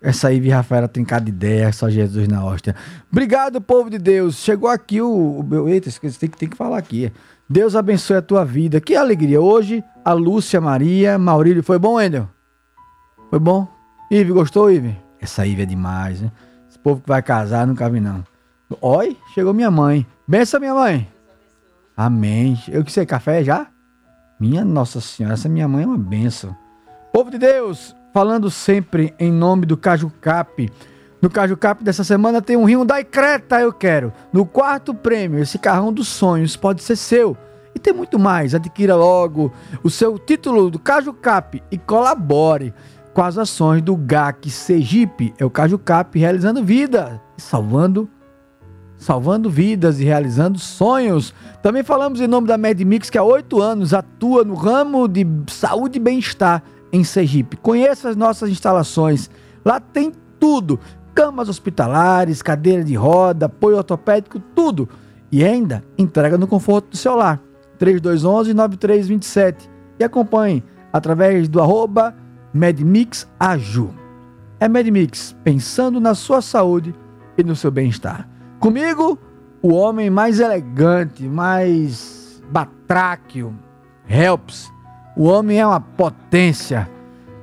Essa 0.00 0.28
aí, 0.28 0.48
Rafaela, 0.48 0.88
tem 0.88 1.04
cada 1.04 1.28
ideia, 1.28 1.72
só 1.72 1.90
Jesus 1.90 2.26
na 2.26 2.44
hóstia. 2.44 2.74
Obrigado, 3.10 3.60
povo 3.60 3.90
de 3.90 3.98
Deus. 3.98 4.36
Chegou 4.36 4.70
aqui 4.70 5.02
o. 5.02 5.40
o 5.40 5.42
meu, 5.42 5.68
eita, 5.68 5.88
esqueci, 5.88 6.18
tem, 6.18 6.30
tem 6.30 6.48
que 6.48 6.56
falar 6.56 6.78
aqui. 6.78 7.12
Deus 7.48 7.74
abençoe 7.74 8.16
a 8.16 8.22
tua 8.22 8.44
vida. 8.44 8.80
Que 8.80 8.94
alegria. 8.94 9.40
Hoje, 9.40 9.82
a 10.04 10.12
Lúcia 10.12 10.60
Maria, 10.60 11.18
Maurílio. 11.18 11.64
Foi 11.64 11.78
bom, 11.78 12.00
Endel? 12.00 12.28
Foi 13.28 13.40
bom? 13.40 13.66
Ive, 14.10 14.32
gostou, 14.32 14.70
Ive? 14.70 14.96
Essa 15.20 15.44
Ive 15.44 15.62
é 15.62 15.66
demais, 15.66 16.20
né? 16.20 16.30
Esse 16.68 16.78
povo 16.78 17.00
que 17.00 17.08
vai 17.08 17.20
casar, 17.20 17.66
nunca 17.66 17.90
vi, 17.90 18.00
não. 18.00 18.24
Oi, 18.80 19.16
chegou 19.34 19.52
minha 19.52 19.70
mãe. 19.70 20.06
Benção, 20.30 20.60
minha 20.60 20.72
mãe. 20.72 21.08
Amém. 21.96 22.56
Eu 22.68 22.84
que 22.84 22.92
sei, 22.92 23.04
café 23.04 23.42
já? 23.42 23.66
Minha 24.38 24.64
Nossa 24.64 25.00
Senhora, 25.00 25.34
essa 25.34 25.48
minha 25.48 25.66
mãe 25.66 25.82
é 25.82 25.86
uma 25.88 25.98
benção. 25.98 26.56
Povo 27.12 27.32
de 27.32 27.36
Deus, 27.36 27.96
falando 28.14 28.48
sempre 28.48 29.12
em 29.18 29.32
nome 29.32 29.66
do 29.66 29.76
Caju 29.76 30.08
Cap. 30.20 30.70
No 31.20 31.28
Caju 31.28 31.56
Cap 31.56 31.82
dessa 31.82 32.04
semana 32.04 32.40
tem 32.40 32.56
um 32.56 32.66
Hyundai 32.66 33.02
Creta, 33.02 33.60
eu 33.60 33.72
quero. 33.72 34.12
No 34.32 34.46
quarto 34.46 34.94
prêmio, 34.94 35.42
esse 35.42 35.58
carrão 35.58 35.92
dos 35.92 36.06
sonhos 36.06 36.54
pode 36.56 36.80
ser 36.80 36.94
seu. 36.94 37.36
E 37.74 37.80
tem 37.80 37.92
muito 37.92 38.16
mais. 38.16 38.54
Adquira 38.54 38.94
logo 38.94 39.52
o 39.82 39.90
seu 39.90 40.16
título 40.16 40.70
do 40.70 40.78
Caju 40.78 41.12
Cap 41.12 41.60
e 41.72 41.76
colabore 41.76 42.72
com 43.12 43.22
as 43.24 43.36
ações 43.36 43.82
do 43.82 43.96
GAC 43.96 44.48
Sergipe. 44.48 45.34
É 45.38 45.44
o 45.44 45.50
Caju 45.50 45.76
Cap 45.76 46.16
realizando 46.16 46.62
vida 46.62 47.20
e 47.36 47.42
salvando 47.42 48.08
salvando 49.00 49.48
vidas 49.48 49.98
e 49.98 50.04
realizando 50.04 50.58
sonhos. 50.58 51.34
Também 51.62 51.82
falamos 51.82 52.20
em 52.20 52.26
nome 52.26 52.46
da 52.46 52.58
MedMix, 52.58 53.08
que 53.08 53.16
há 53.16 53.22
oito 53.22 53.60
anos 53.60 53.94
atua 53.94 54.44
no 54.44 54.54
ramo 54.54 55.08
de 55.08 55.26
saúde 55.48 55.96
e 55.96 56.00
bem-estar 56.00 56.62
em 56.92 57.02
Sergipe. 57.02 57.56
Conheça 57.56 58.10
as 58.10 58.16
nossas 58.16 58.50
instalações. 58.50 59.30
Lá 59.64 59.80
tem 59.80 60.12
tudo: 60.38 60.78
camas 61.14 61.48
hospitalares, 61.48 62.42
cadeira 62.42 62.84
de 62.84 62.94
roda, 62.94 63.46
apoio 63.46 63.78
ortopédico, 63.78 64.38
tudo. 64.54 64.86
E 65.32 65.42
ainda 65.42 65.82
entrega 65.96 66.36
no 66.36 66.46
conforto 66.46 66.90
do 66.90 66.96
seu 66.96 67.16
lar. 67.16 67.40
3211-9327. 67.80 69.70
E 69.98 70.04
acompanhe 70.04 70.62
através 70.92 71.48
do 71.48 71.60
arroba 71.60 72.14
MedMixAju. 72.52 73.94
É 74.58 74.68
MedMix, 74.68 75.34
pensando 75.42 75.98
na 76.00 76.14
sua 76.14 76.42
saúde 76.42 76.94
e 77.38 77.42
no 77.42 77.56
seu 77.56 77.70
bem-estar. 77.70 78.28
Comigo, 78.60 79.18
o 79.62 79.72
homem 79.72 80.10
mais 80.10 80.38
elegante, 80.38 81.22
mais 81.24 82.42
batráquio, 82.50 83.54
Helps. 84.06 84.70
O 85.16 85.24
homem 85.24 85.58
é 85.58 85.66
uma 85.66 85.80
potência. 85.80 86.86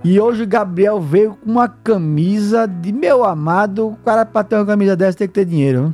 E 0.03 0.19
hoje 0.19 0.45
Gabriel 0.45 1.01
veio 1.01 1.35
com 1.35 1.49
uma 1.51 1.67
camisa 1.67 2.67
de 2.67 2.91
meu 2.91 3.23
amado. 3.25 3.87
O 3.87 3.95
cara 4.05 4.27
para 4.27 4.43
ter 4.43 4.55
uma 4.57 4.65
camisa 4.65 4.95
dessa 4.95 5.17
tem 5.17 5.27
que 5.27 5.33
ter 5.33 5.45
dinheiro. 5.45 5.87
né? 5.87 5.93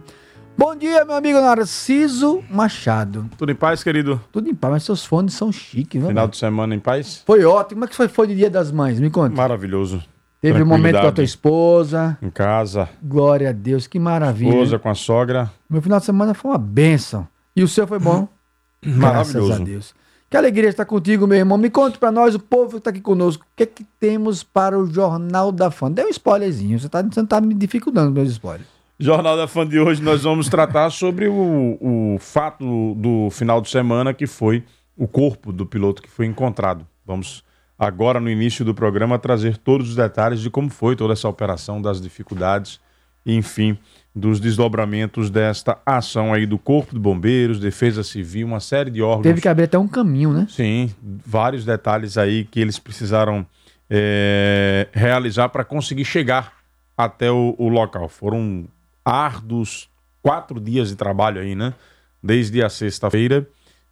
Bom 0.58 0.76
dia, 0.76 1.06
meu 1.06 1.16
amigo 1.16 1.40
Narciso 1.40 2.44
Machado. 2.50 3.30
Tudo 3.38 3.52
em 3.52 3.56
paz, 3.56 3.82
querido? 3.82 4.22
Tudo 4.30 4.50
em 4.50 4.54
paz, 4.54 4.74
mas 4.74 4.84
seus 4.84 5.06
fones 5.06 5.34
são 5.34 5.54
chiques, 5.54 6.00
viu? 6.02 6.10
Final 6.10 6.28
de 6.28 6.36
semana 6.38 6.76
em 6.76 6.80
paz? 6.80 7.24
Foi 7.26 7.46
ótimo. 7.46 7.76
Como 7.80 7.86
é 7.86 7.88
que 7.88 7.96
foi, 7.96 8.08
foi 8.10 8.28
de 8.28 8.36
Dia 8.36 8.50
das 8.50 8.72
Mães? 8.74 9.00
Me 9.00 9.10
conta. 9.10 9.36
Maravilhoso. 9.36 10.04
Teve 10.44 10.62
um 10.62 10.66
momento 10.66 11.00
com 11.00 11.08
a 11.08 11.12
tua 11.14 11.24
esposa. 11.24 12.18
Em 12.22 12.30
casa, 12.30 12.90
Glória 13.02 13.48
a 13.48 13.52
Deus, 13.54 13.88
que 13.88 13.98
maravilha. 13.98 14.50
esposa 14.50 14.78
com 14.78 14.90
a 14.90 14.94
sogra. 14.94 15.50
Meu 15.70 15.82
final 15.82 16.00
de 16.00 16.06
semana 16.06 16.34
foi 16.34 16.52
uma 16.52 16.58
benção. 16.58 17.26
E 17.56 17.64
o 17.64 17.68
seu 17.68 17.88
foi 17.88 17.98
bom? 17.98 18.28
Graças 18.84 19.36
Maravilhoso. 19.36 19.62
a 19.62 19.66
Deus. 19.66 19.96
Que 20.30 20.36
alegria 20.36 20.68
estar 20.68 20.84
contigo, 20.84 21.26
meu 21.26 21.38
irmão. 21.38 21.58
Me 21.58 21.70
conte 21.70 21.98
pra 21.98 22.12
nós, 22.12 22.36
o 22.36 22.40
povo 22.40 22.72
que 22.72 22.78
está 22.80 22.90
aqui 22.90 23.00
conosco, 23.00 23.46
o 23.46 23.48
que 23.56 23.64
é 23.64 23.66
que 23.66 23.86
temos 23.98 24.44
para 24.44 24.78
o 24.78 24.86
Jornal 24.86 25.50
da 25.50 25.72
Fã? 25.72 25.90
Dê 25.90 26.04
um 26.04 26.10
spoilerzinho. 26.10 26.78
Você, 26.78 26.90
tá, 26.90 27.02
você 27.02 27.22
não 27.22 27.28
tá 27.28 27.40
me 27.40 27.54
dificultando 27.54 28.12
meus 28.12 28.30
spoilers. 28.32 28.68
Jornal 29.00 29.38
da 29.38 29.48
Fã 29.48 29.66
de 29.66 29.80
hoje 29.80 30.04
nós 30.04 30.24
vamos 30.24 30.50
tratar 30.50 30.90
sobre 30.90 31.30
o, 31.30 31.78
o 31.80 32.18
fato 32.20 32.96
do 32.96 33.30
final 33.32 33.62
de 33.62 33.70
semana 33.70 34.14
que 34.14 34.28
foi 34.28 34.66
o 34.98 35.08
corpo 35.08 35.54
do 35.54 35.66
piloto 35.66 36.02
que 36.02 36.10
foi 36.10 36.26
encontrado. 36.26 36.86
Vamos 37.06 37.44
agora 37.84 38.20
no 38.20 38.30
início 38.30 38.64
do 38.64 38.74
programa 38.74 39.20
trazer 39.20 39.58
todos 39.58 39.90
os 39.90 39.96
detalhes 39.96 40.40
de 40.40 40.50
como 40.50 40.70
foi 40.70 40.96
toda 40.96 41.14
essa 41.14 41.28
operação, 41.28 41.82
das 41.82 42.02
dificuldades, 42.02 42.80
enfim, 43.26 43.78
dos 44.16 44.40
desdobramentos 44.40 45.30
desta 45.30 45.78
ação 45.86 46.34
aí 46.34 46.46
do 46.46 46.58
Corpo 46.58 46.94
de 46.94 47.00
Bombeiros, 47.00 47.60
Defesa 47.60 48.04
Civil, 48.04 48.48
uma 48.48 48.60
série 48.60 48.92
de 48.92 49.02
órgãos. 49.02 49.24
Teve 49.24 49.42
que 49.42 49.48
abrir 49.48 49.64
até 49.64 49.78
um 49.78 49.88
caminho, 49.88 50.32
né? 50.32 50.48
Sim, 50.50 50.94
vários 51.02 51.66
detalhes 51.66 52.18
aí 52.18 52.46
que 52.46 52.60
eles 52.60 52.78
precisaram 52.78 53.46
é, 53.90 54.88
realizar 54.92 55.50
para 55.50 55.64
conseguir 55.64 56.06
chegar 56.06 56.54
até 56.98 57.32
o, 57.32 57.56
o 57.58 57.70
local. 57.70 58.08
Foram 58.08 58.66
árduos 59.04 59.90
quatro 60.22 60.60
dias 60.60 60.90
de 60.90 60.96
trabalho 60.96 61.42
aí, 61.42 61.56
né? 61.56 61.74
Desde 62.22 62.64
a 62.64 62.70
sexta-feira. 62.70 63.48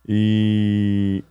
E 0.08 1.24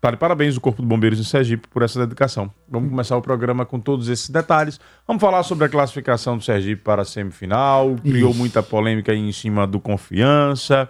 Tá 0.00 0.10
de 0.10 0.16
parabéns 0.16 0.56
o 0.56 0.60
Corpo 0.62 0.80
de 0.80 0.88
Bombeiros 0.88 1.18
de 1.18 1.26
Sergipe 1.26 1.68
por 1.68 1.82
essa 1.82 2.00
dedicação. 2.00 2.50
Vamos 2.66 2.88
começar 2.88 3.18
o 3.18 3.20
programa 3.20 3.66
com 3.66 3.78
todos 3.78 4.08
esses 4.08 4.30
detalhes. 4.30 4.80
Vamos 5.06 5.20
falar 5.20 5.42
sobre 5.42 5.66
a 5.66 5.68
classificação 5.68 6.38
do 6.38 6.42
Sergipe 6.42 6.80
para 6.80 7.02
a 7.02 7.04
semifinal. 7.04 7.96
Criou 7.96 8.30
Isso. 8.30 8.38
muita 8.38 8.62
polêmica 8.62 9.12
aí 9.12 9.18
em 9.18 9.30
cima 9.30 9.66
do 9.66 9.78
Confiança. 9.78 10.88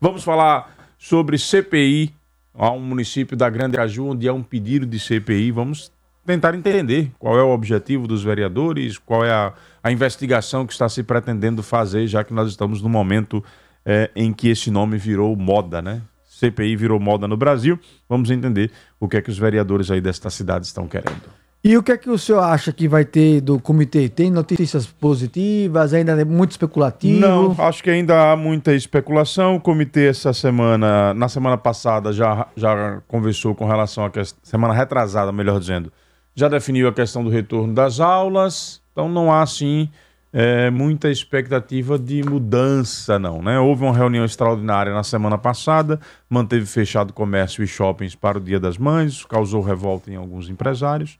Vamos 0.00 0.22
falar 0.22 0.76
sobre 0.96 1.38
CPI, 1.38 2.14
há 2.54 2.70
um 2.70 2.78
município 2.78 3.36
da 3.36 3.50
Grande 3.50 3.80
Aju, 3.80 4.10
onde 4.10 4.28
há 4.28 4.32
um 4.32 4.44
pedido 4.44 4.86
de 4.86 5.00
CPI. 5.00 5.50
Vamos 5.50 5.90
tentar 6.24 6.54
entender 6.54 7.10
qual 7.18 7.36
é 7.36 7.42
o 7.42 7.50
objetivo 7.50 8.06
dos 8.06 8.22
vereadores, 8.22 8.96
qual 8.96 9.24
é 9.24 9.32
a, 9.32 9.52
a 9.82 9.90
investigação 9.90 10.64
que 10.64 10.72
está 10.72 10.88
se 10.88 11.02
pretendendo 11.02 11.64
fazer, 11.64 12.06
já 12.06 12.22
que 12.22 12.32
nós 12.32 12.48
estamos 12.48 12.80
no 12.80 12.88
momento 12.88 13.42
eh, 13.84 14.08
em 14.14 14.32
que 14.32 14.48
esse 14.48 14.70
nome 14.70 14.98
virou 14.98 15.34
moda, 15.34 15.82
né? 15.82 16.02
CPI 16.42 16.76
virou 16.76 16.98
moda 16.98 17.28
no 17.28 17.36
Brasil. 17.36 17.78
Vamos 18.08 18.30
entender 18.30 18.70
o 18.98 19.08
que 19.08 19.16
é 19.16 19.22
que 19.22 19.30
os 19.30 19.38
vereadores 19.38 19.90
aí 19.90 20.00
desta 20.00 20.28
cidade 20.30 20.66
estão 20.66 20.88
querendo. 20.88 21.42
E 21.64 21.76
o 21.76 21.82
que 21.82 21.92
é 21.92 21.96
que 21.96 22.10
o 22.10 22.18
senhor 22.18 22.40
acha 22.40 22.72
que 22.72 22.88
vai 22.88 23.04
ter 23.04 23.40
do 23.40 23.60
comitê? 23.60 24.08
Tem 24.08 24.32
notícias 24.32 24.84
positivas? 24.84 25.94
Ainda 25.94 26.20
é 26.20 26.24
muito 26.24 26.50
especulativo? 26.50 27.20
Não, 27.20 27.54
acho 27.56 27.84
que 27.84 27.88
ainda 27.88 28.32
há 28.32 28.36
muita 28.36 28.74
especulação. 28.74 29.54
O 29.54 29.60
comitê 29.60 30.08
essa 30.08 30.32
semana, 30.32 31.14
na 31.14 31.28
semana 31.28 31.56
passada, 31.56 32.12
já, 32.12 32.48
já 32.56 33.00
conversou 33.06 33.54
com 33.54 33.64
relação 33.64 34.04
à 34.04 34.10
questão, 34.10 34.40
semana 34.42 34.74
retrasada, 34.74 35.30
melhor 35.30 35.60
dizendo, 35.60 35.92
já 36.34 36.48
definiu 36.48 36.88
a 36.88 36.92
questão 36.92 37.22
do 37.22 37.30
retorno 37.30 37.72
das 37.72 38.00
aulas. 38.00 38.82
Então 38.90 39.08
não 39.08 39.32
há, 39.32 39.42
assim, 39.42 39.88
é, 40.32 40.70
muita 40.70 41.10
expectativa 41.10 41.98
de 41.98 42.22
mudança, 42.22 43.18
não. 43.18 43.42
Né? 43.42 43.58
Houve 43.58 43.84
uma 43.84 43.92
reunião 43.92 44.24
extraordinária 44.24 44.92
na 44.92 45.02
semana 45.02 45.36
passada, 45.36 46.00
manteve 46.28 46.64
fechado 46.64 47.12
comércio 47.12 47.62
e 47.62 47.66
shoppings 47.66 48.14
para 48.14 48.38
o 48.38 48.40
Dia 48.40 48.58
das 48.58 48.78
Mães, 48.78 49.24
causou 49.24 49.60
revolta 49.60 50.10
em 50.10 50.16
alguns 50.16 50.48
empresários. 50.48 51.18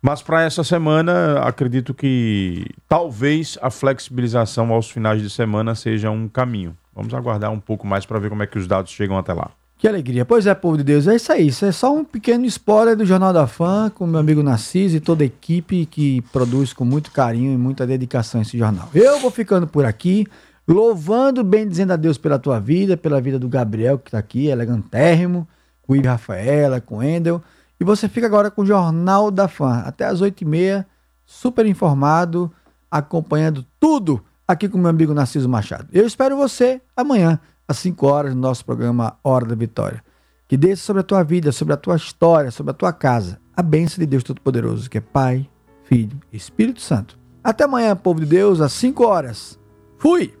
Mas 0.00 0.22
para 0.22 0.42
essa 0.42 0.64
semana, 0.64 1.40
acredito 1.40 1.92
que 1.92 2.64
talvez 2.88 3.58
a 3.60 3.68
flexibilização 3.68 4.72
aos 4.72 4.90
finais 4.90 5.20
de 5.20 5.28
semana 5.28 5.74
seja 5.74 6.10
um 6.10 6.26
caminho. 6.26 6.74
Vamos 6.94 7.12
aguardar 7.12 7.50
um 7.50 7.60
pouco 7.60 7.86
mais 7.86 8.06
para 8.06 8.18
ver 8.18 8.30
como 8.30 8.42
é 8.42 8.46
que 8.46 8.58
os 8.58 8.66
dados 8.66 8.92
chegam 8.92 9.18
até 9.18 9.34
lá. 9.34 9.50
Que 9.80 9.88
alegria. 9.88 10.26
Pois 10.26 10.46
é, 10.46 10.54
povo 10.54 10.76
de 10.76 10.84
Deus, 10.84 11.08
é 11.08 11.16
isso 11.16 11.32
aí. 11.32 11.46
Isso 11.46 11.64
é 11.64 11.72
só 11.72 11.96
um 11.96 12.04
pequeno 12.04 12.44
spoiler 12.44 12.94
do 12.94 13.06
Jornal 13.06 13.32
da 13.32 13.46
Fã, 13.46 13.88
com 13.88 14.06
meu 14.06 14.20
amigo 14.20 14.42
Narciso 14.42 14.94
e 14.94 15.00
toda 15.00 15.22
a 15.22 15.26
equipe 15.26 15.86
que 15.86 16.20
produz 16.30 16.74
com 16.74 16.84
muito 16.84 17.10
carinho 17.10 17.54
e 17.54 17.56
muita 17.56 17.86
dedicação 17.86 18.42
esse 18.42 18.58
jornal. 18.58 18.90
Eu 18.94 19.18
vou 19.20 19.30
ficando 19.30 19.66
por 19.66 19.86
aqui, 19.86 20.26
louvando, 20.68 21.42
bem 21.42 21.66
dizendo 21.66 21.94
a 21.94 21.96
Deus 21.96 22.18
pela 22.18 22.38
tua 22.38 22.60
vida, 22.60 22.94
pela 22.94 23.22
vida 23.22 23.38
do 23.38 23.48
Gabriel, 23.48 23.98
que 23.98 24.08
está 24.08 24.18
aqui, 24.18 24.48
elegantérrimo, 24.48 25.48
com 25.80 25.94
o 25.94 26.02
Rafaela, 26.02 26.78
com 26.78 26.98
o 26.98 27.02
Endel. 27.02 27.42
E 27.80 27.84
você 27.84 28.06
fica 28.06 28.26
agora 28.26 28.50
com 28.50 28.60
o 28.60 28.66
Jornal 28.66 29.30
da 29.30 29.48
Fã, 29.48 29.78
até 29.86 30.04
as 30.04 30.20
8h30, 30.20 30.84
super 31.24 31.64
informado, 31.64 32.52
acompanhando 32.90 33.64
tudo 33.80 34.22
aqui 34.46 34.68
com 34.68 34.76
meu 34.76 34.90
amigo 34.90 35.14
Narciso 35.14 35.48
Machado. 35.48 35.88
Eu 35.90 36.06
espero 36.06 36.36
você 36.36 36.82
amanhã, 36.94 37.40
às 37.70 37.78
5 37.78 38.04
horas, 38.04 38.34
no 38.34 38.40
nosso 38.40 38.64
programa 38.64 39.16
Hora 39.22 39.46
da 39.46 39.54
Vitória. 39.54 40.02
Que 40.48 40.56
desça 40.56 40.82
sobre 40.82 41.00
a 41.00 41.04
tua 41.04 41.22
vida, 41.22 41.52
sobre 41.52 41.72
a 41.72 41.76
tua 41.76 41.94
história, 41.94 42.50
sobre 42.50 42.72
a 42.72 42.74
tua 42.74 42.92
casa, 42.92 43.38
a 43.56 43.62
bênção 43.62 44.00
de 44.00 44.06
Deus 44.06 44.24
Todo-Poderoso, 44.24 44.90
que 44.90 44.98
é 44.98 45.00
Pai, 45.00 45.48
Filho 45.84 46.18
e 46.32 46.36
Espírito 46.36 46.80
Santo. 46.80 47.16
Até 47.44 47.62
amanhã, 47.62 47.94
povo 47.94 48.18
de 48.18 48.26
Deus, 48.26 48.60
às 48.60 48.72
5 48.72 49.06
horas. 49.06 49.56
Fui! 49.98 50.34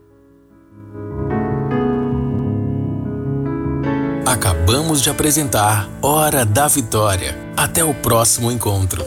Acabamos 4.26 5.00
de 5.00 5.08
apresentar 5.08 5.88
Hora 6.02 6.44
da 6.44 6.66
Vitória. 6.66 7.36
Até 7.56 7.84
o 7.84 7.94
próximo 7.94 8.50
encontro. 8.50 9.04